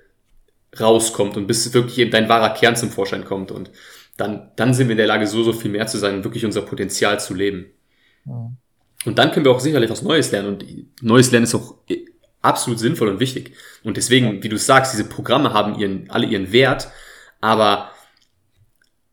rauskommt 0.80 1.36
und 1.36 1.46
bis 1.46 1.72
wirklich 1.72 1.98
eben 1.98 2.10
dein 2.10 2.28
wahrer 2.28 2.54
Kern 2.54 2.76
zum 2.76 2.90
Vorschein 2.90 3.24
kommt 3.24 3.50
und 3.50 3.70
dann, 4.16 4.50
dann 4.56 4.72
sind 4.74 4.88
wir 4.88 4.92
in 4.92 4.98
der 4.98 5.06
Lage, 5.06 5.26
so, 5.26 5.42
so 5.42 5.52
viel 5.52 5.70
mehr 5.70 5.86
zu 5.86 5.98
sein 5.98 6.16
und 6.16 6.24
wirklich 6.24 6.44
unser 6.44 6.62
Potenzial 6.62 7.20
zu 7.20 7.34
leben. 7.34 7.66
Ja. 8.24 8.50
Und 9.04 9.18
dann 9.18 9.30
können 9.30 9.44
wir 9.44 9.52
auch 9.52 9.60
sicherlich 9.60 9.90
was 9.90 10.02
Neues 10.02 10.32
lernen 10.32 10.48
und 10.48 10.64
Neues 11.02 11.30
Lernen 11.30 11.44
ist 11.44 11.54
auch 11.54 11.76
absolut 12.42 12.78
sinnvoll 12.78 13.08
und 13.08 13.20
wichtig. 13.20 13.52
Und 13.84 13.96
deswegen, 13.96 14.42
wie 14.42 14.48
du 14.48 14.58
sagst, 14.58 14.92
diese 14.92 15.04
Programme 15.04 15.52
haben 15.52 15.78
ihren, 15.78 16.10
alle 16.10 16.26
ihren 16.26 16.52
Wert, 16.52 16.88
aber 17.40 17.90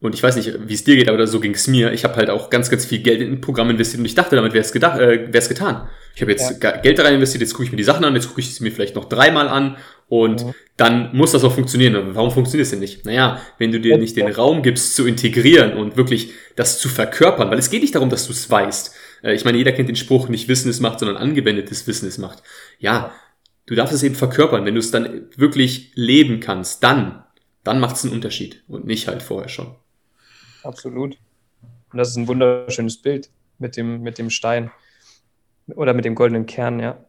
und 0.04 0.14
ich 0.14 0.22
weiß 0.22 0.36
nicht, 0.36 0.54
wie 0.68 0.74
es 0.74 0.84
dir 0.84 0.98
geht, 0.98 1.08
aber 1.08 1.26
so 1.28 1.40
ging 1.40 1.54
es 1.54 1.66
mir. 1.68 1.94
Ich 1.94 2.04
habe 2.04 2.18
halt 2.18 2.30
auch 2.30 2.50
ganz, 2.50 2.70
ganz 2.70 2.86
viel 2.86 3.00
Geld 3.00 3.22
in 3.22 3.32
ein 3.32 3.42
Programm 3.42 3.70
investiert 3.70 4.00
und 4.00 4.06
ich 4.06 4.16
dachte, 4.16 4.36
damit 4.36 4.52
wäre 4.52 4.66
es 4.66 4.74
gedacht, 4.74 5.00
äh, 5.00 5.32
wär's 5.32 5.48
getan. 5.48 5.88
Ich 6.14 6.22
habe 6.22 6.32
jetzt 6.32 6.62
ja. 6.62 6.72
Geld 6.72 7.00
da 7.00 7.04
rein 7.04 7.14
investiert, 7.14 7.40
jetzt 7.40 7.54
gucke 7.54 7.64
ich 7.64 7.72
mir 7.72 7.78
die 7.78 7.86
Sachen 7.86 8.04
an, 8.04 8.14
jetzt 8.14 8.28
gucke 8.28 8.42
ich 8.42 8.54
sie 8.54 8.64
mir 8.64 8.74
vielleicht 8.74 8.96
noch 8.96 9.06
dreimal 9.06 9.48
an 9.48 9.78
und 10.14 10.46
mhm. 10.46 10.54
dann 10.78 11.16
muss 11.16 11.32
das 11.32 11.44
auch 11.44 11.54
funktionieren. 11.54 12.14
Warum 12.14 12.32
funktioniert 12.32 12.66
es 12.66 12.70
denn 12.70 12.80
nicht? 12.80 13.06
Naja, 13.06 13.42
wenn 13.58 13.72
du 13.72 13.80
dir 13.80 13.98
nicht 13.98 14.16
den 14.16 14.28
Raum 14.28 14.62
gibst 14.62 14.96
zu 14.96 15.08
integrieren 15.08 15.74
und 15.74 15.98
wirklich 15.98 16.32
das 16.56 16.80
zu 16.80 16.90
verkörpern, 16.90 17.50
weil 17.50 17.58
es 17.58 17.70
geht 17.70 17.82
nicht 17.82 17.96
darum, 17.96 18.10
dass 18.10 18.28
du 18.28 18.34
es 18.34 18.50
weißt. 18.50 18.96
Äh, 19.24 19.34
ich 19.34 19.46
meine, 19.46 19.58
jeder 19.58 19.72
kennt 19.72 19.90
den 19.90 19.96
Spruch, 19.96 20.30
nicht 20.30 20.48
Wissen 20.48 20.70
ist 20.70 20.82
Macht, 20.82 21.00
sondern 21.00 21.18
angewendetes 21.18 21.88
Wissen 21.88 22.08
ist 22.08 22.20
Macht. 22.20 22.44
Ja, 22.78 23.12
du 23.66 23.76
darfst 23.76 23.94
es 23.94 24.04
eben 24.04 24.16
verkörpern. 24.16 24.66
Wenn 24.66 24.76
du 24.76 24.80
es 24.80 24.92
dann 24.92 25.28
wirklich 25.36 25.92
leben 25.96 26.40
kannst, 26.40 26.84
dann, 26.84 27.24
dann 27.64 27.80
macht 27.80 27.96
es 27.96 28.04
einen 28.04 28.14
Unterschied 28.14 28.64
und 28.68 28.86
nicht 28.86 29.08
halt 29.08 29.24
vorher 29.24 29.50
schon 29.50 29.76
absolut. 30.64 31.18
Und 31.92 31.98
das 31.98 32.10
ist 32.10 32.16
ein 32.18 32.28
wunderschönes 32.28 33.02
Bild 33.02 33.30
mit 33.60 33.78
dem, 33.78 34.02
mit 34.02 34.18
dem 34.18 34.30
Stein 34.30 34.72
oder 35.68 35.94
mit 35.94 36.06
dem 36.06 36.16
goldenen 36.16 36.46
Kern, 36.46 36.80
ja. 36.80 37.04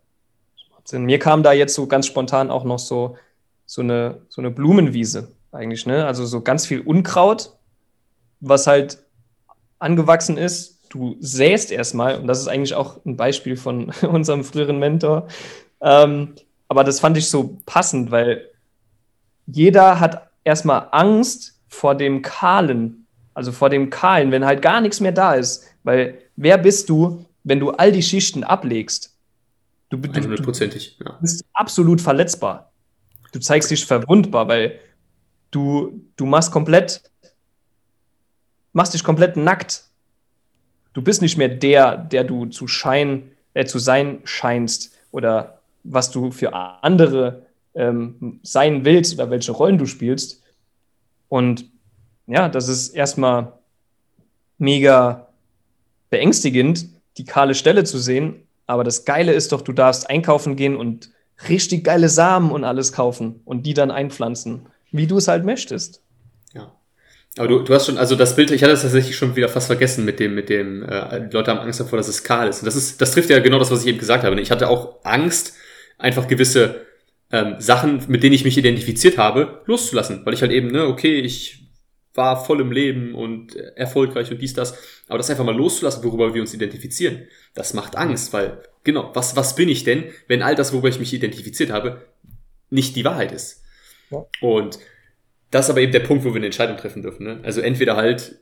Mir 0.92 1.18
kam 1.18 1.42
da 1.42 1.52
jetzt 1.52 1.74
so 1.74 1.86
ganz 1.86 2.06
spontan 2.06 2.50
auch 2.50 2.64
noch 2.64 2.78
so, 2.78 3.16
so, 3.66 3.82
eine, 3.82 4.18
so 4.28 4.40
eine 4.42 4.50
Blumenwiese 4.50 5.32
eigentlich, 5.52 5.86
ne? 5.86 6.06
Also 6.06 6.26
so 6.26 6.40
ganz 6.42 6.66
viel 6.66 6.80
Unkraut, 6.80 7.52
was 8.40 8.66
halt 8.66 8.98
angewachsen 9.78 10.36
ist. 10.36 10.80
Du 10.90 11.16
säst 11.20 11.72
erstmal, 11.72 12.18
und 12.20 12.26
das 12.26 12.40
ist 12.40 12.48
eigentlich 12.48 12.74
auch 12.74 13.04
ein 13.04 13.16
Beispiel 13.16 13.56
von 13.56 13.90
unserem 14.02 14.44
früheren 14.44 14.78
Mentor. 14.78 15.28
Ähm, 15.80 16.34
aber 16.68 16.84
das 16.84 17.00
fand 17.00 17.16
ich 17.16 17.28
so 17.28 17.58
passend, 17.66 18.10
weil 18.10 18.48
jeder 19.46 20.00
hat 20.00 20.30
erstmal 20.44 20.88
Angst 20.92 21.60
vor 21.68 21.94
dem 21.94 22.22
Kahlen, 22.22 23.06
also 23.34 23.52
vor 23.52 23.68
dem 23.70 23.90
Kahlen, 23.90 24.30
wenn 24.30 24.44
halt 24.44 24.62
gar 24.62 24.80
nichts 24.80 25.00
mehr 25.00 25.12
da 25.12 25.34
ist. 25.34 25.64
Weil 25.82 26.18
wer 26.36 26.58
bist 26.58 26.88
du, 26.88 27.24
wenn 27.42 27.60
du 27.60 27.70
all 27.70 27.92
die 27.92 28.02
Schichten 28.02 28.44
ablegst? 28.44 29.13
Du, 29.96 30.08
du, 30.08 30.42
du 30.42 30.52
ja. 30.52 31.18
bist 31.20 31.44
absolut 31.52 32.00
verletzbar. 32.00 32.72
Du 33.32 33.40
zeigst 33.40 33.70
dich 33.70 33.84
verwundbar, 33.84 34.48
weil 34.48 34.80
du, 35.50 36.00
du 36.16 36.26
machst 36.26 36.50
komplett, 36.50 37.02
machst 38.72 38.94
dich 38.94 39.04
komplett 39.04 39.36
nackt. 39.36 39.84
Du 40.92 41.02
bist 41.02 41.22
nicht 41.22 41.36
mehr 41.36 41.48
der, 41.48 41.96
der 41.96 42.24
du 42.24 42.46
zu 42.46 42.66
scheinen, 42.66 43.30
äh, 43.54 43.64
zu 43.64 43.78
sein 43.78 44.20
scheinst 44.24 44.92
oder 45.10 45.60
was 45.84 46.10
du 46.10 46.30
für 46.30 46.54
andere 46.54 47.46
ähm, 47.74 48.40
sein 48.42 48.84
willst 48.84 49.14
oder 49.14 49.30
welche 49.30 49.52
Rollen 49.52 49.78
du 49.78 49.86
spielst. 49.86 50.42
Und 51.28 51.66
ja, 52.26 52.48
das 52.48 52.68
ist 52.68 52.90
erstmal 52.90 53.52
mega 54.58 55.28
beängstigend, 56.10 56.88
die 57.16 57.24
kahle 57.24 57.54
Stelle 57.54 57.84
zu 57.84 57.98
sehen. 57.98 58.46
Aber 58.66 58.84
das 58.84 59.04
Geile 59.04 59.32
ist 59.32 59.52
doch, 59.52 59.60
du 59.60 59.72
darfst 59.72 60.08
einkaufen 60.08 60.56
gehen 60.56 60.76
und 60.76 61.10
richtig 61.48 61.84
geile 61.84 62.08
Samen 62.08 62.50
und 62.50 62.64
alles 62.64 62.92
kaufen 62.92 63.40
und 63.44 63.64
die 63.66 63.74
dann 63.74 63.90
einpflanzen, 63.90 64.68
wie 64.90 65.06
du 65.06 65.18
es 65.18 65.28
halt 65.28 65.44
möchtest. 65.44 66.02
Ja. 66.54 66.72
Aber 67.36 67.48
du, 67.48 67.58
du 67.60 67.74
hast 67.74 67.86
schon, 67.86 67.98
also 67.98 68.14
das 68.14 68.36
Bild, 68.36 68.50
ich 68.50 68.62
hatte 68.62 68.72
das 68.72 68.82
tatsächlich 68.82 69.16
schon 69.16 69.36
wieder 69.36 69.48
fast 69.48 69.66
vergessen 69.66 70.04
mit 70.04 70.20
dem, 70.20 70.34
mit 70.34 70.48
dem, 70.48 70.82
äh, 70.84 71.28
die 71.28 71.34
Leute 71.34 71.50
haben 71.50 71.60
Angst 71.60 71.80
davor, 71.80 71.96
dass 71.96 72.08
es 72.08 72.22
kahl 72.22 72.48
ist. 72.48 72.60
Und 72.60 72.66
das 72.66 72.76
ist, 72.76 73.00
das 73.00 73.12
trifft 73.12 73.30
ja 73.30 73.40
genau 73.40 73.58
das, 73.58 73.70
was 73.70 73.82
ich 73.82 73.88
eben 73.88 73.98
gesagt 73.98 74.24
habe. 74.24 74.40
Ich 74.40 74.50
hatte 74.50 74.68
auch 74.68 75.04
Angst, 75.04 75.54
einfach 75.98 76.28
gewisse 76.28 76.86
ähm, 77.32 77.56
Sachen, 77.58 78.02
mit 78.08 78.22
denen 78.22 78.34
ich 78.34 78.44
mich 78.44 78.56
identifiziert 78.56 79.18
habe, 79.18 79.62
loszulassen. 79.66 80.24
Weil 80.24 80.34
ich 80.34 80.42
halt 80.42 80.52
eben, 80.52 80.68
ne, 80.68 80.86
okay, 80.86 81.20
ich 81.20 81.63
war 82.14 82.44
voll 82.44 82.60
im 82.60 82.72
Leben 82.72 83.14
und 83.14 83.56
erfolgreich 83.56 84.30
und 84.30 84.40
dies, 84.40 84.54
das. 84.54 84.78
Aber 85.08 85.18
das 85.18 85.30
einfach 85.30 85.44
mal 85.44 85.56
loszulassen, 85.56 86.02
worüber 86.04 86.32
wir 86.32 86.40
uns 86.40 86.54
identifizieren, 86.54 87.26
das 87.54 87.74
macht 87.74 87.96
Angst, 87.96 88.32
weil, 88.32 88.62
genau, 88.84 89.10
was, 89.14 89.36
was 89.36 89.56
bin 89.56 89.68
ich 89.68 89.84
denn, 89.84 90.04
wenn 90.28 90.42
all 90.42 90.54
das, 90.54 90.72
worüber 90.72 90.88
ich 90.88 91.00
mich 91.00 91.12
identifiziert 91.12 91.70
habe, 91.70 92.06
nicht 92.70 92.96
die 92.96 93.04
Wahrheit 93.04 93.32
ist? 93.32 93.62
Ja. 94.10 94.24
Und 94.40 94.78
das 95.50 95.66
ist 95.66 95.70
aber 95.70 95.80
eben 95.80 95.92
der 95.92 96.00
Punkt, 96.00 96.24
wo 96.24 96.30
wir 96.30 96.36
eine 96.36 96.46
Entscheidung 96.46 96.76
treffen 96.76 97.02
dürfen. 97.02 97.24
Ne? 97.24 97.40
Also 97.42 97.60
entweder 97.60 97.96
halt, 97.96 98.40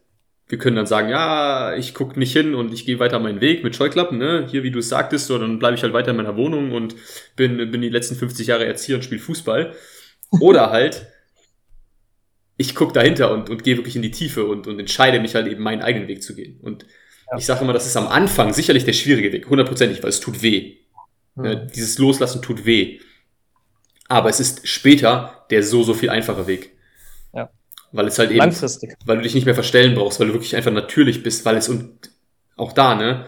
wir 0.49 0.59
können 0.59 0.77
dann 0.77 0.87
sagen, 0.87 1.09
ja, 1.09 1.75
ich 1.75 1.95
gucke 1.95 2.19
nicht 2.19 2.33
hin 2.33 2.55
und 2.55 2.75
ich 2.75 2.85
gehe 2.85 2.99
weiter 2.99 3.19
meinen 3.19 3.41
Weg 3.41 3.65
mit 3.65 3.75
Scheuklappen, 3.75 4.19
ne? 4.19 4.47
Hier, 4.51 4.63
wie 4.63 4.71
du 4.71 4.81
es 4.81 4.89
sagtest, 4.89 5.27
so, 5.27 5.39
dann 5.39 5.59
bleibe 5.59 5.77
ich 5.77 5.83
halt 5.83 5.93
weiter 5.93 6.11
in 6.11 6.17
meiner 6.17 6.37
Wohnung 6.37 6.73
und 6.73 6.95
bin, 7.37 7.57
bin 7.71 7.81
die 7.81 7.89
letzten 7.89 8.17
50 8.17 8.49
Jahre 8.49 8.67
Erzieher 8.67 8.97
und 8.97 9.03
spiele 9.03 9.21
Fußball. 9.21 9.75
Oder 10.41 10.71
halt, 10.71 11.07
ich 12.57 12.75
gucke 12.75 12.93
dahinter 12.93 13.33
und, 13.33 13.51
und 13.51 13.65
gehe 13.65 13.77
wirklich 13.77 13.97
in 13.97 14.03
die 14.03 14.11
Tiefe 14.11 14.45
und, 14.45 14.67
und 14.67 14.79
entscheide 14.79 15.21
mich 15.21 15.35
halt 15.35 15.47
eben 15.47 15.63
meinen 15.63 15.83
eigenen 15.83 16.09
Weg 16.09 16.23
zu 16.23 16.35
gehen. 16.35 16.61
Und 16.63 16.85
ja. 17.31 17.39
ich 17.39 17.47
sage 17.47 17.63
immer, 17.63 17.73
das 17.73 17.87
ist 17.87 17.97
am 17.97 18.09
Anfang 18.09 18.53
sicherlich 18.53 18.85
der 18.85 18.93
schwierige 18.93 19.33
Weg, 19.33 19.49
hundertprozentig, 19.49 20.03
weil 20.03 20.11
es 20.11 20.21
tut 20.21 20.43
weh. 20.43 20.77
Mhm. 21.35 21.45
Ja, 21.45 21.55
dieses 21.55 21.99
Loslassen 21.99 22.43
tut 22.43 22.65
weh. 22.65 23.01
Aber 24.09 24.29
es 24.29 24.41
ist 24.41 24.69
später 24.69 25.47
der 25.51 25.63
so, 25.63 25.83
so 25.83 25.95
viel 25.95 26.11
einfache 26.11 26.47
Weg. 26.47 26.77
Ja. 27.35 27.51
Weil 27.93 28.07
es 28.07 28.19
halt 28.19 28.31
eben, 28.31 28.41
Langfristig. 28.41 28.95
weil 29.05 29.17
du 29.17 29.23
dich 29.23 29.35
nicht 29.35 29.47
mehr 29.47 29.55
verstellen 29.55 29.95
brauchst, 29.95 30.21
weil 30.21 30.29
du 30.29 30.35
wirklich 30.35 30.55
einfach 30.55 30.73
natürlich 30.73 31.23
bist, 31.23 31.45
weil 31.45 31.57
es 31.57 31.69
und 31.69 32.11
auch 32.57 32.73
da, 32.73 32.95
ne, 32.95 33.27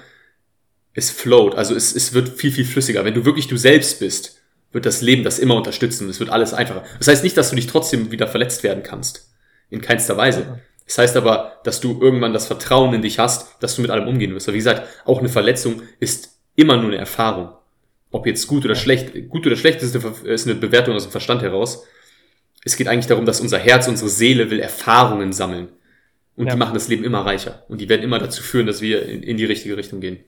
es 0.93 1.11
float, 1.11 1.55
also 1.55 1.75
es, 1.75 1.95
es 1.95 2.13
wird 2.13 2.29
viel, 2.29 2.53
viel 2.53 2.65
flüssiger. 2.65 3.05
Wenn 3.05 3.15
du 3.15 3.25
wirklich 3.25 3.49
du 3.49 3.57
selbst 3.57 3.99
bist, 3.99 4.41
wird 4.75 4.85
das 4.85 5.01
Leben 5.01 5.25
das 5.25 5.39
immer 5.39 5.55
unterstützen. 5.55 6.11
Es 6.11 6.21
wird 6.21 6.31
alles 6.31 6.53
einfacher. 6.53 6.85
Das 6.99 7.09
heißt 7.09 7.25
nicht, 7.25 7.37
dass 7.37 7.51
du 7.51 7.57
dich 7.57 7.69
trotzdem 7.69 8.11
wieder 8.11 8.27
verletzt 8.27 8.63
werden 8.63 8.83
kannst. 8.83 9.31
In 9.71 9.81
keinster 9.81 10.17
Weise. 10.17 10.61
Das 10.87 10.99
heißt 10.99 11.17
aber, 11.17 11.61
dass 11.65 11.81
du 11.81 11.99
irgendwann 12.01 12.35
das 12.35 12.47
Vertrauen 12.47 12.93
in 12.93 13.03
dich 13.03 13.19
hast, 13.19 13.63
dass 13.63 13.77
du 13.77 13.83
mit 13.83 13.91
allem 13.91 14.07
umgehen 14.07 14.35
wirst. 14.35 14.49
Aber 14.49 14.55
wie 14.55 14.59
gesagt, 14.59 14.87
auch 15.05 15.21
eine 15.21 15.29
Verletzung 15.29 15.83
ist 16.01 16.39
immer 16.57 16.77
nur 16.77 16.87
eine 16.87 16.99
Erfahrung. 16.99 17.51
Ob 18.11 18.27
jetzt 18.27 18.47
gut 18.47 18.65
oder 18.65 18.75
schlecht, 18.75 19.29
gut 19.29 19.47
oder 19.47 19.57
schlecht 19.57 19.83
ist 19.83 19.97
eine, 19.97 20.15
ist 20.33 20.47
eine 20.47 20.57
Bewertung 20.57 20.95
aus 20.95 21.05
dem 21.05 21.13
Verstand 21.13 21.43
heraus. 21.43 21.85
Es 22.65 22.77
geht 22.77 22.89
eigentlich 22.89 23.07
darum, 23.07 23.27
dass 23.27 23.41
unser 23.41 23.59
Herz, 23.59 23.89
unsere 23.89 24.11
Seele 24.11 24.51
will 24.51 24.61
Erfahrungen 24.61 25.33
sammeln. 25.33 25.69
Und 26.37 26.47
ja. 26.47 26.53
die 26.53 26.59
machen 26.59 26.75
das 26.75 26.89
Leben 26.89 27.05
immer 27.05 27.25
reicher. 27.25 27.65
Und 27.69 27.81
die 27.81 27.89
werden 27.89 28.03
immer 28.03 28.19
dazu 28.19 28.43
führen, 28.43 28.67
dass 28.67 28.81
wir 28.81 29.07
in, 29.07 29.23
in 29.23 29.37
die 29.37 29.45
richtige 29.45 29.77
Richtung 29.77 30.01
gehen. 30.01 30.19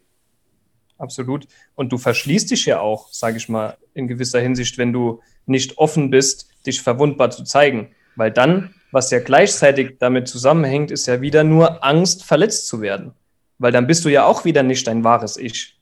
Absolut. 0.98 1.46
Und 1.74 1.92
du 1.92 1.98
verschließt 1.98 2.50
dich 2.50 2.66
ja 2.66 2.80
auch, 2.80 3.12
sage 3.12 3.36
ich 3.36 3.48
mal, 3.48 3.76
in 3.94 4.08
gewisser 4.08 4.40
Hinsicht, 4.40 4.78
wenn 4.78 4.92
du 4.92 5.20
nicht 5.44 5.78
offen 5.78 6.10
bist, 6.10 6.48
dich 6.66 6.80
verwundbar 6.80 7.30
zu 7.30 7.44
zeigen. 7.44 7.88
Weil 8.16 8.30
dann, 8.30 8.74
was 8.92 9.10
ja 9.10 9.20
gleichzeitig 9.20 9.98
damit 9.98 10.26
zusammenhängt, 10.26 10.90
ist 10.90 11.06
ja 11.06 11.20
wieder 11.20 11.44
nur 11.44 11.84
Angst, 11.84 12.24
verletzt 12.24 12.66
zu 12.66 12.80
werden. 12.80 13.12
Weil 13.58 13.72
dann 13.72 13.86
bist 13.86 14.04
du 14.04 14.08
ja 14.08 14.24
auch 14.24 14.44
wieder 14.44 14.62
nicht 14.62 14.86
dein 14.86 15.04
wahres 15.04 15.36
Ich. 15.36 15.78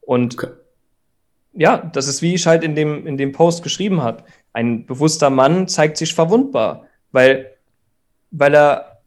Und 0.00 0.34
okay. 0.34 0.52
ja, 1.52 1.78
das 1.78 2.08
ist 2.08 2.22
wie 2.22 2.34
ich 2.34 2.46
halt 2.46 2.62
in 2.62 2.74
dem, 2.74 3.06
in 3.06 3.16
dem 3.16 3.32
Post 3.32 3.62
geschrieben 3.62 4.02
habe. 4.02 4.24
Ein 4.52 4.86
bewusster 4.86 5.30
Mann 5.30 5.68
zeigt 5.68 5.96
sich 5.96 6.14
verwundbar, 6.14 6.86
weil, 7.12 7.56
weil 8.30 8.54
er 8.54 9.02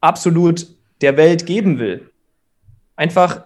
absolut 0.00 0.66
der 1.00 1.16
Welt 1.16 1.46
geben 1.46 1.78
will. 1.78 2.10
Einfach 2.96 3.45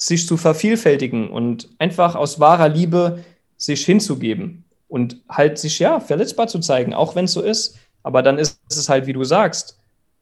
sich 0.00 0.26
zu 0.26 0.36
vervielfältigen 0.36 1.30
und 1.30 1.68
einfach 1.78 2.14
aus 2.14 2.40
wahrer 2.40 2.68
Liebe 2.68 3.24
sich 3.56 3.84
hinzugeben 3.84 4.64
und 4.88 5.20
halt 5.28 5.58
sich 5.58 5.78
ja 5.78 6.00
verletzbar 6.00 6.48
zu 6.48 6.58
zeigen, 6.60 6.94
auch 6.94 7.14
wenn 7.14 7.26
es 7.26 7.32
so 7.32 7.42
ist. 7.42 7.78
Aber 8.02 8.22
dann 8.22 8.38
ist 8.38 8.60
es 8.70 8.88
halt, 8.88 9.06
wie 9.06 9.12
du 9.12 9.24
sagst, 9.24 9.78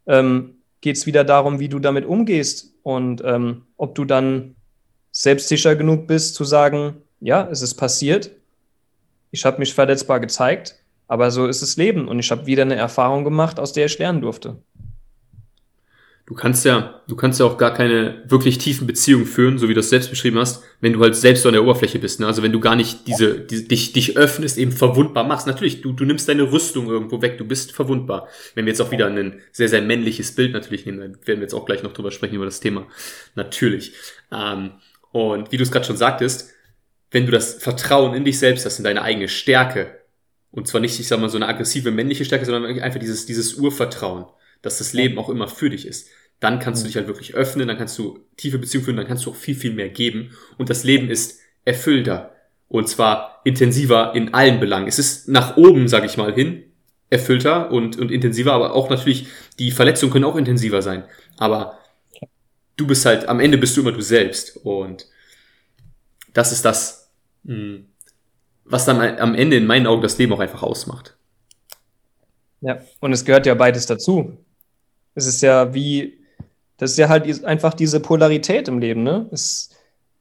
ähm, 0.07 0.57
geht 0.81 0.97
es 0.97 1.07
wieder 1.07 1.25
darum, 1.25 1.61
wie 1.61 1.69
du 1.69 1.79
damit 1.79 2.07
umgehst 2.07 2.75
und 2.83 3.23
ähm, 3.25 3.63
ob 3.77 3.95
du 3.95 4.05
dann 4.05 4.57
selbstsicher 5.13 5.77
genug 5.77 6.07
bist 6.07 6.35
zu 6.35 6.45
sagen, 6.45 6.97
ja, 7.21 7.49
es 7.51 7.63
ist 7.63 7.75
passiert, 7.75 8.31
ich 9.31 9.45
habe 9.45 9.59
mich 9.59 9.75
verletzbar 9.75 10.21
gezeigt, 10.21 10.77
aber 11.07 11.31
so 11.31 11.47
ist 11.47 11.63
das 11.63 11.77
Leben 11.77 12.09
und 12.09 12.19
ich 12.19 12.31
habe 12.31 12.47
wieder 12.47 12.63
eine 12.63 12.77
Erfahrung 12.77 13.25
gemacht, 13.25 13.61
aus 13.61 13.73
der 13.73 13.87
ich 13.87 13.99
lernen 13.99 14.21
durfte 14.21 14.57
du 16.29 16.35
kannst 16.35 16.67
ja, 16.67 17.01
du 17.09 17.17
kannst 17.17 17.41
ja 17.41 17.47
auch 17.47 17.57
gar 17.57 17.73
keine 17.73 18.23
wirklich 18.27 18.59
tiefen 18.59 18.87
Beziehungen 18.87 19.25
führen, 19.25 19.57
so 19.57 19.71
wie 19.71 19.75
du 19.75 19.81
es 19.81 19.89
selbst 19.89 20.11
beschrieben 20.11 20.39
hast, 20.39 20.63
wenn 20.83 20.93
du 20.93 21.01
halt 21.01 21.17
selbst 21.17 21.43
so 21.43 21.49
an 21.49 21.55
der 21.55 21.63
Oberfläche 21.63 21.99
bist. 21.99 22.21
Ne? 22.21 22.27
Also 22.27 22.43
wenn 22.43 22.53
du 22.53 22.61
gar 22.61 22.77
nicht 22.77 23.09
diese, 23.09 23.41
diese 23.41 23.63
dich, 23.65 23.95
dich 23.95 24.19
öffnest, 24.19 24.59
eben 24.59 24.71
verwundbar 24.71 25.25
machst. 25.25 25.47
Natürlich, 25.47 25.81
du, 25.81 25.93
du 25.93 26.05
nimmst 26.05 26.29
deine 26.29 26.53
Rüstung 26.53 26.89
irgendwo 26.89 27.23
weg, 27.23 27.39
du 27.39 27.47
bist 27.47 27.73
verwundbar. 27.73 28.29
Wenn 28.55 28.67
wir 28.67 28.73
jetzt 28.73 28.83
auch 28.83 28.91
wieder 28.91 29.07
ein 29.07 29.41
sehr, 29.53 29.71
sehr 29.71 29.81
männliches 29.81 30.35
Bild 30.35 30.53
natürlich 30.53 30.85
nehmen, 30.85 31.01
dann 31.01 31.13
werden 31.25 31.39
wir 31.39 31.45
jetzt 31.45 31.55
auch 31.55 31.65
gleich 31.65 31.83
noch 31.83 31.95
drüber 31.95 32.11
sprechen 32.11 32.35
über 32.35 32.45
das 32.45 32.61
Thema. 32.61 32.87
Natürlich. 33.35 33.95
Ähm, 34.31 34.73
und 35.13 35.51
wie 35.51 35.57
du 35.57 35.63
es 35.63 35.73
gerade 35.73 35.87
schon 35.87 35.97
sagtest, 35.97 36.51
wenn 37.11 37.25
du 37.25 37.33
das 37.33 37.55
Vertrauen 37.55 38.15
in 38.15 38.27
dich 38.27 38.39
selbst 38.39 38.67
hast, 38.67 38.77
in 38.77 38.85
deine 38.85 39.01
eigene 39.01 39.29
Stärke, 39.29 39.99
und 40.51 40.69
zwar 40.69 40.83
nicht, 40.83 41.01
ich 41.01 41.09
sag 41.09 41.21
mal, 41.21 41.31
so 41.31 41.39
eine 41.39 41.49
aggressive 41.49 41.91
männliche 41.91 42.27
Stärke, 42.27 42.45
sondern 42.45 42.79
einfach 42.81 43.01
dieses, 43.01 43.25
dieses 43.25 43.55
Urvertrauen, 43.55 44.27
dass 44.63 44.79
das 44.79 44.93
Leben 44.93 45.19
auch 45.19 45.29
immer 45.29 45.49
für 45.49 45.71
dich 45.71 45.87
ist 45.87 46.09
dann 46.41 46.61
kannst 46.61 46.83
du 46.83 46.87
dich 46.87 46.97
halt 46.97 47.07
wirklich 47.07 47.35
öffnen, 47.35 47.67
dann 47.67 47.79
kannst 47.79 47.99
du 47.99 48.21
tiefe 48.37 48.59
Beziehungen 48.59 48.85
führen, 48.85 48.97
dann 48.97 49.07
kannst 49.07 49.27
du 49.27 49.31
auch 49.31 49.37
viel, 49.37 49.55
viel 49.55 49.73
mehr 49.73 49.89
geben. 49.89 50.37
Und 50.57 50.71
das 50.71 50.85
Leben 50.85 51.11
ist 51.11 51.41
erfüllter. 51.65 52.35
Und 52.69 52.89
zwar 52.89 53.41
intensiver 53.45 54.15
in 54.15 54.35
allen 54.35 54.61
Belangen. 54.61 54.87
Es 54.87 54.99
ist 54.99 55.29
nach 55.29 55.57
oben, 55.57 55.89
sag 55.89 56.05
ich 56.05 56.17
mal, 56.17 56.33
hin, 56.33 56.65
erfüllter 57.11 57.71
und, 57.73 57.99
und 57.99 58.13
intensiver, 58.13 58.53
aber 58.53 58.75
auch 58.75 58.91
natürlich, 58.91 59.29
die 59.59 59.71
Verletzungen 59.71 60.13
können 60.13 60.27
auch 60.27 60.37
intensiver 60.37 60.83
sein. 60.83 61.05
Aber 61.39 61.79
du 62.77 62.87
bist 62.87 63.05
halt, 63.05 63.29
am 63.29 63.41
Ende 63.41 63.59
bist 63.59 63.77
du 63.77 63.81
immer 63.81 63.93
du 63.93 64.03
selbst. 64.03 64.59
Und 64.59 65.07
das 66.35 66.53
ist 66.53 66.65
das, 66.65 67.11
hm, 67.45 67.87
was 68.65 68.85
dann 68.85 69.01
am 69.19 69.35
Ende 69.35 69.57
in 69.57 69.67
meinen 69.67 69.87
Augen 69.87 70.03
das 70.03 70.19
Leben 70.19 70.33
auch 70.35 70.41
einfach 70.41 70.63
ausmacht. 70.63 71.17
Ja, 72.61 72.81
und 73.01 73.13
es 73.13 73.25
gehört 73.25 73.47
ja 73.47 73.55
beides 73.55 73.87
dazu. 73.87 74.37
Es 75.19 75.27
ist 75.27 75.43
ja 75.43 75.75
wie 75.75 76.19
das 76.79 76.93
ist 76.93 76.99
ja 76.99 77.09
halt 77.09 77.45
einfach 77.45 77.75
diese 77.75 78.01
Polarität 78.01 78.69
im 78.69 78.79
Leben. 78.79 79.03
Ne? 79.03 79.29
Es, 79.33 79.71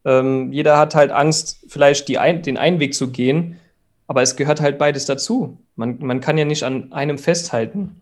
ähm, 0.04 0.52
jeder 0.52 0.78
hat 0.78 0.96
halt 0.96 1.12
Angst, 1.12 1.60
vielleicht 1.68 2.10
ein, 2.18 2.42
den 2.42 2.58
einen 2.58 2.80
Weg 2.80 2.96
zu 2.96 3.12
gehen, 3.12 3.60
aber 4.08 4.22
es 4.22 4.36
gehört 4.36 4.60
halt 4.60 4.78
beides 4.78 5.06
dazu. 5.06 5.60
Man, 5.76 6.00
man 6.00 6.20
kann 6.20 6.38
ja 6.38 6.46
nicht 6.46 6.64
an 6.64 6.92
einem 6.92 7.18
festhalten. 7.20 8.02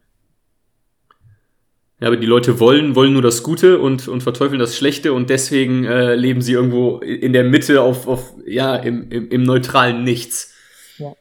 Ja, 2.00 2.08
aber 2.08 2.18
die 2.18 2.26
Leute 2.26 2.60
wollen, 2.60 2.96
wollen 2.96 3.14
nur 3.14 3.22
das 3.22 3.44
Gute 3.44 3.80
und, 3.80 4.08
und 4.08 4.22
verteufeln 4.22 4.60
das 4.60 4.78
Schlechte 4.78 5.14
und 5.14 5.30
deswegen 5.30 5.86
äh, 5.86 6.16
leben 6.16 6.42
sie 6.42 6.54
irgendwo 6.54 7.00
in 7.00 7.34
der 7.34 7.44
Mitte 7.44 7.82
auf, 7.82 8.08
auf 8.08 8.34
ja, 8.46 8.76
im, 8.76 9.10
im, 9.10 9.30
im 9.30 9.44
neutralen 9.44 10.04
Nichts. 10.04 10.54
Ja. 10.98 11.14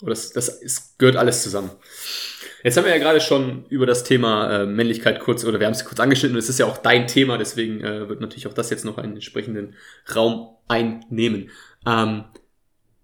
Das, 0.00 0.32
das 0.32 0.48
ist, 0.48 0.98
gehört 0.98 1.16
alles 1.16 1.42
zusammen. 1.42 1.70
Jetzt 2.64 2.76
haben 2.76 2.84
wir 2.84 2.92
ja 2.92 2.98
gerade 2.98 3.20
schon 3.20 3.64
über 3.68 3.86
das 3.86 4.02
Thema 4.02 4.62
äh, 4.62 4.66
Männlichkeit 4.66 5.20
kurz, 5.20 5.44
oder 5.44 5.60
wir 5.60 5.66
haben 5.66 5.74
es 5.74 5.84
kurz 5.84 6.00
angeschnitten, 6.00 6.36
und 6.36 6.40
es 6.40 6.48
ist 6.48 6.58
ja 6.58 6.66
auch 6.66 6.78
dein 6.78 7.06
Thema, 7.06 7.38
deswegen 7.38 7.82
äh, 7.82 8.08
wird 8.08 8.20
natürlich 8.20 8.46
auch 8.48 8.52
das 8.52 8.70
jetzt 8.70 8.84
noch 8.84 8.98
einen 8.98 9.14
entsprechenden 9.14 9.74
Raum 10.14 10.56
einnehmen. 10.66 11.50
Ähm, 11.86 12.24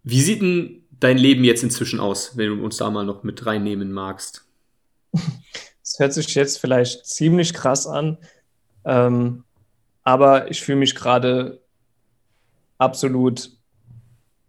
wie 0.03 0.21
sieht 0.21 0.43
denn 0.43 0.85
dein 0.91 1.19
Leben 1.19 1.45
jetzt 1.45 1.63
inzwischen 1.63 2.01
aus, 2.01 2.37
wenn 2.37 2.59
du 2.59 2.65
uns 2.65 2.79
da 2.79 2.91
mal 2.91 3.05
noch 3.05 3.23
mit 3.23 3.47
reinnehmen 3.47 3.93
magst? 3.93 4.45
Das 5.13 5.99
hört 5.99 6.13
sich 6.13 6.35
jetzt 6.35 6.59
vielleicht 6.59 7.07
ziemlich 7.07 7.55
krass 7.55 7.87
an, 7.87 8.19
ähm, 8.85 9.45
aber 10.03 10.51
ich 10.51 10.63
fühle 10.63 10.79
mich 10.79 10.95
gerade 10.95 11.61
absolut 12.79 13.51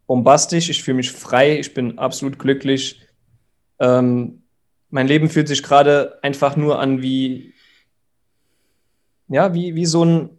bombastisch, 0.07 0.69
ich 0.69 0.83
fühle 0.83 0.97
mich 0.97 1.11
frei, 1.11 1.59
ich 1.59 1.73
bin 1.73 1.99
absolut 1.99 2.39
glücklich. 2.39 3.01
Ähm, 3.79 4.41
mein 4.95 5.07
Leben 5.07 5.29
fühlt 5.29 5.49
sich 5.49 5.61
gerade 5.61 6.19
einfach 6.21 6.55
nur 6.55 6.79
an 6.79 7.01
wie, 7.01 7.53
ja, 9.27 9.53
wie, 9.53 9.75
wie, 9.75 9.85
so, 9.85 10.05
ein, 10.05 10.29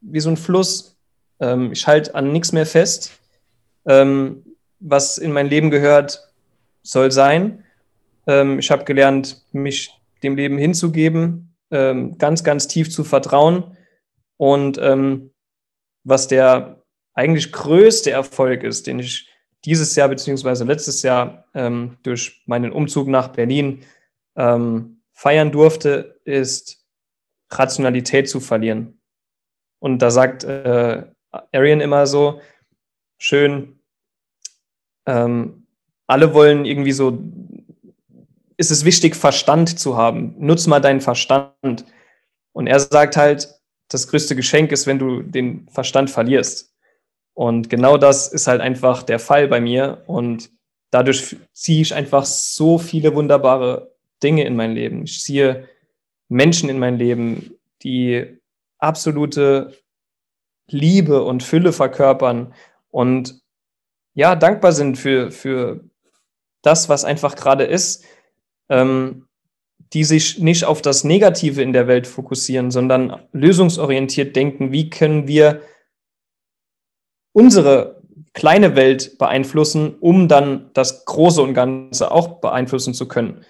wie 0.00 0.20
so 0.20 0.30
ein 0.30 0.36
Fluss. 0.36 0.96
Ähm, 1.40 1.72
ich 1.72 1.88
halte 1.88 2.14
an 2.14 2.30
nichts 2.30 2.52
mehr 2.52 2.66
fest. 2.66 3.18
Ähm, 3.84 4.44
was 4.78 5.18
in 5.18 5.32
mein 5.32 5.48
Leben 5.48 5.70
gehört, 5.70 6.22
soll 6.84 7.10
sein. 7.10 7.64
Ähm, 8.28 8.60
ich 8.60 8.70
habe 8.70 8.84
gelernt, 8.84 9.44
mich 9.50 9.90
dem 10.22 10.36
Leben 10.36 10.56
hinzugeben, 10.56 11.56
ähm, 11.72 12.16
ganz, 12.16 12.44
ganz 12.44 12.68
tief 12.68 12.92
zu 12.92 13.02
vertrauen. 13.02 13.76
Und 14.36 14.78
ähm, 14.80 15.32
was 16.04 16.28
der 16.28 16.80
eigentlich 17.12 17.50
größte 17.50 18.12
Erfolg 18.12 18.62
ist, 18.62 18.86
den 18.86 19.00
ich 19.00 19.28
dieses 19.64 19.96
Jahr 19.96 20.08
beziehungsweise 20.08 20.62
letztes 20.62 21.02
Jahr 21.02 21.48
ähm, 21.54 21.96
durch 22.04 22.44
meinen 22.46 22.70
Umzug 22.70 23.08
nach 23.08 23.30
Berlin 23.30 23.82
ähm, 24.36 25.02
feiern 25.12 25.52
durfte, 25.52 26.20
ist 26.24 26.84
Rationalität 27.50 28.28
zu 28.28 28.40
verlieren. 28.40 29.00
Und 29.78 30.00
da 30.00 30.10
sagt 30.10 30.44
äh, 30.44 31.04
Arian 31.52 31.80
immer 31.80 32.06
so 32.06 32.40
schön, 33.18 33.80
ähm, 35.06 35.66
alle 36.06 36.34
wollen 36.34 36.64
irgendwie 36.64 36.92
so, 36.92 37.18
ist 38.56 38.70
es 38.70 38.84
wichtig, 38.84 39.16
Verstand 39.16 39.78
zu 39.78 39.96
haben. 39.96 40.34
Nutz 40.38 40.66
mal 40.66 40.80
deinen 40.80 41.00
Verstand. 41.00 41.84
Und 42.52 42.66
er 42.66 42.80
sagt 42.80 43.16
halt, 43.16 43.54
das 43.88 44.08
größte 44.08 44.34
Geschenk 44.34 44.72
ist, 44.72 44.86
wenn 44.86 44.98
du 44.98 45.22
den 45.22 45.68
Verstand 45.68 46.10
verlierst. 46.10 46.74
Und 47.34 47.68
genau 47.68 47.98
das 47.98 48.28
ist 48.32 48.46
halt 48.46 48.60
einfach 48.60 49.02
der 49.02 49.18
Fall 49.18 49.46
bei 49.48 49.60
mir. 49.60 50.02
Und 50.06 50.50
dadurch 50.90 51.36
ziehe 51.52 51.82
ich 51.82 51.94
einfach 51.94 52.24
so 52.24 52.78
viele 52.78 53.14
wunderbare 53.14 53.95
Dinge 54.22 54.44
in 54.44 54.56
mein 54.56 54.72
Leben. 54.72 55.04
Ich 55.04 55.20
ziehe 55.20 55.68
Menschen 56.28 56.68
in 56.68 56.78
mein 56.78 56.96
Leben, 56.96 57.56
die 57.82 58.38
absolute 58.78 59.74
Liebe 60.68 61.22
und 61.22 61.42
Fülle 61.42 61.72
verkörpern 61.72 62.54
und 62.90 63.40
ja, 64.14 64.34
dankbar 64.34 64.72
sind 64.72 64.96
für, 64.96 65.30
für 65.30 65.84
das, 66.62 66.88
was 66.88 67.04
einfach 67.04 67.36
gerade 67.36 67.64
ist, 67.64 68.04
ähm, 68.68 69.26
die 69.92 70.04
sich 70.04 70.38
nicht 70.38 70.64
auf 70.64 70.82
das 70.82 71.04
Negative 71.04 71.62
in 71.62 71.72
der 71.72 71.86
Welt 71.86 72.06
fokussieren, 72.06 72.70
sondern 72.70 73.22
lösungsorientiert 73.32 74.34
denken, 74.34 74.72
wie 74.72 74.90
können 74.90 75.28
wir 75.28 75.60
unsere 77.32 78.02
kleine 78.32 78.74
Welt 78.74 79.18
beeinflussen, 79.18 79.94
um 80.00 80.28
dann 80.28 80.70
das 80.72 81.04
Große 81.04 81.40
und 81.40 81.54
Ganze 81.54 82.10
auch 82.10 82.40
beeinflussen 82.40 82.94
zu 82.94 83.06
können. 83.06 83.44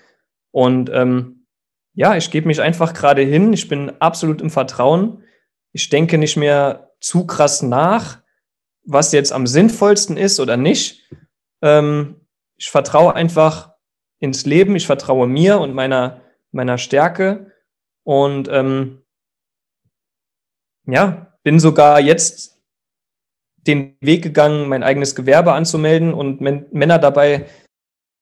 Und 0.57 0.89
ähm, 0.91 1.47
ja, 1.93 2.17
ich 2.17 2.31
gebe 2.31 2.47
mich 2.47 2.63
einfach 2.63 2.95
gerade 2.95 3.21
hin. 3.21 3.53
Ich 3.53 3.69
bin 3.69 3.93
absolut 4.01 4.41
im 4.41 4.49
Vertrauen. 4.49 5.23
Ich 5.75 5.91
denke 5.91 6.17
nicht 6.17 6.39
mehr 6.39 6.93
zu 6.99 7.27
krass 7.27 7.61
nach, 7.61 8.23
was 8.83 9.13
jetzt 9.13 9.35
am 9.35 9.47
sinnvollsten 9.47 10.17
ist 10.17 10.41
oder 10.41 10.57
nicht. 10.57 11.11
Ähm, 11.61 12.27
ich 12.57 12.71
vertraue 12.71 13.15
einfach 13.15 13.75
ins 14.19 14.47
Leben. 14.47 14.77
Ich 14.77 14.87
vertraue 14.87 15.27
mir 15.27 15.61
und 15.61 15.75
meiner, 15.75 16.23
meiner 16.53 16.79
Stärke. 16.79 17.53
Und 18.03 18.49
ähm, 18.51 19.03
ja, 20.87 21.39
bin 21.43 21.61
sogar 21.61 22.01
jetzt 22.01 22.63
den 23.59 23.99
Weg 24.01 24.23
gegangen, 24.23 24.71
mein 24.71 24.83
eigenes 24.83 25.15
Gewerbe 25.15 25.53
anzumelden 25.53 26.15
und 26.15 26.41
Männer 26.41 26.99
dabei 26.99 27.47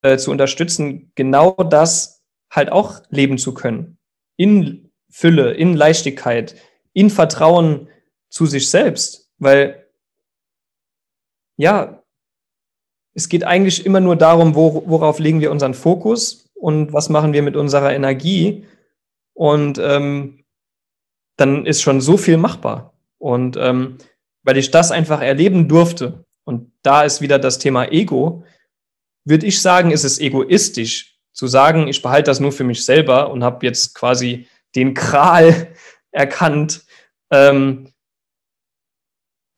äh, 0.03 0.17
zu 0.17 0.33
unterstützen, 0.33 1.13
genau 1.15 1.53
das 1.53 2.14
halt 2.55 2.71
auch 2.71 3.03
leben 3.11 3.39
zu 3.39 3.53
können. 3.53 3.99
In 4.37 4.91
Fülle, 5.11 5.53
in 5.53 5.75
Leichtigkeit, 5.75 6.57
in 6.93 7.11
Vertrauen 7.11 7.89
zu 8.31 8.47
sich 8.47 8.71
selbst. 8.71 9.31
Weil, 9.39 9.87
ja, 11.57 12.03
es 13.15 13.29
geht 13.29 13.45
eigentlich 13.45 13.85
immer 13.85 14.01
nur 14.01 14.17
darum, 14.17 14.55
wo, 14.55 14.85
worauf 14.87 15.19
legen 15.19 15.41
wir 15.41 15.51
unseren 15.51 15.75
Fokus 15.75 16.51
und 16.55 16.93
was 16.93 17.09
machen 17.09 17.33
wir 17.33 17.43
mit 17.43 17.57
unserer 17.57 17.93
Energie. 17.93 18.67
Und 19.35 19.79
ähm, 19.79 20.45
dann 21.37 21.67
ist 21.67 21.83
schon 21.83 22.01
so 22.01 22.17
viel 22.17 22.37
machbar. 22.37 22.95
Und 23.19 23.57
ähm, 23.57 23.99
weil 24.43 24.57
ich 24.57 24.71
das 24.71 24.91
einfach 24.91 25.21
erleben 25.21 25.69
durfte, 25.69 26.25
und 26.45 26.73
da 26.83 27.03
ist 27.03 27.21
wieder 27.21 27.39
das 27.39 27.59
Thema 27.59 27.91
Ego, 27.91 28.45
würde 29.25 29.47
ich 29.47 29.63
sagen, 29.63 29.91
ist 29.91 30.05
es 30.05 30.19
egoistisch 30.19 31.14
zu 31.35 31.47
sagen, 31.47 31.89
ich 31.89 32.01
behalte 32.01 32.31
das 32.31 32.41
nur 32.41 32.53
für 32.53 32.65
mich 32.65 32.85
selber 32.85 33.31
und 33.31 33.45
habe 33.45 33.67
jetzt 33.67 33.95
quasi 33.95 34.49
den 34.75 34.95
Kral 34.95 35.69
erkannt. 36.13 36.85
Ähm, 37.31 37.93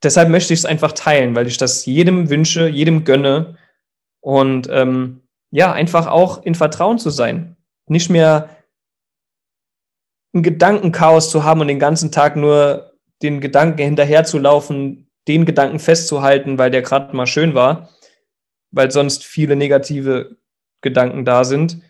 deshalb 0.03 0.31
möchte 0.31 0.55
ich 0.55 0.61
es 0.61 0.66
einfach 0.66 0.93
teilen, 0.93 1.35
weil 1.37 1.47
ich 1.47 1.59
das 1.59 1.87
jedem 1.87 2.31
wünsche, 2.31 2.66
jedem 2.66 3.05
gönne 3.05 3.59
und 4.20 4.68
ähm, 4.70 5.22
ja, 5.51 5.72
einfach 5.72 6.07
auch 6.07 6.43
in 6.43 6.55
Vertrauen 6.55 6.99
zu 6.99 7.11
sein. 7.11 7.57
Nicht 7.89 8.11
mehr 8.11 8.49
ein 10.35 10.43
Gedankenchaos 10.43 11.31
zu 11.31 11.45
haben 11.45 11.61
und 11.61 11.68
den 11.68 11.79
ganzen 11.79 12.11
Tag 12.11 12.37
nur 12.37 12.93
den 13.22 13.41
Gedanken 13.41 13.83
hinterherzulaufen, 13.83 15.09
den 15.29 15.45
Gedanken 15.45 15.79
festzuhalten, 15.79 16.59
weil 16.59 16.70
der 16.70 16.83
gerade 16.83 17.14
mal 17.16 17.27
schön 17.27 17.55
war, 17.55 17.91
weil 18.70 18.91
sonst 18.91 19.24
viele 19.24 19.57
negative 19.57 20.37
Gedanken 20.81 21.24
da 21.24 21.45
sind. 21.45 21.81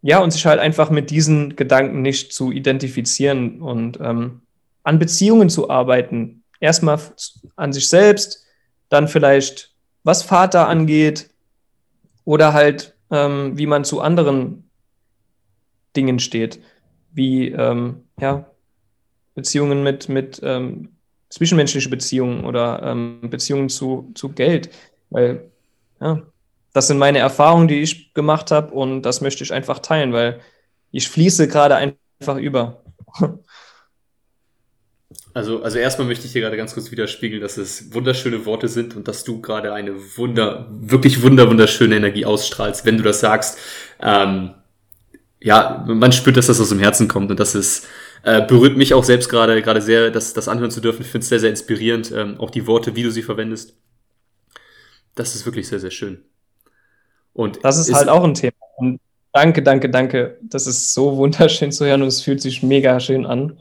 Ja, 0.00 0.20
und 0.20 0.30
sich 0.30 0.46
halt 0.46 0.60
einfach 0.60 0.90
mit 0.90 1.10
diesen 1.10 1.56
Gedanken 1.56 2.02
nicht 2.02 2.32
zu 2.32 2.52
identifizieren 2.52 3.60
und 3.60 3.98
ähm, 4.00 4.42
an 4.84 4.98
Beziehungen 4.98 5.50
zu 5.50 5.70
arbeiten. 5.70 6.44
Erstmal 6.60 7.00
an 7.56 7.72
sich 7.72 7.88
selbst, 7.88 8.46
dann 8.88 9.08
vielleicht, 9.08 9.74
was 10.04 10.22
Vater 10.22 10.68
angeht 10.68 11.30
oder 12.24 12.52
halt, 12.52 12.94
ähm, 13.10 13.58
wie 13.58 13.66
man 13.66 13.84
zu 13.84 14.00
anderen 14.00 14.68
Dingen 15.96 16.20
steht, 16.20 16.60
wie 17.12 17.48
ähm, 17.48 18.04
ja, 18.20 18.48
Beziehungen 19.34 19.82
mit, 19.82 20.08
mit 20.08 20.40
ähm, 20.42 20.90
zwischenmenschliche 21.28 21.88
Beziehungen 21.88 22.44
oder 22.44 22.82
ähm, 22.82 23.20
Beziehungen 23.22 23.68
zu, 23.68 24.10
zu 24.14 24.30
Geld. 24.30 24.70
Weil 25.10 25.50
ja, 26.00 26.22
das 26.78 26.86
sind 26.86 26.98
meine 26.98 27.18
Erfahrungen, 27.18 27.66
die 27.66 27.82
ich 27.82 28.14
gemacht 28.14 28.52
habe 28.52 28.72
und 28.72 29.02
das 29.02 29.20
möchte 29.20 29.42
ich 29.42 29.52
einfach 29.52 29.80
teilen, 29.80 30.12
weil 30.12 30.40
ich 30.92 31.08
fließe 31.08 31.48
gerade 31.48 31.74
einfach 31.74 32.36
über. 32.36 32.84
Also, 35.34 35.62
also 35.62 35.78
erstmal 35.78 36.08
möchte 36.08 36.26
ich 36.26 36.32
dir 36.32 36.40
gerade 36.40 36.56
ganz 36.56 36.74
kurz 36.74 36.90
widerspiegeln, 36.90 37.40
dass 37.40 37.58
es 37.58 37.94
wunderschöne 37.94 38.44
Worte 38.44 38.66
sind 38.66 38.96
und 38.96 39.06
dass 39.06 39.22
du 39.22 39.40
gerade 39.40 39.72
eine 39.72 39.94
wunder, 40.16 40.66
wirklich 40.70 41.22
wunder, 41.22 41.48
wunderschöne 41.48 41.94
Energie 41.96 42.24
ausstrahlst, 42.24 42.84
wenn 42.84 42.96
du 42.96 43.04
das 43.04 43.20
sagst. 43.20 43.56
Ähm, 44.00 44.54
ja, 45.40 45.84
man 45.86 46.10
spürt, 46.10 46.36
dass 46.36 46.48
das 46.48 46.60
aus 46.60 46.70
dem 46.70 46.80
Herzen 46.80 47.06
kommt 47.06 47.30
und 47.30 47.38
das 47.38 47.54
ist, 47.54 47.86
äh, 48.24 48.44
berührt 48.44 48.76
mich 48.76 48.94
auch 48.94 49.04
selbst 49.04 49.28
gerade, 49.28 49.62
gerade 49.62 49.80
sehr, 49.80 50.10
das, 50.10 50.32
das 50.32 50.48
anhören 50.48 50.72
zu 50.72 50.80
dürfen. 50.80 51.02
Ich 51.02 51.08
finde 51.08 51.22
es 51.22 51.28
sehr, 51.28 51.40
sehr 51.40 51.50
inspirierend, 51.50 52.10
ähm, 52.10 52.40
auch 52.40 52.50
die 52.50 52.66
Worte, 52.66 52.96
wie 52.96 53.04
du 53.04 53.12
sie 53.12 53.22
verwendest. 53.22 53.76
Das 55.14 55.36
ist 55.36 55.46
wirklich 55.46 55.68
sehr, 55.68 55.78
sehr 55.78 55.92
schön. 55.92 56.27
Und 57.32 57.64
das 57.64 57.78
ist, 57.78 57.88
ist 57.88 57.94
halt 57.94 58.08
auch 58.08 58.24
ein 58.24 58.34
Thema. 58.34 58.54
Und 58.76 59.00
danke, 59.32 59.62
danke, 59.62 59.90
danke. 59.90 60.38
Das 60.42 60.66
ist 60.66 60.94
so 60.94 61.16
wunderschön 61.16 61.72
zu 61.72 61.86
hören 61.86 62.02
und 62.02 62.08
es 62.08 62.22
fühlt 62.22 62.40
sich 62.40 62.62
mega 62.62 62.98
schön 63.00 63.26
an. 63.26 63.58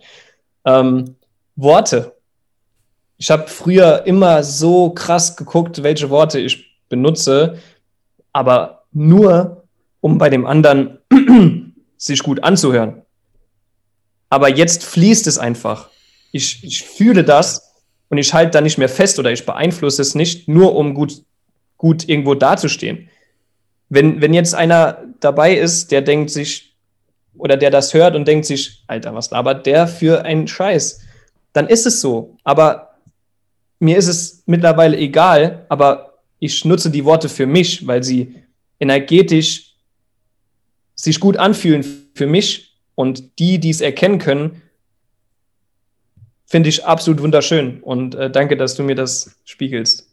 Ähm, 0.65 1.15
Worte. 1.55 2.15
Ich 3.17 3.31
habe 3.31 3.47
früher 3.47 4.03
immer 4.05 4.43
so 4.43 4.91
krass 4.91 5.35
geguckt, 5.35 5.81
welche 5.81 6.09
Worte 6.09 6.39
ich 6.39 6.79
benutze, 6.87 7.57
aber 8.31 8.83
nur, 8.91 9.63
um 10.01 10.17
bei 10.19 10.29
dem 10.29 10.45
anderen 10.45 10.99
sich 11.97 12.21
gut 12.21 12.43
anzuhören. 12.43 13.01
Aber 14.29 14.49
jetzt 14.49 14.83
fließt 14.83 15.25
es 15.25 15.39
einfach. 15.39 15.89
Ich, 16.31 16.63
ich 16.63 16.83
fühle 16.83 17.23
das 17.23 17.73
und 18.09 18.19
ich 18.19 18.33
halte 18.33 18.51
da 18.51 18.61
nicht 18.61 18.77
mehr 18.77 18.89
fest 18.89 19.17
oder 19.17 19.31
ich 19.31 19.45
beeinflusse 19.45 20.01
es 20.01 20.13
nicht, 20.13 20.47
nur 20.47 20.75
um 20.75 20.93
gut 20.93 21.23
gut 21.77 22.07
irgendwo 22.09 22.33
dazustehen. 22.33 23.09
Wenn, 23.89 24.21
wenn 24.21 24.33
jetzt 24.33 24.53
einer 24.53 25.03
dabei 25.19 25.55
ist, 25.55 25.91
der 25.91 26.01
denkt 26.01 26.29
sich, 26.29 26.75
oder 27.37 27.55
der 27.55 27.69
das 27.69 27.93
hört 27.93 28.15
und 28.15 28.27
denkt 28.27 28.45
sich, 28.45 28.83
Alter, 28.87 29.13
was 29.13 29.31
labert 29.31 29.65
der 29.65 29.87
für 29.87 30.25
einen 30.25 30.47
Scheiß? 30.47 31.01
Dann 31.53 31.67
ist 31.67 31.85
es 31.85 32.01
so. 32.01 32.35
Aber 32.43 32.95
mir 33.79 33.97
ist 33.97 34.07
es 34.07 34.43
mittlerweile 34.45 34.97
egal, 34.97 35.65
aber 35.69 36.19
ich 36.39 36.65
nutze 36.65 36.89
die 36.89 37.05
Worte 37.05 37.29
für 37.29 37.45
mich, 37.45 37.85
weil 37.85 38.03
sie 38.03 38.35
energetisch 38.79 39.75
sich 40.95 41.19
gut 41.19 41.37
anfühlen 41.37 41.85
für 42.15 42.27
mich 42.27 42.75
und 42.95 43.39
die, 43.39 43.59
die 43.59 43.69
es 43.69 43.81
erkennen 43.81 44.17
können, 44.17 44.61
finde 46.45 46.69
ich 46.69 46.85
absolut 46.85 47.21
wunderschön. 47.21 47.81
Und 47.81 48.15
äh, 48.15 48.31
danke, 48.31 48.57
dass 48.57 48.75
du 48.75 48.83
mir 48.83 48.95
das 48.95 49.37
spiegelst 49.45 50.06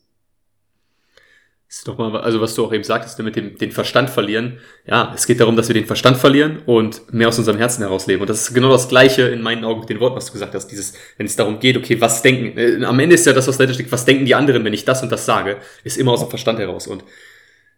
ist 1.79 1.89
doch 1.89 1.99
mal, 1.99 2.16
also 2.16 2.41
was 2.41 2.55
du 2.55 2.64
auch 2.64 2.72
eben 2.72 2.85
sagtest, 2.85 3.18
mit 3.18 3.35
dem 3.35 3.59
den 3.59 3.72
Verstand 3.72 4.09
verlieren. 4.09 4.61
Ja, 4.87 5.12
es 5.14 5.27
geht 5.27 5.41
darum, 5.41 5.57
dass 5.57 5.68
wir 5.68 5.75
den 5.75 5.87
Verstand 5.87 6.16
verlieren 6.16 6.62
und 6.66 7.12
mehr 7.12 7.29
aus 7.29 7.39
unserem 7.39 7.59
Herzen 7.59 7.83
herausleben. 7.83 8.20
Und 8.20 8.31
das 8.31 8.43
ist 8.43 8.55
genau 8.55 8.70
das 8.70 8.89
Gleiche 8.89 9.22
in 9.22 9.43
meinen 9.43 9.64
Augen 9.64 9.81
mit 9.81 9.89
den 9.89 9.99
Worten, 9.99 10.14
was 10.14 10.27
du 10.27 10.33
gesagt 10.33 10.55
hast. 10.55 10.68
Dieses, 10.68 10.95
wenn 11.16 11.27
es 11.27 11.35
darum 11.35 11.59
geht, 11.59 11.77
okay, 11.77 12.01
was 12.01 12.22
denken, 12.22 12.57
äh, 12.57 12.85
am 12.85 12.99
Ende 13.01 13.16
ist 13.16 13.27
ja 13.27 13.33
das, 13.33 13.49
was 13.49 13.57
dahinter 13.57 13.75
steckt, 13.75 13.91
was 13.91 14.05
denken 14.05 14.25
die 14.25 14.35
anderen, 14.35 14.64
wenn 14.64 14.72
ich 14.72 14.85
das 14.85 15.03
und 15.03 15.11
das 15.11 15.27
sage, 15.27 15.59
ist 15.83 15.97
immer 15.97 16.12
aus 16.12 16.20
dem 16.20 16.29
Verstand 16.29 16.61
heraus. 16.61 16.87
Und 16.87 17.05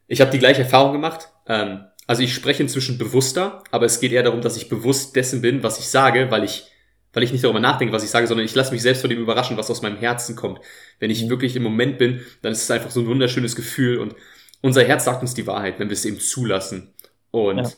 ich 0.09 0.21
habe 0.21 0.31
die 0.31 0.39
gleiche 0.39 0.63
Erfahrung 0.63 0.93
gemacht. 0.93 1.29
Ähm, 1.49 1.81
also 2.07 2.23
ich 2.23 2.35
spreche 2.35 2.63
inzwischen 2.63 2.99
bewusster, 2.99 3.65
aber 3.71 3.87
es 3.87 3.99
geht 3.99 4.13
eher 4.13 4.23
darum, 4.23 4.43
dass 4.43 4.57
ich 4.57 4.69
bewusst 4.69 5.17
dessen 5.17 5.41
bin, 5.41 5.63
was 5.63 5.79
ich 5.79 5.87
sage, 5.87 6.31
weil 6.31 6.45
ich 6.45 6.71
weil 7.17 7.23
ich 7.23 7.33
nicht 7.33 7.43
darüber 7.43 7.61
nachdenke, 7.61 7.95
was 7.95 8.05
ich 8.05 8.11
sage, 8.11 8.27
sondern 8.27 8.45
ich 8.45 8.55
lasse 8.55 8.73
mich 8.73 8.83
selbst 8.83 9.01
von 9.01 9.09
dem 9.09 9.19
überraschen, 9.19 9.57
was 9.57 9.71
aus 9.71 9.81
meinem 9.81 9.97
Herzen 9.97 10.37
kommt. 10.37 10.61
Wenn 10.99 11.11
ich 11.11 11.25
mhm. 11.25 11.31
wirklich 11.31 11.57
im 11.57 11.63
Moment 11.63 11.97
bin, 11.97 12.21
dann 12.43 12.53
ist 12.53 12.65
es 12.65 12.71
einfach 12.71 12.91
so 12.91 13.01
ein 13.01 13.07
wunderschönes 13.07 13.57
Gefühl 13.57 14.01
und 14.01 14.15
unser 14.61 14.85
Herz 14.85 15.07
sagt 15.07 15.23
uns 15.23 15.33
die 15.33 15.47
Wahrheit, 15.47 15.79
wenn 15.79 15.89
wir 15.89 15.95
es 15.95 16.05
eben 16.05 16.21
zulassen. 16.21 16.93
Und 17.31 17.57
ja. 17.57 17.71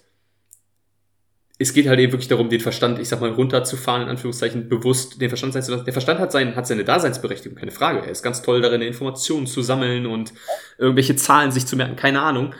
es 1.61 1.73
geht 1.73 1.87
halt 1.87 2.01
eben 2.01 2.11
wirklich 2.11 2.27
darum, 2.27 2.49
den 2.49 2.59
Verstand, 2.59 2.99
ich 2.99 3.09
sag 3.09 3.21
mal, 3.21 3.31
runterzufahren, 3.31 4.03
in 4.03 4.09
Anführungszeichen, 4.09 4.69
bewusst 4.69 5.21
den 5.21 5.29
Verstand 5.29 5.53
sein 5.53 5.63
zu 5.63 5.71
lassen. 5.71 5.85
Der 5.85 5.93
Verstand 5.93 6.19
hat, 6.19 6.33
sein, 6.33 6.57
hat 6.57 6.67
seine 6.67 6.83
Daseinsberechtigung, 6.83 7.57
keine 7.57 7.71
Frage. 7.71 8.01
Er 8.01 8.11
ist 8.11 8.25
ganz 8.25 8.43
toll 8.43 8.61
darin, 8.61 8.83
Informationen 8.83 9.47
zu 9.47 9.63
sammeln 9.63 10.07
und 10.07 10.33
irgendwelche 10.79 11.15
Zahlen 11.15 11.53
sich 11.53 11.65
zu 11.65 11.77
merken, 11.77 11.95
keine 11.95 12.23
Ahnung. 12.23 12.57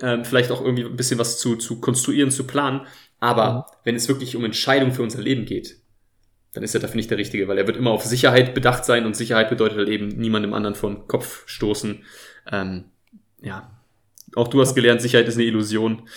Ähm, 0.00 0.24
vielleicht 0.24 0.50
auch 0.50 0.62
irgendwie 0.62 0.86
ein 0.86 0.96
bisschen 0.96 1.18
was 1.18 1.38
zu, 1.38 1.56
zu 1.56 1.78
konstruieren, 1.78 2.30
zu 2.30 2.44
planen. 2.46 2.86
Aber 3.20 3.52
mhm. 3.52 3.76
wenn 3.84 3.96
es 3.96 4.08
wirklich 4.08 4.34
um 4.34 4.46
Entscheidungen 4.46 4.92
für 4.92 5.02
unser 5.02 5.20
Leben 5.20 5.44
geht, 5.44 5.81
dann 6.54 6.62
ist 6.62 6.74
er 6.74 6.80
dafür 6.80 6.96
nicht 6.96 7.10
der 7.10 7.18
Richtige, 7.18 7.48
weil 7.48 7.58
er 7.58 7.66
wird 7.66 7.76
immer 7.76 7.90
auf 7.90 8.04
Sicherheit 8.04 8.54
bedacht 8.54 8.84
sein 8.84 9.06
und 9.06 9.16
Sicherheit 9.16 9.48
bedeutet 9.48 9.78
halt 9.78 9.88
eben 9.88 10.08
niemandem 10.08 10.52
anderen 10.52 10.74
von 10.74 11.08
Kopf 11.08 11.44
stoßen. 11.46 12.04
Ähm, 12.50 12.84
ja, 13.40 13.70
auch 14.36 14.48
du 14.48 14.60
hast 14.60 14.74
gelernt, 14.74 15.00
Sicherheit 15.00 15.28
ist 15.28 15.36
eine 15.36 15.44
Illusion. 15.44 16.08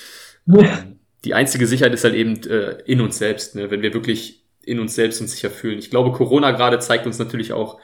Ähm, 0.47 0.99
die 1.23 1.33
einzige 1.33 1.67
Sicherheit 1.67 1.93
ist 1.93 2.03
halt 2.03 2.15
eben 2.15 2.43
äh, 2.43 2.81
in 2.85 3.01
uns 3.01 3.17
selbst, 3.17 3.55
ne? 3.55 3.71
wenn 3.71 3.81
wir 3.81 3.93
wirklich 3.93 4.43
in 4.61 4.79
uns 4.79 4.95
selbst 4.95 5.21
uns 5.21 5.31
sicher 5.31 5.49
fühlen. 5.49 5.79
Ich 5.79 5.89
glaube, 5.89 6.11
Corona 6.11 6.51
gerade 6.51 6.79
zeigt 6.79 7.05
uns 7.05 7.17
natürlich 7.17 7.53
auch, 7.53 7.79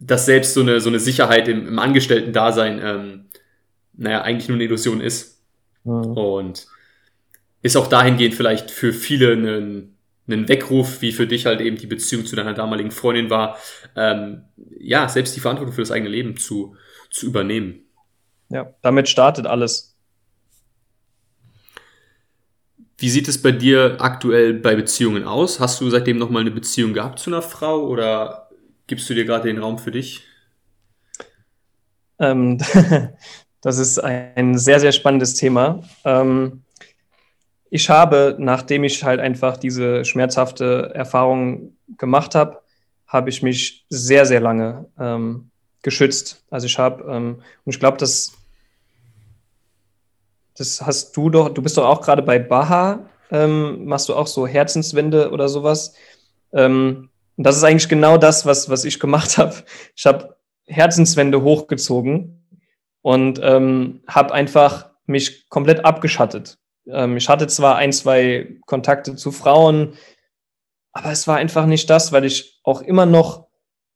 dass 0.00 0.26
selbst 0.26 0.54
so 0.54 0.60
eine, 0.60 0.80
so 0.80 0.88
eine 0.88 1.00
Sicherheit 1.00 1.48
im, 1.48 1.66
im 1.66 1.78
Angestellten-Dasein, 1.78 2.80
ähm, 2.82 3.24
naja, 3.94 4.22
eigentlich 4.22 4.48
nur 4.48 4.56
eine 4.56 4.64
Illusion 4.64 5.00
ist. 5.00 5.42
Mhm. 5.84 6.16
Und 6.16 6.66
ist 7.62 7.76
auch 7.76 7.88
dahingehend 7.88 8.34
vielleicht 8.34 8.70
für 8.70 8.92
viele 8.92 9.32
ein 9.32 9.97
einen 10.28 10.48
Weckruf, 10.48 11.00
wie 11.00 11.12
für 11.12 11.26
dich 11.26 11.46
halt 11.46 11.60
eben 11.60 11.76
die 11.76 11.86
Beziehung 11.86 12.26
zu 12.26 12.36
deiner 12.36 12.54
damaligen 12.54 12.90
Freundin 12.90 13.30
war, 13.30 13.58
ähm, 13.96 14.44
ja, 14.78 15.08
selbst 15.08 15.34
die 15.36 15.40
Verantwortung 15.40 15.74
für 15.74 15.82
das 15.82 15.90
eigene 15.90 16.10
Leben 16.10 16.36
zu, 16.36 16.76
zu 17.10 17.26
übernehmen. 17.26 17.84
Ja, 18.50 18.72
damit 18.82 19.08
startet 19.08 19.46
alles. 19.46 19.96
Wie 22.96 23.10
sieht 23.10 23.28
es 23.28 23.40
bei 23.40 23.52
dir 23.52 23.96
aktuell 24.00 24.54
bei 24.54 24.74
Beziehungen 24.74 25.24
aus? 25.24 25.60
Hast 25.60 25.80
du 25.80 25.88
seitdem 25.88 26.18
nochmal 26.18 26.42
eine 26.42 26.50
Beziehung 26.50 26.94
gehabt 26.94 27.20
zu 27.20 27.30
einer 27.30 27.42
Frau 27.42 27.86
oder 27.86 28.48
gibst 28.88 29.08
du 29.08 29.14
dir 29.14 29.24
gerade 29.24 29.46
den 29.46 29.58
Raum 29.58 29.78
für 29.78 29.92
dich? 29.92 30.24
Ähm, 32.18 32.58
das 33.60 33.78
ist 33.78 33.98
ein 34.00 34.58
sehr, 34.58 34.80
sehr 34.80 34.92
spannendes 34.92 35.34
Thema. 35.34 35.82
Ähm, 36.04 36.64
ich 37.70 37.90
habe, 37.90 38.36
nachdem 38.38 38.84
ich 38.84 39.04
halt 39.04 39.20
einfach 39.20 39.56
diese 39.56 40.04
schmerzhafte 40.04 40.90
Erfahrung 40.94 41.76
gemacht 41.96 42.34
habe, 42.34 42.62
habe 43.06 43.30
ich 43.30 43.42
mich 43.42 43.86
sehr, 43.88 44.26
sehr 44.26 44.40
lange 44.40 44.86
ähm, 44.98 45.50
geschützt. 45.82 46.44
Also 46.50 46.66
ich 46.66 46.78
habe, 46.78 47.04
ähm, 47.04 47.42
und 47.64 47.72
ich 47.72 47.80
glaube, 47.80 47.96
das, 47.98 48.32
das 50.56 50.82
hast 50.82 51.16
du 51.16 51.30
doch, 51.30 51.48
du 51.50 51.62
bist 51.62 51.76
doch 51.76 51.86
auch 51.86 52.00
gerade 52.00 52.22
bei 52.22 52.38
Baha, 52.38 53.06
ähm, 53.30 53.84
machst 53.86 54.08
du 54.08 54.14
auch 54.14 54.26
so 54.26 54.46
Herzenswände 54.46 55.30
oder 55.30 55.48
sowas. 55.48 55.94
Ähm, 56.52 57.10
und 57.36 57.44
das 57.44 57.56
ist 57.56 57.64
eigentlich 57.64 57.88
genau 57.88 58.18
das, 58.18 58.46
was, 58.46 58.68
was 58.68 58.84
ich 58.84 58.98
gemacht 58.98 59.38
habe. 59.38 59.54
Ich 59.94 60.06
habe 60.06 60.36
Herzenswände 60.66 61.42
hochgezogen 61.42 62.42
und 63.02 63.40
ähm, 63.42 64.02
habe 64.06 64.34
einfach 64.34 64.90
mich 65.06 65.48
komplett 65.48 65.84
abgeschattet. 65.84 66.58
Ähm, 66.90 67.16
ich 67.16 67.28
hatte 67.28 67.46
zwar 67.46 67.76
ein, 67.76 67.92
zwei 67.92 68.56
Kontakte 68.66 69.16
zu 69.16 69.32
Frauen, 69.32 69.94
aber 70.92 71.10
es 71.12 71.26
war 71.26 71.36
einfach 71.36 71.66
nicht 71.66 71.88
das, 71.90 72.12
weil 72.12 72.24
ich 72.24 72.60
auch 72.64 72.80
immer 72.80 73.06
noch 73.06 73.48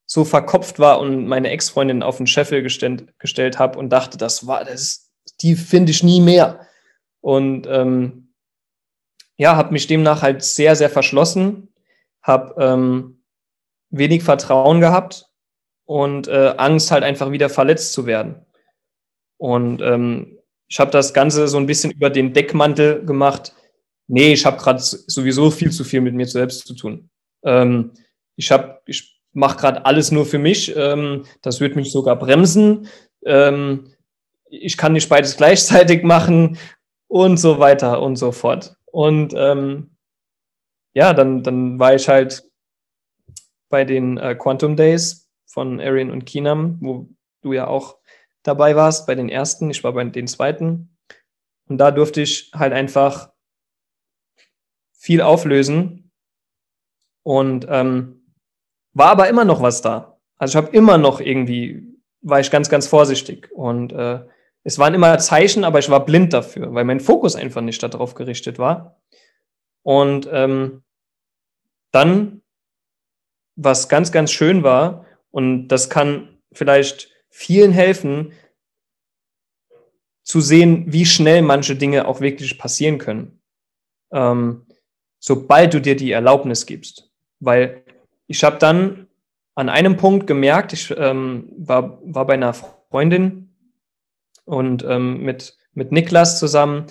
so 0.07 0.25
verkopft 0.25 0.79
war 0.79 1.01
und 1.01 1.27
meine 1.27 1.51
Ex-Freundin 1.51 2.03
auf 2.03 2.19
den 2.19 2.27
Scheffel 2.27 2.63
gestellt, 2.63 3.19
gestellt 3.19 3.59
habe 3.59 3.79
und 3.79 3.91
dachte, 3.91 4.19
das 4.19 4.47
war, 4.47 4.65
das 4.65 5.11
die 5.41 5.55
finde 5.55 5.91
ich 5.91 6.03
nie 6.03 6.21
mehr. 6.21 6.67
Und 7.21 7.67
ähm, 7.67 8.35
ja, 9.37 9.57
habe 9.57 9.73
mich 9.73 9.87
demnach 9.87 10.23
halt 10.23 10.43
sehr, 10.43 10.77
sehr 10.77 10.91
verschlossen, 10.91 11.73
habe 12.23 12.55
ähm, 12.63 13.23
wenig 13.91 14.23
Vertrauen 14.23 14.81
gehabt 14.81 15.29
und 15.85 16.29
äh, 16.29 16.55
Angst 16.57 16.91
halt 16.91 17.05
einfach 17.05 17.31
wieder 17.31 17.49
verletzt 17.49 17.93
zu 17.93 18.07
werden. 18.07 18.45
Und 19.39 19.81
ähm, 19.83 20.39
ich 20.73 20.81
habe 20.81 20.91
das 20.91 21.13
Ganze 21.13 21.49
so 21.49 21.59
ein 21.59 21.67
bisschen 21.67 21.91
über 21.91 22.09
den 22.09 22.33
Deckmantel 22.33 23.05
gemacht. 23.05 23.55
Nee, 24.07 24.33
ich 24.33 24.47
habe 24.47 24.57
gerade 24.57 24.81
sowieso 24.81 25.51
viel 25.51 25.71
zu 25.71 25.85
viel 25.85 26.01
mit 26.01 26.15
mir 26.15 26.25
selbst 26.25 26.67
zu 26.67 26.75
tun. 26.75 27.11
Ähm, 27.45 27.93
ich 28.37 28.51
habe, 28.51 28.81
ich 28.87 29.21
mache 29.35 29.59
gerade 29.59 29.85
alles 29.85 30.11
nur 30.13 30.25
für 30.25 30.39
mich. 30.39 30.75
Ähm, 30.75 31.27
das 31.43 31.61
wird 31.61 31.77
mich 31.77 31.93
sogar 31.93 32.19
bremsen. 32.19 32.89
Ähm, 33.27 33.93
ich 34.49 34.79
kann 34.79 34.95
nicht 34.95 35.11
beides 35.11 35.37
gleichzeitig 35.37 36.05
machen 36.05 36.57
und 37.07 37.37
so 37.37 37.59
weiter 37.59 38.01
und 38.01 38.17
so 38.17 38.33
fort. 38.33 38.75
Und 38.87 39.35
ähm, 39.37 39.91
ja, 40.95 41.13
dann, 41.13 41.43
dann 41.43 41.79
war 41.79 41.95
ich 41.95 42.09
halt 42.09 42.45
bei 43.69 43.85
den 43.85 44.17
äh, 44.17 44.35
Quantum 44.37 44.77
Days 44.77 45.29
von 45.45 45.81
Erin 45.81 46.11
und 46.11 46.25
Kinam, 46.25 46.79
wo 46.81 47.11
du 47.43 47.53
ja 47.53 47.67
auch 47.67 47.99
dabei 48.43 48.77
warst, 48.77 49.07
bei 49.07 49.15
den 49.15 49.29
ersten, 49.29 49.71
ich 49.71 49.85
war 49.85 49.93
bei 49.93 50.05
den 50.05 50.27
zweiten. 50.27 50.97
Und 51.69 51.79
da 51.79 51.91
durfte 51.91 52.23
ich 52.23 52.51
halt 52.55 52.73
einfach 52.73 53.33
viel 54.93 55.21
auflösen 55.21 56.11
und 57.25 57.67
ähm, 57.69 58.35
war 58.95 59.11
aber 59.11 59.29
immer 59.29 59.45
noch 59.45 59.63
was 59.63 59.81
da. 59.83 60.19
Also 60.37 60.59
ich 60.59 60.65
habe 60.65 60.77
immer 60.77 60.99
noch 60.99 61.21
irgendwie, 61.21 61.99
war 62.21 62.41
ich 62.41 62.51
ganz, 62.51 62.69
ganz 62.69 62.87
vorsichtig 62.87 63.51
und 63.53 63.93
äh, 63.93 64.25
es 64.65 64.79
waren 64.79 64.95
immer 64.95 65.19
Zeichen, 65.19 65.65
aber 65.65 65.79
ich 65.79 65.91
war 65.91 66.05
blind 66.05 66.33
dafür, 66.33 66.73
weil 66.73 66.85
mein 66.85 67.01
Fokus 67.01 67.35
einfach 67.35 67.63
nicht 67.63 67.83
darauf 67.83 68.15
gerichtet 68.15 68.59
war. 68.59 69.01
Und 69.83 70.29
ähm, 70.31 70.85
dann, 71.91 72.43
was 73.57 73.89
ganz, 73.89 74.13
ganz 74.13 74.31
schön 74.31 74.63
war, 74.63 75.05
und 75.31 75.69
das 75.69 75.91
kann 75.91 76.39
vielleicht 76.53 77.12
vielen 77.33 77.73
helfen, 77.73 78.33
zu 80.23 80.41
sehen, 80.41 80.85
wie 80.87 81.05
schnell 81.05 81.43
manche 81.43 81.75
Dinge 81.75 82.07
auch 82.07 82.21
wirklich 82.21 82.59
passieren 82.59 82.99
können. 82.99 83.41
Ähm, 84.13 84.67
sobald 85.19 85.75
du 85.75 85.81
dir 85.81 85.97
die 85.97 86.13
Erlaubnis 86.13 86.67
gibst. 86.67 87.11
Weil 87.41 87.83
ich 88.29 88.45
habe 88.45 88.59
dann 88.59 89.09
an 89.55 89.69
einem 89.69 89.97
Punkt 89.97 90.27
gemerkt, 90.27 90.73
ich 90.73 90.95
ähm, 90.97 91.51
war, 91.57 91.99
war 92.05 92.27
bei 92.27 92.35
einer 92.35 92.55
Freundin 92.55 93.55
und 94.45 94.85
ähm, 94.85 95.23
mit, 95.23 95.57
mit 95.73 95.91
Niklas 95.91 96.39
zusammen 96.39 96.87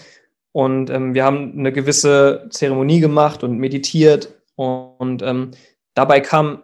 und 0.51 0.89
ähm, 0.89 1.13
wir 1.13 1.23
haben 1.23 1.57
eine 1.57 1.71
gewisse 1.71 2.47
Zeremonie 2.49 2.99
gemacht 2.99 3.43
und 3.43 3.57
meditiert 3.57 4.41
und, 4.55 4.95
und 4.97 5.21
ähm, 5.21 5.51
dabei 5.93 6.19
kam 6.19 6.63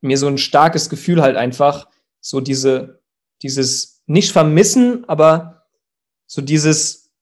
mir 0.00 0.18
so 0.18 0.26
ein 0.26 0.38
starkes 0.38 0.90
Gefühl 0.90 1.22
halt 1.22 1.36
einfach, 1.36 1.88
so 2.20 2.40
diese, 2.40 2.97
dieses 3.42 4.02
nicht 4.06 4.32
vermissen, 4.32 5.08
aber 5.08 5.66
so 6.26 6.42
dieses 6.42 7.12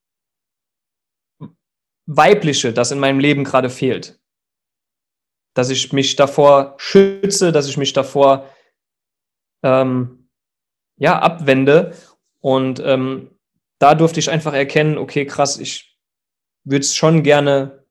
Weibliche, 2.06 2.72
das 2.72 2.92
in 2.92 2.98
meinem 2.98 3.18
Leben 3.18 3.44
gerade 3.44 3.70
fehlt. 3.70 4.20
Dass 5.54 5.70
ich 5.70 5.92
mich 5.92 6.16
davor 6.16 6.74
schütze, 6.78 7.50
dass 7.52 7.68
ich 7.68 7.76
mich 7.76 7.92
davor 7.92 8.48
ähm, 9.62 10.28
ja, 10.96 11.18
abwende. 11.18 11.94
Und 12.40 12.80
ähm, 12.80 13.30
da 13.78 13.94
durfte 13.94 14.20
ich 14.20 14.30
einfach 14.30 14.54
erkennen, 14.54 14.98
okay, 14.98 15.26
krass, 15.26 15.58
ich 15.58 15.98
würde 16.64 16.82
es 16.82 16.94
schon 16.94 17.22
gerne 17.22 17.84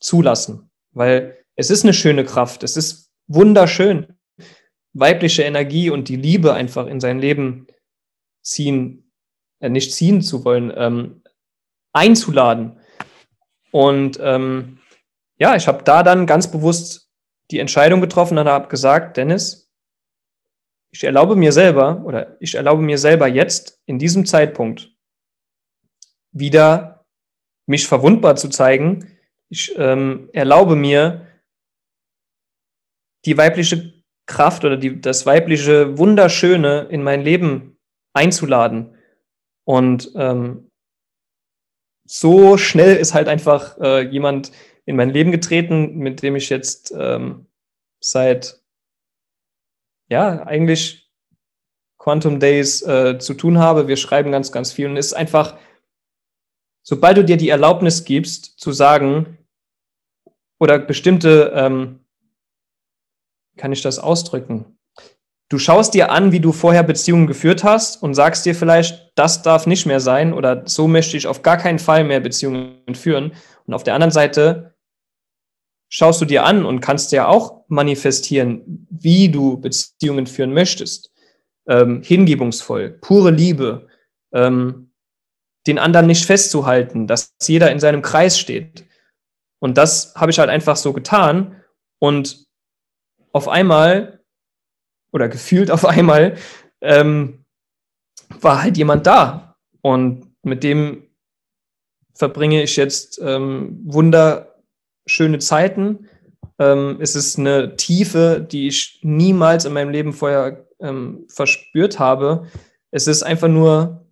zulassen, 0.00 0.70
weil 0.92 1.38
es 1.54 1.70
ist 1.70 1.84
eine 1.84 1.94
schöne 1.94 2.24
Kraft, 2.24 2.62
es 2.62 2.76
ist 2.76 3.12
wunderschön, 3.26 4.18
weibliche 4.92 5.42
Energie 5.42 5.90
und 5.90 6.08
die 6.08 6.16
Liebe 6.16 6.54
einfach 6.54 6.86
in 6.86 7.00
sein 7.00 7.18
Leben 7.18 7.66
ziehen, 8.42 9.10
äh, 9.60 9.68
nicht 9.68 9.94
ziehen 9.94 10.22
zu 10.22 10.44
wollen, 10.44 10.72
ähm, 10.76 11.22
einzuladen. 11.92 12.80
Und 13.70 14.18
ähm, 14.20 14.78
ja, 15.38 15.56
ich 15.56 15.66
habe 15.66 15.82
da 15.82 16.02
dann 16.02 16.26
ganz 16.26 16.50
bewusst 16.50 17.10
die 17.50 17.58
Entscheidung 17.58 18.00
getroffen 18.00 18.38
und 18.38 18.48
habe 18.48 18.68
gesagt, 18.68 19.16
Dennis, 19.16 19.70
ich 20.92 21.04
erlaube 21.04 21.36
mir 21.36 21.52
selber 21.52 22.02
oder 22.04 22.36
ich 22.40 22.54
erlaube 22.54 22.82
mir 22.82 22.98
selber 22.98 23.26
jetzt 23.26 23.80
in 23.86 23.98
diesem 23.98 24.26
Zeitpunkt 24.26 24.94
wieder 26.32 27.06
mich 27.66 27.86
verwundbar 27.86 28.36
zu 28.36 28.48
zeigen. 28.48 29.18
Ich 29.48 29.74
ähm, 29.78 30.28
erlaube 30.32 30.76
mir 30.76 31.26
die 33.24 33.36
weibliche 33.36 34.02
Kraft 34.26 34.64
oder 34.64 34.76
die, 34.76 35.00
das 35.00 35.26
weibliche 35.26 35.96
Wunderschöne 35.98 36.88
in 36.90 37.02
mein 37.02 37.22
Leben 37.22 37.71
einzuladen. 38.12 38.96
Und 39.64 40.12
ähm, 40.16 40.70
so 42.04 42.56
schnell 42.56 42.96
ist 42.96 43.14
halt 43.14 43.28
einfach 43.28 43.78
äh, 43.78 44.02
jemand 44.02 44.52
in 44.84 44.96
mein 44.96 45.10
Leben 45.10 45.30
getreten, 45.30 45.98
mit 45.98 46.22
dem 46.22 46.36
ich 46.36 46.50
jetzt 46.50 46.92
ähm, 46.96 47.46
seit, 48.00 48.60
ja, 50.08 50.42
eigentlich 50.42 51.10
Quantum 51.98 52.40
Days 52.40 52.82
äh, 52.82 53.18
zu 53.18 53.34
tun 53.34 53.58
habe. 53.58 53.86
Wir 53.86 53.96
schreiben 53.96 54.32
ganz, 54.32 54.50
ganz 54.50 54.72
viel 54.72 54.86
und 54.88 54.96
es 54.96 55.06
ist 55.06 55.14
einfach, 55.14 55.56
sobald 56.82 57.16
du 57.16 57.24
dir 57.24 57.36
die 57.36 57.48
Erlaubnis 57.48 58.04
gibst, 58.04 58.58
zu 58.58 58.72
sagen, 58.72 59.38
oder 60.58 60.78
bestimmte, 60.78 61.52
ähm, 61.56 62.04
kann 63.56 63.72
ich 63.72 63.82
das 63.82 63.98
ausdrücken? 63.98 64.78
Du 65.52 65.58
schaust 65.58 65.92
dir 65.92 66.10
an, 66.10 66.32
wie 66.32 66.40
du 66.40 66.50
vorher 66.50 66.82
Beziehungen 66.82 67.26
geführt 67.26 67.62
hast 67.62 68.02
und 68.02 68.14
sagst 68.14 68.46
dir 68.46 68.54
vielleicht, 68.54 69.12
das 69.16 69.42
darf 69.42 69.66
nicht 69.66 69.84
mehr 69.84 70.00
sein 70.00 70.32
oder 70.32 70.62
so 70.66 70.88
möchte 70.88 71.18
ich 71.18 71.26
auf 71.26 71.42
gar 71.42 71.58
keinen 71.58 71.78
Fall 71.78 72.04
mehr 72.04 72.20
Beziehungen 72.20 72.94
führen. 72.94 73.32
Und 73.66 73.74
auf 73.74 73.82
der 73.82 73.92
anderen 73.92 74.12
Seite 74.12 74.74
schaust 75.90 76.22
du 76.22 76.24
dir 76.24 76.44
an 76.46 76.64
und 76.64 76.80
kannst 76.80 77.12
ja 77.12 77.26
auch 77.26 77.66
manifestieren, 77.68 78.86
wie 78.88 79.28
du 79.28 79.60
Beziehungen 79.60 80.26
führen 80.26 80.54
möchtest. 80.54 81.12
Ähm, 81.68 82.00
hingebungsvoll, 82.02 82.96
pure 83.02 83.30
Liebe, 83.30 83.88
ähm, 84.32 84.90
den 85.66 85.78
anderen 85.78 86.06
nicht 86.06 86.24
festzuhalten, 86.24 87.06
dass 87.06 87.34
jeder 87.42 87.70
in 87.70 87.78
seinem 87.78 88.00
Kreis 88.00 88.38
steht. 88.38 88.86
Und 89.58 89.76
das 89.76 90.14
habe 90.14 90.30
ich 90.30 90.38
halt 90.38 90.48
einfach 90.48 90.76
so 90.76 90.94
getan. 90.94 91.60
Und 91.98 92.46
auf 93.34 93.48
einmal 93.48 94.21
oder 95.12 95.28
gefühlt 95.28 95.70
auf 95.70 95.84
einmal 95.84 96.36
ähm, 96.80 97.44
war 98.40 98.62
halt 98.62 98.76
jemand 98.76 99.06
da. 99.06 99.56
Und 99.82 100.26
mit 100.42 100.64
dem 100.64 101.04
verbringe 102.14 102.62
ich 102.62 102.76
jetzt 102.76 103.20
ähm, 103.22 103.80
wunderschöne 103.84 105.38
Zeiten. 105.38 106.08
Ähm, 106.58 106.98
es 107.00 107.16
ist 107.16 107.38
eine 107.38 107.76
Tiefe, 107.76 108.40
die 108.40 108.68
ich 108.68 109.00
niemals 109.02 109.64
in 109.64 109.72
meinem 109.72 109.90
Leben 109.90 110.12
vorher 110.12 110.66
ähm, 110.80 111.26
verspürt 111.28 111.98
habe. 111.98 112.46
Es 112.90 113.06
ist 113.06 113.22
einfach 113.22 113.48
nur 113.48 114.06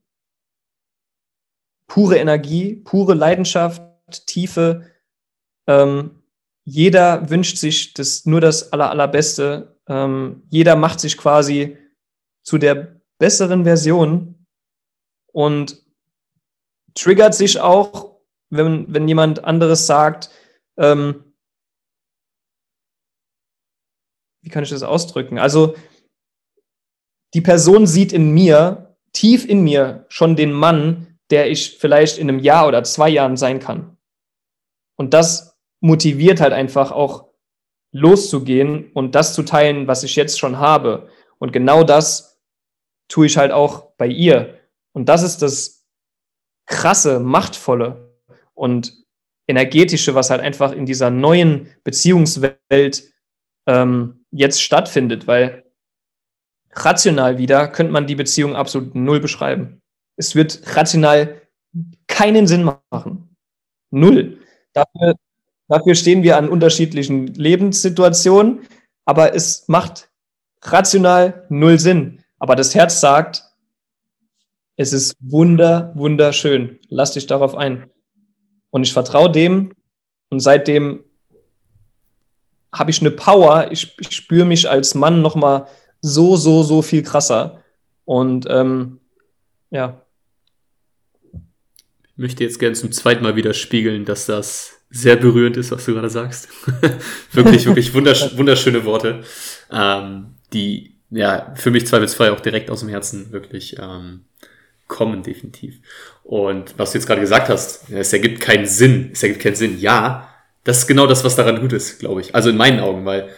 pure 1.86 2.16
Energie, 2.16 2.76
pure 2.76 3.14
Leidenschaft, 3.14 3.82
Tiefe. 4.26 4.86
Ähm, 5.66 6.22
jeder 6.64 7.28
wünscht 7.30 7.56
sich 7.58 7.94
das, 7.94 8.26
nur 8.26 8.40
das 8.40 8.72
Aller, 8.72 8.90
Allerbeste 8.90 9.79
ähm, 9.90 10.44
jeder 10.48 10.76
macht 10.76 11.00
sich 11.00 11.18
quasi 11.18 11.76
zu 12.44 12.58
der 12.58 13.00
besseren 13.18 13.64
Version 13.64 14.46
und 15.32 15.84
triggert 16.94 17.34
sich 17.34 17.60
auch, 17.60 18.20
wenn, 18.50 18.92
wenn 18.94 19.08
jemand 19.08 19.44
anderes 19.44 19.86
sagt, 19.86 20.30
ähm, 20.78 21.34
wie 24.42 24.48
kann 24.48 24.62
ich 24.62 24.70
das 24.70 24.84
ausdrücken? 24.84 25.38
Also 25.38 25.74
die 27.34 27.40
Person 27.40 27.86
sieht 27.86 28.12
in 28.12 28.30
mir, 28.30 28.96
tief 29.12 29.44
in 29.44 29.62
mir, 29.62 30.06
schon 30.08 30.36
den 30.36 30.52
Mann, 30.52 31.18
der 31.30 31.50
ich 31.50 31.78
vielleicht 31.78 32.16
in 32.18 32.28
einem 32.28 32.38
Jahr 32.38 32.68
oder 32.68 32.84
zwei 32.84 33.08
Jahren 33.08 33.36
sein 33.36 33.58
kann. 33.58 33.96
Und 34.96 35.14
das 35.14 35.58
motiviert 35.80 36.40
halt 36.40 36.52
einfach 36.52 36.92
auch 36.92 37.29
loszugehen 37.92 38.90
und 38.92 39.14
das 39.14 39.34
zu 39.34 39.42
teilen, 39.42 39.86
was 39.86 40.04
ich 40.04 40.16
jetzt 40.16 40.38
schon 40.38 40.58
habe. 40.58 41.08
Und 41.38 41.52
genau 41.52 41.84
das 41.84 42.40
tue 43.08 43.26
ich 43.26 43.36
halt 43.36 43.52
auch 43.52 43.92
bei 43.96 44.06
ihr. 44.06 44.58
Und 44.92 45.08
das 45.08 45.22
ist 45.22 45.42
das 45.42 45.86
krasse, 46.66 47.20
machtvolle 47.20 48.14
und 48.54 48.94
energetische, 49.48 50.14
was 50.14 50.30
halt 50.30 50.40
einfach 50.40 50.72
in 50.72 50.86
dieser 50.86 51.10
neuen 51.10 51.68
Beziehungswelt 51.82 53.12
ähm, 53.66 54.24
jetzt 54.30 54.62
stattfindet, 54.62 55.26
weil 55.26 55.64
rational 56.72 57.38
wieder 57.38 57.68
könnte 57.68 57.92
man 57.92 58.06
die 58.06 58.14
Beziehung 58.14 58.54
absolut 58.54 58.94
null 58.94 59.20
beschreiben. 59.20 59.82
Es 60.16 60.36
wird 60.36 60.76
rational 60.76 61.40
keinen 62.06 62.46
Sinn 62.46 62.62
machen. 62.62 63.36
Null. 63.90 64.38
Dafür, 64.72 65.16
dafür 65.70 65.94
stehen 65.94 66.22
wir 66.22 66.36
an 66.36 66.50
unterschiedlichen 66.50 67.28
Lebenssituationen, 67.28 68.60
aber 69.06 69.34
es 69.34 69.64
macht 69.68 70.10
rational 70.62 71.46
null 71.48 71.78
Sinn. 71.78 72.22
Aber 72.38 72.56
das 72.56 72.74
Herz 72.74 73.00
sagt, 73.00 73.44
es 74.76 74.92
ist 74.92 75.14
wunder, 75.20 75.92
wunderschön. 75.94 76.78
Lass 76.88 77.12
dich 77.12 77.26
darauf 77.26 77.54
ein. 77.54 77.88
Und 78.70 78.82
ich 78.82 78.92
vertraue 78.92 79.30
dem 79.30 79.72
und 80.30 80.40
seitdem 80.40 81.04
habe 82.72 82.90
ich 82.90 83.00
eine 83.00 83.10
Power. 83.10 83.70
Ich, 83.70 83.96
ich 83.98 84.10
spüre 84.10 84.44
mich 84.44 84.68
als 84.68 84.94
Mann 84.94 85.22
nochmal 85.22 85.66
so, 86.00 86.36
so, 86.36 86.62
so 86.62 86.82
viel 86.82 87.02
krasser. 87.02 87.62
Und 88.04 88.46
ähm, 88.48 89.00
ja. 89.70 90.00
Ich 91.32 92.16
möchte 92.16 92.44
jetzt 92.44 92.58
gerne 92.58 92.74
zum 92.74 92.92
zweiten 92.92 93.22
Mal 93.22 93.36
widerspiegeln, 93.36 94.04
dass 94.04 94.26
das 94.26 94.79
sehr 94.90 95.16
berührend 95.16 95.56
ist, 95.56 95.70
was 95.70 95.84
du 95.84 95.94
gerade 95.94 96.10
sagst. 96.10 96.48
wirklich, 97.32 97.64
wirklich 97.64 97.94
wundersch 97.94 98.30
wunderschöne 98.36 98.84
Worte, 98.84 99.22
ähm, 99.72 100.34
die 100.52 100.96
ja 101.10 101.52
für 101.54 101.70
mich 101.70 101.86
zweifelsfrei 101.86 102.32
auch 102.32 102.40
direkt 102.40 102.70
aus 102.70 102.80
dem 102.80 102.88
Herzen 102.88 103.32
wirklich 103.32 103.76
ähm, 103.78 104.22
kommen, 104.88 105.22
definitiv. 105.22 105.76
Und 106.24 106.74
was 106.76 106.92
du 106.92 106.98
jetzt 106.98 107.06
gerade 107.06 107.20
gesagt 107.20 107.48
hast, 107.48 107.90
es 107.90 108.12
ergibt 108.12 108.40
keinen 108.40 108.66
Sinn, 108.66 109.10
es 109.12 109.22
ergibt 109.22 109.40
keinen 109.40 109.54
Sinn. 109.54 109.78
Ja, 109.78 110.28
das 110.64 110.78
ist 110.78 110.86
genau 110.88 111.06
das, 111.06 111.24
was 111.24 111.36
daran 111.36 111.60
gut 111.60 111.72
ist, 111.72 112.00
glaube 112.00 112.20
ich. 112.20 112.34
Also 112.34 112.50
in 112.50 112.56
meinen 112.56 112.80
Augen, 112.80 113.06
weil 113.06 113.28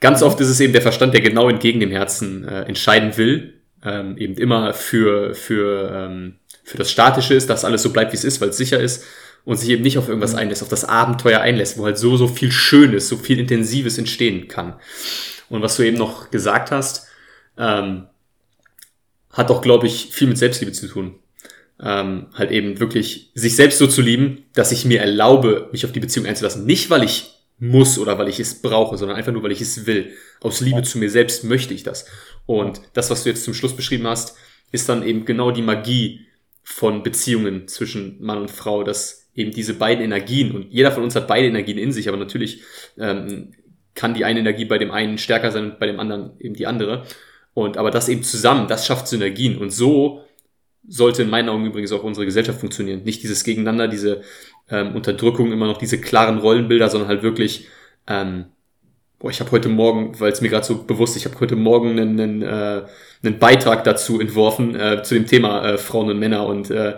ganz 0.00 0.22
oft 0.22 0.40
ist 0.40 0.48
es 0.48 0.60
eben 0.60 0.72
der 0.72 0.82
Verstand, 0.82 1.14
der 1.14 1.20
genau 1.20 1.48
entgegen 1.48 1.80
dem 1.80 1.90
Herzen 1.92 2.46
äh, 2.46 2.62
entscheiden 2.62 3.16
will, 3.16 3.54
ähm, 3.84 4.18
eben 4.18 4.34
immer 4.34 4.74
für, 4.74 5.34
für, 5.34 5.90
ähm, 5.94 6.36
für 6.64 6.76
das 6.76 6.90
Statische 6.90 7.34
ist, 7.34 7.48
dass 7.48 7.64
alles 7.64 7.82
so 7.82 7.92
bleibt, 7.92 8.12
wie 8.12 8.16
es 8.16 8.24
ist, 8.24 8.40
weil 8.40 8.48
es 8.48 8.56
sicher 8.56 8.80
ist 8.80 9.04
und 9.46 9.56
sich 9.56 9.70
eben 9.70 9.84
nicht 9.84 9.96
auf 9.96 10.08
irgendwas 10.08 10.34
einlässt, 10.34 10.62
auf 10.62 10.68
das 10.68 10.84
Abenteuer 10.84 11.40
einlässt, 11.40 11.78
wo 11.78 11.84
halt 11.86 11.96
so, 11.96 12.16
so 12.16 12.26
viel 12.26 12.50
Schönes, 12.50 13.08
so 13.08 13.16
viel 13.16 13.38
Intensives 13.38 13.96
entstehen 13.96 14.48
kann. 14.48 14.74
Und 15.48 15.62
was 15.62 15.76
du 15.76 15.84
eben 15.84 15.96
noch 15.96 16.32
gesagt 16.32 16.72
hast, 16.72 17.06
ähm, 17.56 18.06
hat 19.30 19.48
doch, 19.48 19.62
glaube 19.62 19.86
ich, 19.86 20.08
viel 20.10 20.26
mit 20.26 20.36
Selbstliebe 20.36 20.72
zu 20.72 20.88
tun. 20.88 21.14
Ähm, 21.80 22.26
halt 22.34 22.50
eben 22.50 22.80
wirklich 22.80 23.30
sich 23.34 23.54
selbst 23.54 23.78
so 23.78 23.86
zu 23.86 24.02
lieben, 24.02 24.44
dass 24.54 24.72
ich 24.72 24.84
mir 24.84 25.00
erlaube, 25.00 25.68
mich 25.70 25.84
auf 25.84 25.92
die 25.92 26.00
Beziehung 26.00 26.26
einzulassen. 26.26 26.66
Nicht, 26.66 26.90
weil 26.90 27.04
ich 27.04 27.36
muss 27.60 27.98
oder 27.98 28.18
weil 28.18 28.28
ich 28.28 28.40
es 28.40 28.60
brauche, 28.60 28.98
sondern 28.98 29.16
einfach 29.16 29.32
nur, 29.32 29.44
weil 29.44 29.52
ich 29.52 29.60
es 29.60 29.86
will. 29.86 30.10
Aus 30.40 30.60
Liebe 30.60 30.82
zu 30.82 30.98
mir 30.98 31.08
selbst 31.08 31.44
möchte 31.44 31.72
ich 31.72 31.84
das. 31.84 32.06
Und 32.46 32.80
das, 32.94 33.10
was 33.10 33.22
du 33.22 33.28
jetzt 33.28 33.44
zum 33.44 33.54
Schluss 33.54 33.76
beschrieben 33.76 34.08
hast, 34.08 34.36
ist 34.72 34.88
dann 34.88 35.06
eben 35.06 35.24
genau 35.24 35.52
die 35.52 35.62
Magie 35.62 36.26
von 36.64 37.04
Beziehungen 37.04 37.68
zwischen 37.68 38.20
Mann 38.20 38.38
und 38.38 38.50
Frau, 38.50 38.82
dass 38.82 39.25
eben 39.36 39.52
diese 39.52 39.74
beiden 39.74 40.04
Energien, 40.04 40.52
und 40.52 40.72
jeder 40.72 40.90
von 40.90 41.04
uns 41.04 41.14
hat 41.14 41.28
beide 41.28 41.46
Energien 41.46 41.78
in 41.78 41.92
sich, 41.92 42.08
aber 42.08 42.16
natürlich 42.16 42.62
ähm, 42.98 43.52
kann 43.94 44.14
die 44.14 44.24
eine 44.24 44.40
Energie 44.40 44.64
bei 44.64 44.78
dem 44.78 44.90
einen 44.90 45.18
stärker 45.18 45.50
sein 45.50 45.72
und 45.72 45.78
bei 45.78 45.86
dem 45.86 46.00
anderen 46.00 46.32
eben 46.40 46.54
die 46.54 46.66
andere. 46.66 47.04
Und 47.54 47.78
aber 47.78 47.90
das 47.90 48.08
eben 48.08 48.22
zusammen, 48.22 48.68
das 48.68 48.86
schafft 48.86 49.08
Synergien. 49.08 49.56
Und 49.56 49.70
so 49.70 50.22
sollte 50.86 51.22
in 51.22 51.30
meinen 51.30 51.48
Augen 51.48 51.66
übrigens 51.66 51.92
auch 51.92 52.04
unsere 52.04 52.26
Gesellschaft 52.26 52.60
funktionieren. 52.60 53.02
Nicht 53.02 53.22
dieses 53.22 53.42
Gegeneinander, 53.44 53.88
diese 53.88 54.22
ähm, 54.70 54.94
Unterdrückung, 54.94 55.52
immer 55.52 55.66
noch 55.66 55.78
diese 55.78 55.98
klaren 55.98 56.38
Rollenbilder, 56.38 56.90
sondern 56.90 57.08
halt 57.08 57.22
wirklich, 57.22 57.68
ähm, 58.06 58.46
boah, 59.18 59.30
ich 59.30 59.40
habe 59.40 59.50
heute 59.50 59.68
Morgen, 59.68 60.20
weil 60.20 60.32
es 60.32 60.42
mir 60.42 60.50
gerade 60.50 60.66
so 60.66 60.84
bewusst, 60.84 61.16
ich 61.16 61.24
habe 61.24 61.40
heute 61.40 61.56
Morgen 61.56 61.98
einen, 61.98 62.20
einen, 62.20 62.42
äh, 62.42 62.82
einen 63.22 63.38
Beitrag 63.38 63.84
dazu 63.84 64.20
entworfen, 64.20 64.76
äh, 64.76 65.02
zu 65.02 65.14
dem 65.14 65.26
Thema 65.26 65.66
äh, 65.66 65.78
Frauen 65.78 66.10
und 66.10 66.18
Männer 66.18 66.46
und 66.46 66.70
äh, 66.70 66.96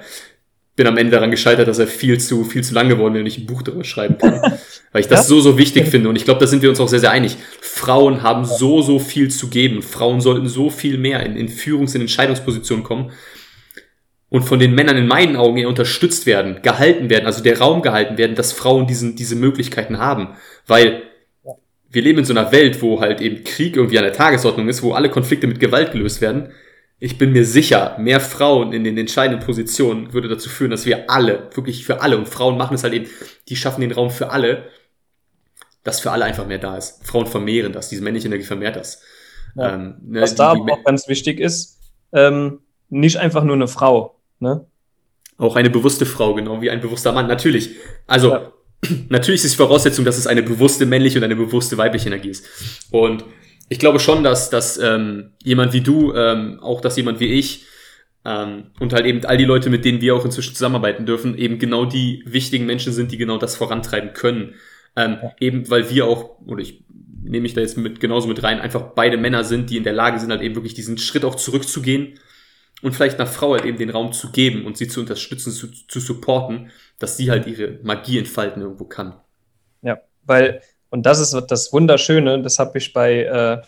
bin 0.78 0.86
am 0.86 0.96
Ende 0.96 1.10
daran 1.10 1.32
gescheitert, 1.32 1.66
dass 1.66 1.80
er 1.80 1.88
viel 1.88 2.20
zu, 2.20 2.44
viel 2.44 2.62
zu 2.62 2.72
lang 2.72 2.88
geworden 2.88 3.12
wäre 3.12 3.22
und 3.22 3.26
ich 3.26 3.36
ein 3.36 3.46
Buch 3.46 3.62
darüber 3.62 3.82
schreiben 3.82 4.16
kann. 4.16 4.40
Weil 4.92 5.00
ich 5.00 5.08
das 5.08 5.22
ja? 5.22 5.24
so, 5.24 5.40
so 5.40 5.58
wichtig 5.58 5.88
finde. 5.88 6.08
Und 6.08 6.14
ich 6.14 6.24
glaube, 6.24 6.38
da 6.38 6.46
sind 6.46 6.62
wir 6.62 6.70
uns 6.70 6.78
auch 6.78 6.86
sehr, 6.86 7.00
sehr 7.00 7.10
einig. 7.10 7.36
Frauen 7.60 8.22
haben 8.22 8.44
so, 8.44 8.80
so 8.80 9.00
viel 9.00 9.28
zu 9.28 9.48
geben. 9.48 9.82
Frauen 9.82 10.20
sollten 10.20 10.46
so 10.46 10.70
viel 10.70 10.96
mehr 10.96 11.26
in, 11.26 11.34
in 11.34 11.48
Führungs-, 11.48 11.96
in 11.96 12.02
Entscheidungspositionen 12.02 12.84
kommen. 12.84 13.10
Und 14.28 14.42
von 14.42 14.60
den 14.60 14.72
Männern 14.72 14.96
in 14.96 15.08
meinen 15.08 15.34
Augen 15.34 15.56
eher 15.56 15.68
unterstützt 15.68 16.26
werden, 16.26 16.62
gehalten 16.62 17.10
werden, 17.10 17.26
also 17.26 17.42
der 17.42 17.58
Raum 17.58 17.82
gehalten 17.82 18.16
werden, 18.16 18.36
dass 18.36 18.52
Frauen 18.52 18.86
diesen, 18.86 19.16
diese 19.16 19.34
Möglichkeiten 19.34 19.98
haben. 19.98 20.36
Weil 20.68 21.02
wir 21.90 22.02
leben 22.02 22.20
in 22.20 22.24
so 22.24 22.34
einer 22.34 22.52
Welt, 22.52 22.80
wo 22.82 23.00
halt 23.00 23.20
eben 23.20 23.42
Krieg 23.42 23.74
irgendwie 23.74 23.98
an 23.98 24.04
der 24.04 24.12
Tagesordnung 24.12 24.68
ist, 24.68 24.84
wo 24.84 24.92
alle 24.92 25.10
Konflikte 25.10 25.48
mit 25.48 25.58
Gewalt 25.58 25.90
gelöst 25.90 26.20
werden 26.20 26.52
ich 27.00 27.16
bin 27.16 27.32
mir 27.32 27.44
sicher, 27.44 27.96
mehr 27.98 28.20
Frauen 28.20 28.72
in 28.72 28.82
den 28.82 28.98
entscheidenden 28.98 29.44
Positionen 29.44 30.12
würde 30.12 30.28
dazu 30.28 30.48
führen, 30.48 30.70
dass 30.70 30.84
wir 30.84 31.08
alle, 31.08 31.48
wirklich 31.54 31.84
für 31.84 32.00
alle, 32.00 32.18
und 32.18 32.28
Frauen 32.28 32.58
machen 32.58 32.74
es 32.74 32.82
halt 32.82 32.92
eben, 32.92 33.06
die 33.48 33.56
schaffen 33.56 33.82
den 33.82 33.92
Raum 33.92 34.10
für 34.10 34.30
alle, 34.30 34.64
dass 35.84 36.00
für 36.00 36.10
alle 36.10 36.24
einfach 36.24 36.46
mehr 36.46 36.58
da 36.58 36.76
ist. 36.76 37.06
Frauen 37.06 37.26
vermehren 37.26 37.72
das, 37.72 37.88
diese 37.88 38.02
männliche 38.02 38.26
Energie 38.26 38.44
vermehrt 38.44 38.76
das. 38.76 39.00
Ja. 39.54 39.74
Ähm, 39.74 39.96
ne, 40.02 40.22
Was 40.22 40.34
da 40.34 40.52
auch 40.52 40.84
ganz 40.84 41.08
wichtig 41.08 41.38
ist, 41.38 41.78
ähm, 42.12 42.60
nicht 42.88 43.16
einfach 43.18 43.44
nur 43.44 43.54
eine 43.54 43.68
Frau. 43.68 44.20
Ne? 44.40 44.66
Auch 45.36 45.54
eine 45.54 45.70
bewusste 45.70 46.04
Frau, 46.04 46.34
genau 46.34 46.60
wie 46.60 46.70
ein 46.70 46.80
bewusster 46.80 47.12
Mann, 47.12 47.28
natürlich. 47.28 47.76
Also, 48.08 48.32
ja. 48.32 48.52
natürlich 49.08 49.44
ist 49.44 49.54
die 49.54 49.56
Voraussetzung, 49.56 50.04
dass 50.04 50.18
es 50.18 50.26
eine 50.26 50.42
bewusste 50.42 50.84
männliche 50.84 51.18
und 51.18 51.24
eine 51.24 51.36
bewusste 51.36 51.78
weibliche 51.78 52.08
Energie 52.08 52.30
ist. 52.30 52.44
Und 52.90 53.24
ich 53.68 53.78
glaube 53.78 54.00
schon, 54.00 54.24
dass, 54.24 54.50
dass 54.50 54.78
ähm, 54.78 55.32
jemand 55.42 55.72
wie 55.72 55.80
du, 55.80 56.14
ähm, 56.14 56.60
auch 56.60 56.80
dass 56.80 56.96
jemand 56.96 57.20
wie 57.20 57.32
ich 57.38 57.66
ähm, 58.24 58.70
und 58.80 58.92
halt 58.92 59.06
eben 59.06 59.24
all 59.24 59.36
die 59.36 59.44
Leute, 59.44 59.70
mit 59.70 59.84
denen 59.84 60.00
wir 60.00 60.14
auch 60.14 60.24
inzwischen 60.24 60.54
zusammenarbeiten 60.54 61.06
dürfen, 61.06 61.36
eben 61.36 61.58
genau 61.58 61.84
die 61.84 62.22
wichtigen 62.26 62.66
Menschen 62.66 62.92
sind, 62.92 63.12
die 63.12 63.18
genau 63.18 63.38
das 63.38 63.56
vorantreiben 63.56 64.12
können. 64.12 64.54
Ähm, 64.96 65.18
ja. 65.22 65.32
Eben 65.40 65.70
weil 65.70 65.90
wir 65.90 66.06
auch, 66.06 66.40
oder 66.46 66.62
ich 66.62 66.84
nehme 67.22 67.42
mich 67.42 67.54
da 67.54 67.60
jetzt 67.60 67.76
mit 67.76 68.00
genauso 68.00 68.26
mit 68.28 68.42
rein, 68.42 68.60
einfach 68.60 68.92
beide 68.94 69.16
Männer 69.16 69.44
sind, 69.44 69.70
die 69.70 69.76
in 69.76 69.84
der 69.84 69.92
Lage 69.92 70.18
sind, 70.18 70.30
halt 70.30 70.42
eben 70.42 70.54
wirklich 70.54 70.74
diesen 70.74 70.98
Schritt 70.98 71.24
auch 71.24 71.34
zurückzugehen 71.34 72.18
und 72.82 72.94
vielleicht 72.94 73.18
einer 73.18 73.26
Frau 73.26 73.52
halt 73.52 73.64
eben 73.64 73.78
den 73.78 73.90
Raum 73.90 74.12
zu 74.12 74.30
geben 74.30 74.64
und 74.64 74.76
sie 74.76 74.88
zu 74.88 75.00
unterstützen, 75.00 75.52
zu, 75.52 75.68
zu 75.68 76.00
supporten, 76.00 76.70
dass 76.98 77.16
sie 77.16 77.30
halt 77.30 77.46
ihre 77.46 77.78
Magie 77.82 78.18
entfalten 78.18 78.62
irgendwo 78.62 78.84
kann. 78.84 79.14
Ja, 79.82 80.00
weil 80.24 80.62
und 80.90 81.04
das 81.06 81.18
ist 81.20 81.32
das 81.50 81.72
Wunderschöne, 81.72 82.42
das 82.42 82.58
habe 82.58 82.78
ich 82.78 82.92
bei 82.92 83.22
äh, 83.22 83.62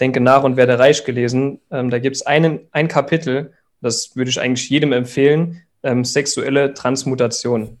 Denke 0.00 0.20
nach 0.20 0.42
und 0.42 0.56
werde 0.56 0.78
reich 0.78 1.04
gelesen. 1.04 1.60
Ähm, 1.70 1.90
da 1.90 1.98
gibt 1.98 2.16
es 2.16 2.22
ein 2.22 2.88
Kapitel, 2.88 3.52
das 3.80 4.16
würde 4.16 4.30
ich 4.30 4.40
eigentlich 4.40 4.68
jedem 4.68 4.92
empfehlen, 4.92 5.62
ähm, 5.82 6.04
sexuelle 6.04 6.74
Transmutation. 6.74 7.78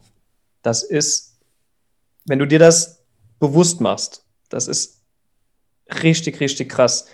Das 0.62 0.82
ist, 0.82 1.38
wenn 2.24 2.38
du 2.38 2.46
dir 2.46 2.58
das 2.58 3.04
bewusst 3.38 3.80
machst, 3.80 4.24
das 4.48 4.68
ist 4.68 5.02
richtig, 6.02 6.40
richtig 6.40 6.68
krass, 6.68 7.06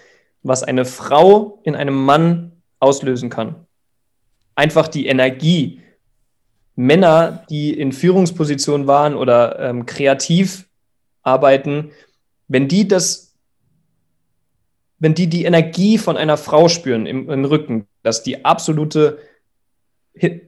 was 0.42 0.62
eine 0.62 0.84
Frau 0.84 1.60
in 1.64 1.74
einem 1.74 1.94
Mann 1.94 2.52
auslösen 2.80 3.30
kann. 3.30 3.66
Einfach 4.54 4.88
die 4.88 5.06
Energie. 5.06 5.82
Männer, 6.74 7.44
die 7.50 7.78
in 7.78 7.92
Führungspositionen 7.92 8.86
waren 8.86 9.14
oder 9.16 9.58
ähm, 9.58 9.84
kreativ 9.84 10.67
arbeiten, 11.22 11.90
wenn 12.48 12.68
die 12.68 12.88
das, 12.88 13.34
wenn 14.98 15.14
die 15.14 15.28
die 15.28 15.44
Energie 15.44 15.98
von 15.98 16.16
einer 16.16 16.36
Frau 16.36 16.68
spüren 16.68 17.06
im, 17.06 17.30
im 17.30 17.44
Rücken, 17.44 17.86
dass 18.02 18.22
die 18.22 18.44
absolute 18.44 19.18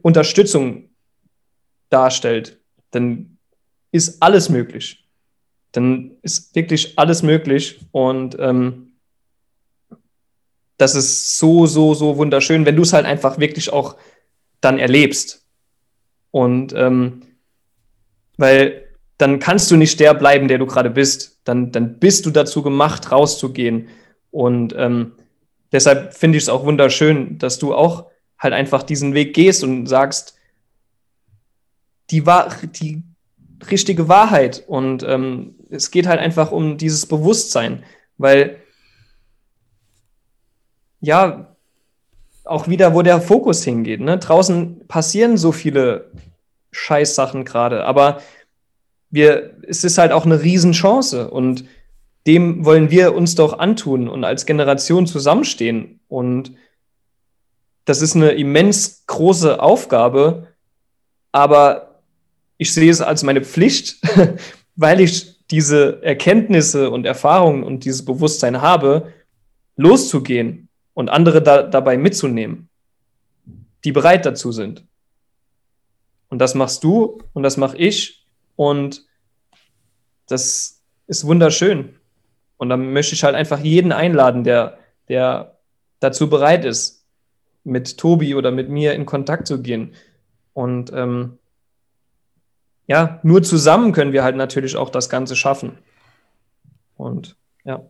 Unterstützung 0.01 0.89
darstellt, 1.89 2.59
dann 2.91 3.37
ist 3.91 4.21
alles 4.21 4.49
möglich. 4.49 5.07
Dann 5.71 6.17
ist 6.21 6.53
wirklich 6.55 6.97
alles 6.97 7.23
möglich 7.23 7.79
und 7.91 8.35
ähm, 8.39 8.93
das 10.77 10.95
ist 10.95 11.37
so, 11.37 11.67
so, 11.67 11.93
so 11.93 12.17
wunderschön, 12.17 12.65
wenn 12.65 12.75
du 12.75 12.81
es 12.81 12.91
halt 12.91 13.05
einfach 13.05 13.37
wirklich 13.37 13.71
auch 13.71 13.97
dann 14.61 14.79
erlebst. 14.79 15.45
Und 16.31 16.73
ähm, 16.75 17.21
weil 18.37 18.90
dann 19.21 19.39
kannst 19.39 19.69
du 19.69 19.77
nicht 19.77 19.99
der 19.99 20.13
bleiben, 20.15 20.47
der 20.47 20.57
du 20.57 20.65
gerade 20.65 20.89
bist. 20.89 21.39
Dann, 21.43 21.71
dann 21.71 21.99
bist 21.99 22.25
du 22.25 22.31
dazu 22.31 22.63
gemacht, 22.63 23.11
rauszugehen. 23.11 23.89
Und 24.31 24.73
ähm, 24.75 25.13
deshalb 25.71 26.15
finde 26.15 26.37
ich 26.37 26.45
es 26.45 26.49
auch 26.49 26.65
wunderschön, 26.65 27.37
dass 27.37 27.59
du 27.59 27.75
auch 27.75 28.07
halt 28.39 28.53
einfach 28.53 28.81
diesen 28.81 29.13
Weg 29.13 29.35
gehst 29.35 29.63
und 29.63 29.85
sagst, 29.85 30.37
die, 32.09 32.25
Wahr 32.25 32.49
die 32.63 33.03
richtige 33.69 34.07
Wahrheit. 34.07 34.63
Und 34.67 35.03
ähm, 35.03 35.55
es 35.69 35.91
geht 35.91 36.07
halt 36.07 36.19
einfach 36.19 36.51
um 36.51 36.77
dieses 36.77 37.05
Bewusstsein, 37.05 37.83
weil 38.17 38.57
ja, 40.99 41.55
auch 42.43 42.67
wieder, 42.67 42.95
wo 42.95 43.03
der 43.03 43.21
Fokus 43.21 43.63
hingeht. 43.63 44.01
Ne? 44.01 44.17
Draußen 44.17 44.87
passieren 44.87 45.37
so 45.37 45.51
viele 45.51 46.11
Scheißsachen 46.71 47.45
gerade, 47.45 47.85
aber 47.85 48.21
wir, 49.11 49.57
es 49.67 49.83
ist 49.83 49.97
halt 49.97 50.11
auch 50.11 50.25
eine 50.25 50.41
Riesenchance 50.41 51.29
und 51.29 51.65
dem 52.27 52.65
wollen 52.65 52.89
wir 52.91 53.13
uns 53.13 53.35
doch 53.35 53.59
antun 53.59 54.07
und 54.07 54.23
als 54.23 54.45
Generation 54.45 55.07
zusammenstehen. 55.07 55.99
Und 56.07 56.53
das 57.85 58.01
ist 58.01 58.15
eine 58.15 58.31
immens 58.31 59.03
große 59.07 59.61
Aufgabe, 59.61 60.47
aber 61.31 62.01
ich 62.57 62.73
sehe 62.73 62.91
es 62.91 63.01
als 63.01 63.23
meine 63.23 63.41
Pflicht, 63.41 63.97
weil 64.75 65.01
ich 65.01 65.45
diese 65.49 66.01
Erkenntnisse 66.03 66.89
und 66.89 67.05
Erfahrungen 67.05 67.63
und 67.63 67.83
dieses 67.83 68.05
Bewusstsein 68.05 68.61
habe, 68.61 69.11
loszugehen 69.75 70.69
und 70.93 71.09
andere 71.09 71.41
da, 71.41 71.63
dabei 71.63 71.97
mitzunehmen, 71.97 72.69
die 73.83 73.91
bereit 73.91 74.25
dazu 74.25 74.51
sind. 74.51 74.85
Und 76.29 76.39
das 76.39 76.55
machst 76.55 76.83
du 76.83 77.19
und 77.33 77.43
das 77.43 77.57
mache 77.57 77.77
ich 77.77 78.20
und 78.61 79.07
das 80.27 80.83
ist 81.07 81.25
wunderschön. 81.25 81.95
Und 82.57 82.69
dann 82.69 82.93
möchte 82.93 83.15
ich 83.15 83.23
halt 83.23 83.33
einfach 83.33 83.59
jeden 83.59 83.91
einladen, 83.91 84.43
der, 84.43 84.77
der 85.07 85.57
dazu 85.99 86.29
bereit 86.29 86.63
ist, 86.63 87.07
mit 87.63 87.97
Tobi 87.97 88.35
oder 88.35 88.51
mit 88.51 88.69
mir 88.69 88.93
in 88.93 89.07
Kontakt 89.07 89.47
zu 89.47 89.63
gehen. 89.63 89.95
Und 90.53 90.93
ähm, 90.93 91.39
ja, 92.85 93.19
nur 93.23 93.41
zusammen 93.41 93.93
können 93.93 94.13
wir 94.13 94.23
halt 94.23 94.35
natürlich 94.35 94.75
auch 94.75 94.91
das 94.91 95.09
Ganze 95.09 95.35
schaffen. 95.35 95.79
Und 96.97 97.35
ja. 97.63 97.81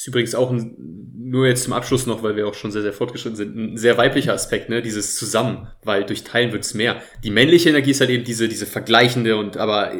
Ist 0.00 0.06
übrigens 0.06 0.34
auch 0.34 0.50
ein, 0.50 0.76
nur 1.14 1.46
jetzt 1.46 1.64
zum 1.64 1.74
Abschluss 1.74 2.06
noch, 2.06 2.22
weil 2.22 2.34
wir 2.34 2.48
auch 2.48 2.54
schon 2.54 2.72
sehr, 2.72 2.80
sehr 2.80 2.94
fortgeschritten 2.94 3.36
sind, 3.36 3.54
ein 3.54 3.76
sehr 3.76 3.98
weiblicher 3.98 4.32
Aspekt, 4.32 4.70
ne, 4.70 4.80
dieses 4.80 5.14
Zusammen, 5.16 5.68
weil 5.84 6.06
durch 6.06 6.24
Teilen 6.24 6.52
wird's 6.52 6.72
mehr. 6.72 7.02
Die 7.22 7.30
männliche 7.30 7.68
Energie 7.68 7.90
ist 7.90 8.00
halt 8.00 8.08
eben 8.08 8.24
diese, 8.24 8.48
diese 8.48 8.64
vergleichende 8.64 9.36
und 9.36 9.58
aber 9.58 9.92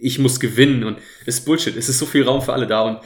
ich 0.00 0.20
muss 0.20 0.38
gewinnen 0.38 0.84
und 0.84 0.98
ist 1.26 1.44
Bullshit. 1.44 1.76
Es 1.76 1.88
ist 1.88 1.98
so 1.98 2.06
viel 2.06 2.22
Raum 2.22 2.40
für 2.40 2.52
alle 2.52 2.68
da 2.68 2.82
und 2.82 3.00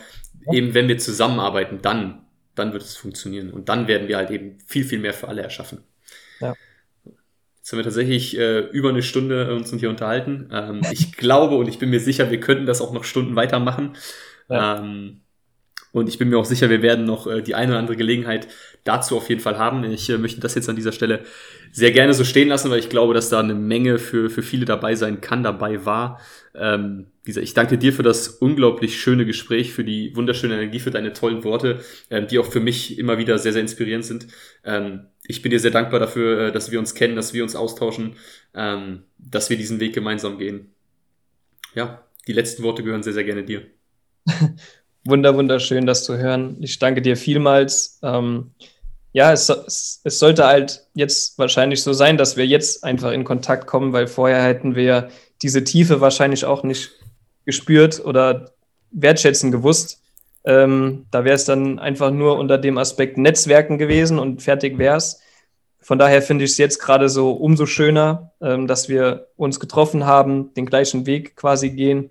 eben 0.54 0.74
wenn 0.74 0.88
wir 0.88 0.98
zusammenarbeiten, 0.98 1.78
dann, 1.80 2.26
dann 2.54 2.74
wird 2.74 2.82
es 2.82 2.98
funktionieren. 2.98 3.50
Und 3.50 3.70
dann 3.70 3.88
werden 3.88 4.06
wir 4.06 4.18
halt 4.18 4.30
eben 4.30 4.58
viel, 4.66 4.84
viel 4.84 4.98
mehr 4.98 5.14
für 5.14 5.28
alle 5.28 5.40
erschaffen. 5.40 5.78
Ja. 6.38 6.54
Jetzt 7.56 7.72
haben 7.72 7.78
wir 7.78 7.84
tatsächlich 7.84 8.36
äh, 8.36 8.58
über 8.58 8.90
eine 8.90 9.02
Stunde 9.02 9.54
uns 9.54 9.72
hier 9.72 9.88
unterhalten. 9.88 10.50
Ähm, 10.52 10.82
ich 10.92 11.12
glaube 11.16 11.56
und 11.56 11.66
ich 11.66 11.78
bin 11.78 11.88
mir 11.88 12.00
sicher, 12.00 12.30
wir 12.30 12.40
könnten 12.40 12.66
das 12.66 12.82
auch 12.82 12.92
noch 12.92 13.04
Stunden 13.04 13.36
weitermachen. 13.36 13.96
Ja. 14.50 14.80
Ähm, 14.80 15.21
und 15.92 16.08
ich 16.08 16.18
bin 16.18 16.30
mir 16.30 16.38
auch 16.38 16.44
sicher, 16.46 16.70
wir 16.70 16.82
werden 16.82 17.04
noch 17.04 17.26
äh, 17.26 17.42
die 17.42 17.54
eine 17.54 17.72
oder 17.72 17.78
andere 17.78 17.96
Gelegenheit 17.96 18.48
dazu 18.84 19.16
auf 19.16 19.28
jeden 19.28 19.40
Fall 19.40 19.58
haben. 19.58 19.84
Ich 19.84 20.08
äh, 20.08 20.18
möchte 20.18 20.40
das 20.40 20.54
jetzt 20.54 20.68
an 20.68 20.76
dieser 20.76 20.92
Stelle 20.92 21.24
sehr 21.70 21.92
gerne 21.92 22.14
so 22.14 22.24
stehen 22.24 22.48
lassen, 22.48 22.70
weil 22.70 22.78
ich 22.78 22.88
glaube, 22.88 23.12
dass 23.14 23.28
da 23.28 23.40
eine 23.40 23.54
Menge 23.54 23.98
für, 23.98 24.30
für 24.30 24.42
viele 24.42 24.64
dabei 24.64 24.94
sein 24.94 25.20
kann, 25.20 25.42
dabei 25.42 25.84
war. 25.84 26.20
Ähm, 26.54 27.06
gesagt, 27.24 27.44
ich 27.44 27.54
danke 27.54 27.78
dir 27.78 27.92
für 27.92 28.02
das 28.02 28.28
unglaublich 28.28 29.00
schöne 29.00 29.26
Gespräch, 29.26 29.72
für 29.72 29.84
die 29.84 30.16
wunderschöne 30.16 30.54
Energie, 30.54 30.80
für 30.80 30.90
deine 30.90 31.12
tollen 31.12 31.44
Worte, 31.44 31.80
ähm, 32.10 32.26
die 32.26 32.38
auch 32.38 32.50
für 32.50 32.60
mich 32.60 32.98
immer 32.98 33.18
wieder 33.18 33.38
sehr, 33.38 33.52
sehr 33.52 33.62
inspirierend 33.62 34.04
sind. 34.04 34.28
Ähm, 34.64 35.06
ich 35.24 35.42
bin 35.42 35.50
dir 35.50 35.60
sehr 35.60 35.70
dankbar 35.70 36.00
dafür, 36.00 36.48
äh, 36.48 36.52
dass 36.52 36.70
wir 36.70 36.78
uns 36.78 36.94
kennen, 36.94 37.16
dass 37.16 37.34
wir 37.34 37.42
uns 37.42 37.54
austauschen, 37.54 38.16
ähm, 38.54 39.02
dass 39.18 39.50
wir 39.50 39.56
diesen 39.58 39.78
Weg 39.78 39.94
gemeinsam 39.94 40.38
gehen. 40.38 40.72
Ja, 41.74 42.06
die 42.26 42.32
letzten 42.32 42.62
Worte 42.62 42.82
gehören 42.82 43.02
sehr, 43.02 43.12
sehr 43.12 43.24
gerne 43.24 43.44
dir. 43.44 43.66
Wunder, 45.04 45.34
wunderschön, 45.34 45.84
das 45.84 46.04
zu 46.04 46.16
hören. 46.16 46.56
Ich 46.60 46.78
danke 46.78 47.02
dir 47.02 47.16
vielmals. 47.16 47.98
Ähm, 48.02 48.52
ja, 49.12 49.32
es, 49.32 49.48
es, 49.48 50.00
es, 50.04 50.18
sollte 50.18 50.46
halt 50.46 50.86
jetzt 50.94 51.38
wahrscheinlich 51.38 51.82
so 51.82 51.92
sein, 51.92 52.16
dass 52.16 52.36
wir 52.36 52.46
jetzt 52.46 52.84
einfach 52.84 53.10
in 53.10 53.24
Kontakt 53.24 53.66
kommen, 53.66 53.92
weil 53.92 54.06
vorher 54.06 54.42
hätten 54.42 54.74
wir 54.76 55.08
diese 55.42 55.64
Tiefe 55.64 56.00
wahrscheinlich 56.00 56.44
auch 56.44 56.62
nicht 56.62 56.92
gespürt 57.44 58.04
oder 58.04 58.52
wertschätzen 58.92 59.50
gewusst. 59.50 60.00
Ähm, 60.44 61.06
da 61.10 61.24
wäre 61.24 61.34
es 61.34 61.44
dann 61.44 61.78
einfach 61.78 62.10
nur 62.10 62.38
unter 62.38 62.56
dem 62.56 62.78
Aspekt 62.78 63.18
Netzwerken 63.18 63.78
gewesen 63.78 64.18
und 64.18 64.40
fertig 64.40 64.78
wäre 64.78 64.96
es. 64.96 65.20
Von 65.80 65.98
daher 65.98 66.22
finde 66.22 66.44
ich 66.44 66.52
es 66.52 66.58
jetzt 66.58 66.78
gerade 66.78 67.08
so 67.08 67.32
umso 67.32 67.66
schöner, 67.66 68.32
ähm, 68.40 68.68
dass 68.68 68.88
wir 68.88 69.26
uns 69.36 69.58
getroffen 69.58 70.06
haben, 70.06 70.54
den 70.54 70.66
gleichen 70.66 71.06
Weg 71.06 71.34
quasi 71.34 71.70
gehen 71.70 72.10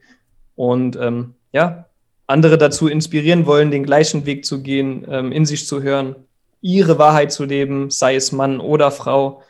und 0.55 0.97
ähm, 0.97 1.35
ja, 1.53 1.85
andere 2.31 2.57
dazu 2.57 2.87
inspirieren 2.87 3.45
wollen, 3.45 3.71
den 3.71 3.83
gleichen 3.83 4.25
Weg 4.25 4.45
zu 4.45 4.63
gehen, 4.63 5.05
ähm, 5.09 5.31
in 5.31 5.45
sich 5.45 5.67
zu 5.67 5.83
hören, 5.83 6.15
ihre 6.61 6.97
Wahrheit 6.97 7.31
zu 7.31 7.45
leben, 7.45 7.89
sei 7.89 8.15
es 8.15 8.31
Mann 8.31 8.59
oder 8.59 8.91
Frau. 8.91 9.43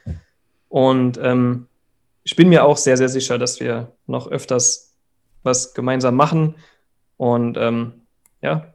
Und 0.70 1.20
ähm, 1.22 1.68
ich 2.24 2.36
bin 2.36 2.50
mir 2.50 2.66
auch 2.66 2.78
sehr, 2.78 2.98
sehr 2.98 3.10
sicher, 3.10 3.38
dass 3.38 3.60
wir 3.60 3.92
noch 4.08 4.28
öfters 4.28 4.94
was 5.44 5.74
gemeinsam 5.74 6.16
machen. 6.16 6.56
Und 7.18 7.58
ähm, 7.58 7.94
ja, 8.42 8.74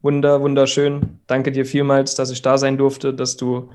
wunder, 0.00 0.40
wunderschön. 0.40 1.20
Danke 1.26 1.52
dir 1.52 1.66
vielmals, 1.66 2.14
dass 2.14 2.30
ich 2.30 2.42
da 2.42 2.58
sein 2.58 2.78
durfte, 2.78 3.12
dass 3.12 3.36
du 3.36 3.70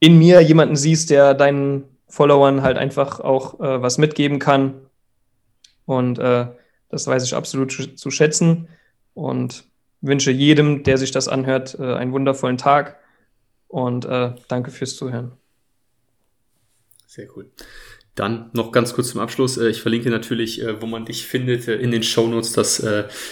in 0.00 0.18
mir 0.18 0.40
jemanden 0.40 0.76
siehst, 0.76 1.10
der 1.10 1.34
deinen 1.34 1.84
Followern 2.08 2.62
halt 2.62 2.78
einfach 2.78 3.20
auch 3.20 3.60
äh, 3.60 3.82
was 3.82 3.98
mitgeben 3.98 4.38
kann. 4.38 4.74
Und 5.86 6.18
äh, 6.18 6.46
das 6.88 7.06
weiß 7.06 7.24
ich 7.24 7.34
absolut 7.34 7.98
zu 7.98 8.10
schätzen 8.10 8.68
und 9.14 9.64
wünsche 10.00 10.30
jedem, 10.30 10.82
der 10.84 10.98
sich 10.98 11.10
das 11.10 11.28
anhört, 11.28 11.76
äh, 11.78 11.94
einen 11.94 12.12
wundervollen 12.12 12.58
Tag 12.58 12.98
und 13.68 14.04
äh, 14.04 14.34
danke 14.48 14.70
fürs 14.70 14.96
Zuhören. 14.96 15.32
Sehr 17.06 17.26
cool. 17.36 17.50
Dann 18.18 18.50
noch 18.52 18.72
ganz 18.72 18.94
kurz 18.94 19.10
zum 19.10 19.20
Abschluss. 19.20 19.58
Äh, 19.58 19.68
ich 19.68 19.80
verlinke 19.80 20.10
natürlich, 20.10 20.60
äh, 20.60 20.82
wo 20.82 20.86
man 20.86 21.04
dich 21.04 21.24
findet, 21.24 21.68
äh, 21.68 21.76
in 21.76 21.92
den 21.92 22.02
Show 22.02 22.26
Notes, 22.26 22.52
dass 22.52 22.82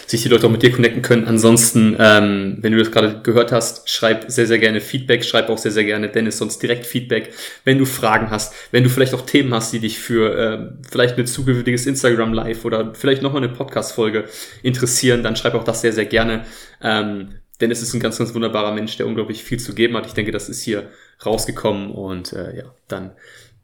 sich 0.07 0.22
die 0.22 0.28
Leute 0.28 0.47
auch 0.47 0.51
mit 0.51 0.62
dir 0.62 0.70
connecten 0.70 1.03
können. 1.03 1.26
Ansonsten, 1.26 1.97
ähm, 1.99 2.59
wenn 2.61 2.72
du 2.72 2.78
das 2.78 2.93
gerade 2.93 3.20
gehört 3.22 3.51
hast, 3.51 3.91
schreib 3.91 4.26
sehr, 4.28 4.47
sehr 4.47 4.59
gerne 4.59 4.80
Feedback. 4.80 5.24
Schreib 5.24 5.49
auch 5.49 5.59
sehr, 5.59 5.72
sehr 5.72 5.84
gerne 5.84 6.09
Dennis 6.09 6.39
sonst 6.39 6.62
direkt 6.62 6.87
Feedback. 6.87 7.32
Wenn 7.64 7.78
du 7.78 7.84
Fragen 7.84 8.30
hast, 8.30 8.55
wenn 8.70 8.84
du 8.84 8.91
vielleicht 8.91 9.14
auch 9.14 9.26
Themen 9.26 9.53
hast, 9.53 9.72
die 9.72 9.80
dich 9.80 9.99
für 9.99 10.76
vielleicht 10.89 11.18
ein 11.18 11.26
zukünftiges 11.26 11.87
Instagram 11.87 12.32
Live 12.32 12.64
oder 12.64 12.95
vielleicht 12.95 13.22
nochmal 13.22 13.43
eine 13.43 13.53
Podcast-Folge 13.53 14.24
interessieren, 14.62 15.22
dann 15.22 15.34
schreib 15.34 15.55
auch 15.55 15.64
das 15.64 15.80
sehr, 15.80 15.93
sehr 15.93 16.07
gerne. 16.07 16.45
Ähm, 16.82 17.37
Dennis 17.61 17.82
ist 17.82 17.95
ein 17.95 18.01
ganz, 18.01 18.18
ganz 18.18 18.34
wunderbarer 18.34 18.72
Mensch, 18.72 18.97
der 18.97 19.07
unglaublich 19.07 19.43
viel 19.43 19.59
zu 19.59 19.74
geben 19.74 19.97
hat. 19.97 20.07
Ich 20.07 20.12
denke, 20.12 20.30
das 20.30 20.49
ist 20.49 20.62
hier 20.62 20.91
rausgekommen 21.24 21.91
und 21.91 22.32
ja, 22.32 22.74
dann 22.89 23.12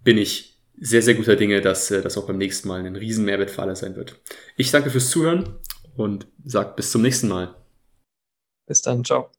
bin 0.03 0.19
ich 0.19 0.52
sehr, 0.83 1.01
sehr 1.01 1.15
guter 1.15 1.37
Dinge, 1.37 1.61
dass 1.61 1.91
äh, 1.91 2.03
das 2.03 2.19
auch 2.19 2.27
beim 2.27 2.39
nächsten 2.39 2.69
Mal 2.69 2.85
ein 2.85 2.97
riesen 2.97 3.25
Mehrwert 3.25 3.51
für 3.51 3.63
alle 3.63 3.77
sein 3.77 3.95
wird. 3.95 4.21
Ich 4.57 4.71
danke 4.71 4.91
fürs 4.91 5.11
Zuhören 5.11 5.61
und 5.97 6.27
sage 6.45 6.75
bis 6.75 6.91
zum 6.91 7.03
nächsten 7.03 7.29
Mal. 7.29 7.55
Bis 8.67 8.83
dann, 8.83 9.05
ciao. 9.05 9.31